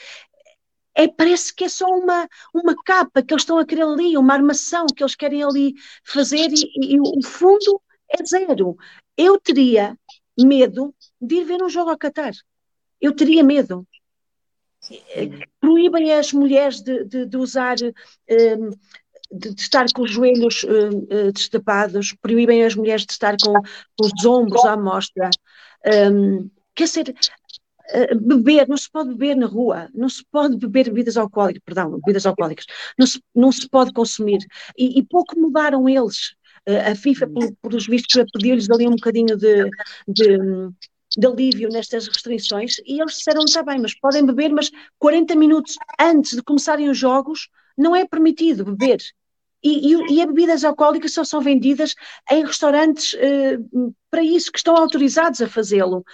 [0.94, 4.34] é, parece que é só uma, uma capa que eles estão a querer ali, uma
[4.34, 5.74] armação que eles querem ali
[6.04, 8.76] fazer e, e o fundo é zero.
[9.16, 9.96] Eu teria
[10.38, 12.32] medo de ir ver um jogo ao Qatar.
[13.00, 13.86] Eu teria medo.
[15.60, 18.70] Proíbem as mulheres de, de, de usar um,
[19.32, 24.06] de, de, estar com os joelhos uh, destapados, proíbem as mulheres de estar com, com
[24.06, 25.30] os ombros à mostra.
[25.86, 27.14] Um, quer dizer,
[27.94, 31.92] uh, beber, não se pode beber na rua, não se pode beber bebidas alcoólicas, perdão,
[31.92, 32.66] bebidas alcoólicas,
[32.98, 34.38] não se, não se pode consumir.
[34.76, 36.34] E, e pouco mudaram eles.
[36.86, 39.68] a FIFA, por, por os vistos, pediu-lhes ali um bocadinho de,
[40.06, 40.38] de
[41.16, 45.76] de alívio nestas restrições e eles disseram, está bem, mas podem beber, mas 40 minutos
[46.00, 49.00] antes de começarem os jogos não é permitido beber.
[49.62, 51.94] E, e, e as bebidas alcoólicas só são vendidas
[52.30, 56.04] em restaurantes uh, para isso, que estão autorizados a fazê-lo.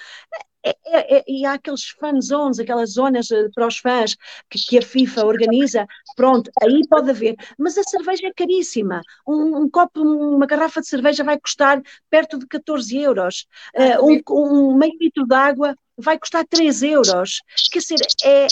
[0.65, 4.17] É, é, é, e há aqueles fan zones, aquelas zonas uh, para os fãs
[4.51, 7.37] que, que, a FIFA organiza, pronto, aí pode haver.
[7.57, 9.01] Mas a cerveja é caríssima.
[9.27, 11.81] Um, um copo, uma garrafa de cerveja vai custar
[12.11, 13.47] perto de 14 euros.
[13.75, 17.41] Uh, um, um meio litro de água vai custar 3 euros.
[17.73, 18.47] Quer dizer, é,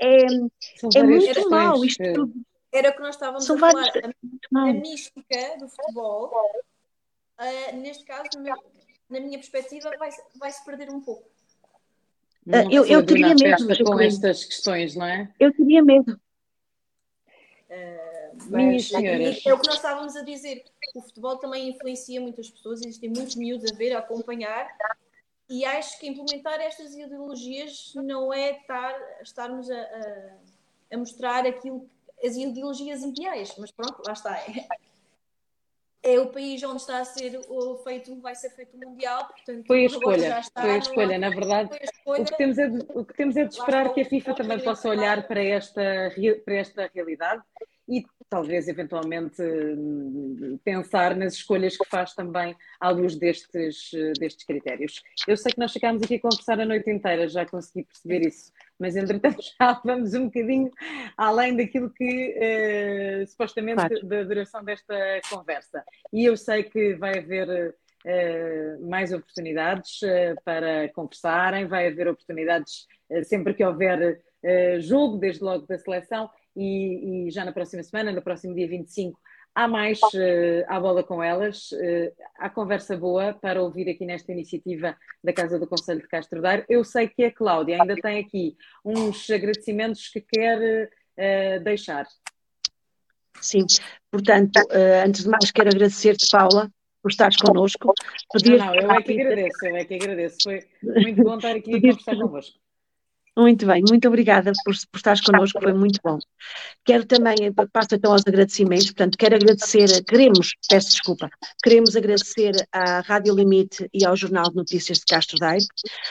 [0.00, 0.26] é,
[0.96, 2.32] é muito mal isto tudo.
[2.78, 3.90] Era o que nós estávamos São a falar.
[4.54, 6.30] A, a, mística do futebol,
[7.40, 8.28] uh, neste caso,
[9.10, 11.28] na minha perspectiva, vai-se vai -se perder um pouco.
[12.46, 15.28] Uh, eu, eu teria medo com estas questões, não é?
[15.40, 16.20] Eu teria medo.
[17.68, 18.18] Uh,
[18.48, 20.64] mas é o que nós estávamos a dizer.
[20.94, 24.68] O futebol também influencia muitas pessoas, existem muitos miúdos a ver, a acompanhar,
[25.50, 31.90] e acho que implementar estas ideologias não é estar, estarmos a, a, a mostrar aquilo
[32.24, 34.36] as ideologias ideais, mas pronto, lá está.
[34.36, 34.66] É,
[36.02, 37.38] é o país onde está a ser
[37.84, 41.30] feito, vai ser feito o Mundial, portanto, foi a escolha, está, foi a escolha, na
[41.30, 41.70] verdade.
[41.82, 44.34] Escolha, o, que temos é de, o que temos é de esperar que a FIFA
[44.34, 45.82] também possa olhar para esta,
[46.44, 47.42] para esta realidade
[47.88, 49.42] e talvez eventualmente
[50.62, 53.90] pensar nas escolhas que faz também à luz destes,
[54.20, 55.02] destes critérios.
[55.26, 58.52] Eu sei que nós ficámos aqui a conversar a noite inteira, já consegui perceber isso
[58.78, 60.70] mas entretanto já vamos um bocadinho
[61.16, 64.06] além daquilo que uh, supostamente claro.
[64.06, 64.94] da duração desta
[65.28, 65.84] conversa.
[66.12, 72.86] E eu sei que vai haver uh, mais oportunidades uh, para conversarem, vai haver oportunidades
[73.24, 74.20] sempre que houver
[74.80, 79.18] jogo, desde logo da seleção, e, e já na próxima semana, no próximo dia 25,
[79.58, 84.30] Há mais uh, à bola com elas, uh, há conversa boa para ouvir aqui nesta
[84.30, 86.64] iniciativa da Casa do Conselho de Castro Daire.
[86.68, 92.06] Eu sei que a Cláudia ainda tem aqui uns agradecimentos que quer uh, deixar.
[93.40, 93.66] Sim,
[94.12, 94.60] portanto,
[95.04, 96.70] antes de mais quero agradecer-te, Paula,
[97.02, 97.92] por estares connosco.
[98.46, 100.36] Não, não, eu é que agradeço, eu é que agradeço.
[100.44, 102.60] Foi muito bom estar aqui a conversar convosco.
[103.38, 106.18] Muito bem, muito obrigada por, por estares connosco, foi muito bom.
[106.84, 107.36] Quero também,
[107.72, 111.30] passo então aos agradecimentos, portanto, quero agradecer, queremos, peço desculpa,
[111.62, 115.64] queremos agradecer à Rádio Limite e ao Jornal de Notícias de Castro Daire,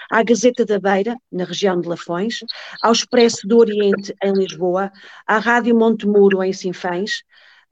[0.10, 2.40] à Gazeta da Beira, na região de Lafões,
[2.82, 4.90] ao Expresso do Oriente, em Lisboa,
[5.28, 7.24] à Rádio Montemuro, em Sinfãs,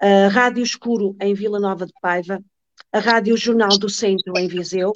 [0.02, 2.44] à Rádio Escuro, em Vila Nova de Paiva,
[2.92, 4.92] a Rádio Jornal do Centro, em Viseu,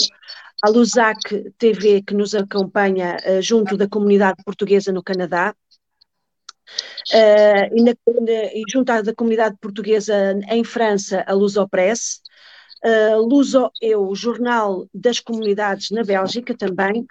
[0.62, 1.20] à Lusac
[1.58, 5.56] TV, que nos acompanha uh, junto da comunidade portuguesa no Canadá,
[7.14, 7.94] uh, e, na,
[8.54, 12.22] e, junto à da comunidade portuguesa em França, a Lusopress,
[12.86, 17.06] uh, Luso Eu, o Jornal das Comunidades na Bélgica também,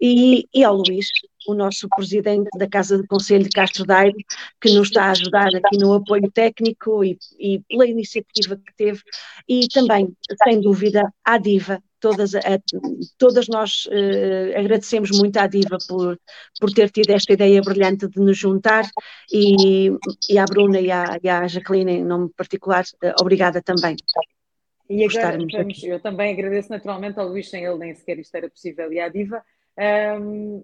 [0.00, 1.06] e, e ao Luís,
[1.46, 4.24] o nosso presidente da Casa de Conselho de Castro Daire,
[4.60, 9.00] que nos está a ajudar aqui no apoio técnico e, e pela iniciativa que teve,
[9.48, 10.12] e também,
[10.42, 12.40] sem dúvida, à Diva, todas, a,
[13.16, 16.18] todas nós uh, agradecemos muito à Diva por,
[16.60, 18.84] por ter tido esta ideia brilhante de nos juntar
[19.32, 19.88] e,
[20.28, 23.96] e à Bruna e à, e à Jacqueline, em nome particular, uh, obrigada também.
[24.90, 28.50] E agora, vamos, eu também agradeço naturalmente ao Luís, sem ele nem sequer isto era
[28.50, 29.42] possível, e à Diva,
[30.20, 30.62] um,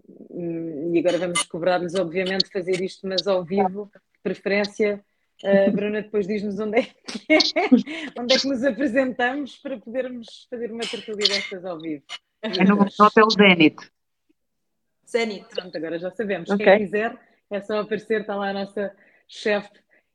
[0.92, 5.02] e agora vamos cobrar-lhes, obviamente, fazer isto, mas ao vivo, de preferência.
[5.44, 10.46] Uh, Bruna, depois diz-nos onde, é que é, onde é que nos apresentamos para podermos
[10.50, 12.02] fazer uma tertulia destas ao vivo.
[12.42, 13.76] É no Hotel Zenit.
[15.08, 15.46] Zenit.
[15.48, 16.50] Pronto, agora já sabemos.
[16.50, 16.66] Okay.
[16.66, 17.18] Quem quiser
[17.50, 18.94] é só aparecer, está lá a nossa
[19.26, 19.70] chefe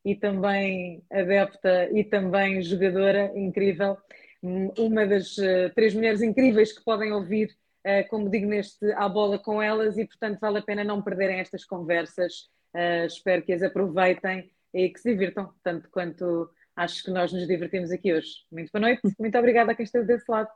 [0.06, 3.98] e também adepta e também jogadora incrível.
[4.41, 7.50] Uma das uh, três mulheres incríveis que podem ouvir
[7.84, 11.40] uh, como digo, neste à bola com elas e, portanto, vale a pena não perderem
[11.40, 12.50] estas conversas.
[12.74, 17.48] Uh, espero que as aproveitem e que se divirtam, tanto quanto acho que nós nos
[17.48, 18.30] divertimos aqui hoje.
[18.52, 20.50] Muito boa noite, muito obrigada a quem esteve desse lado.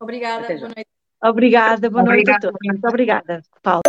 [0.00, 0.88] Obrigada, boa noite.
[1.22, 2.58] Obrigada, boa noite a todos.
[2.64, 3.82] Muito obrigada, Paulo.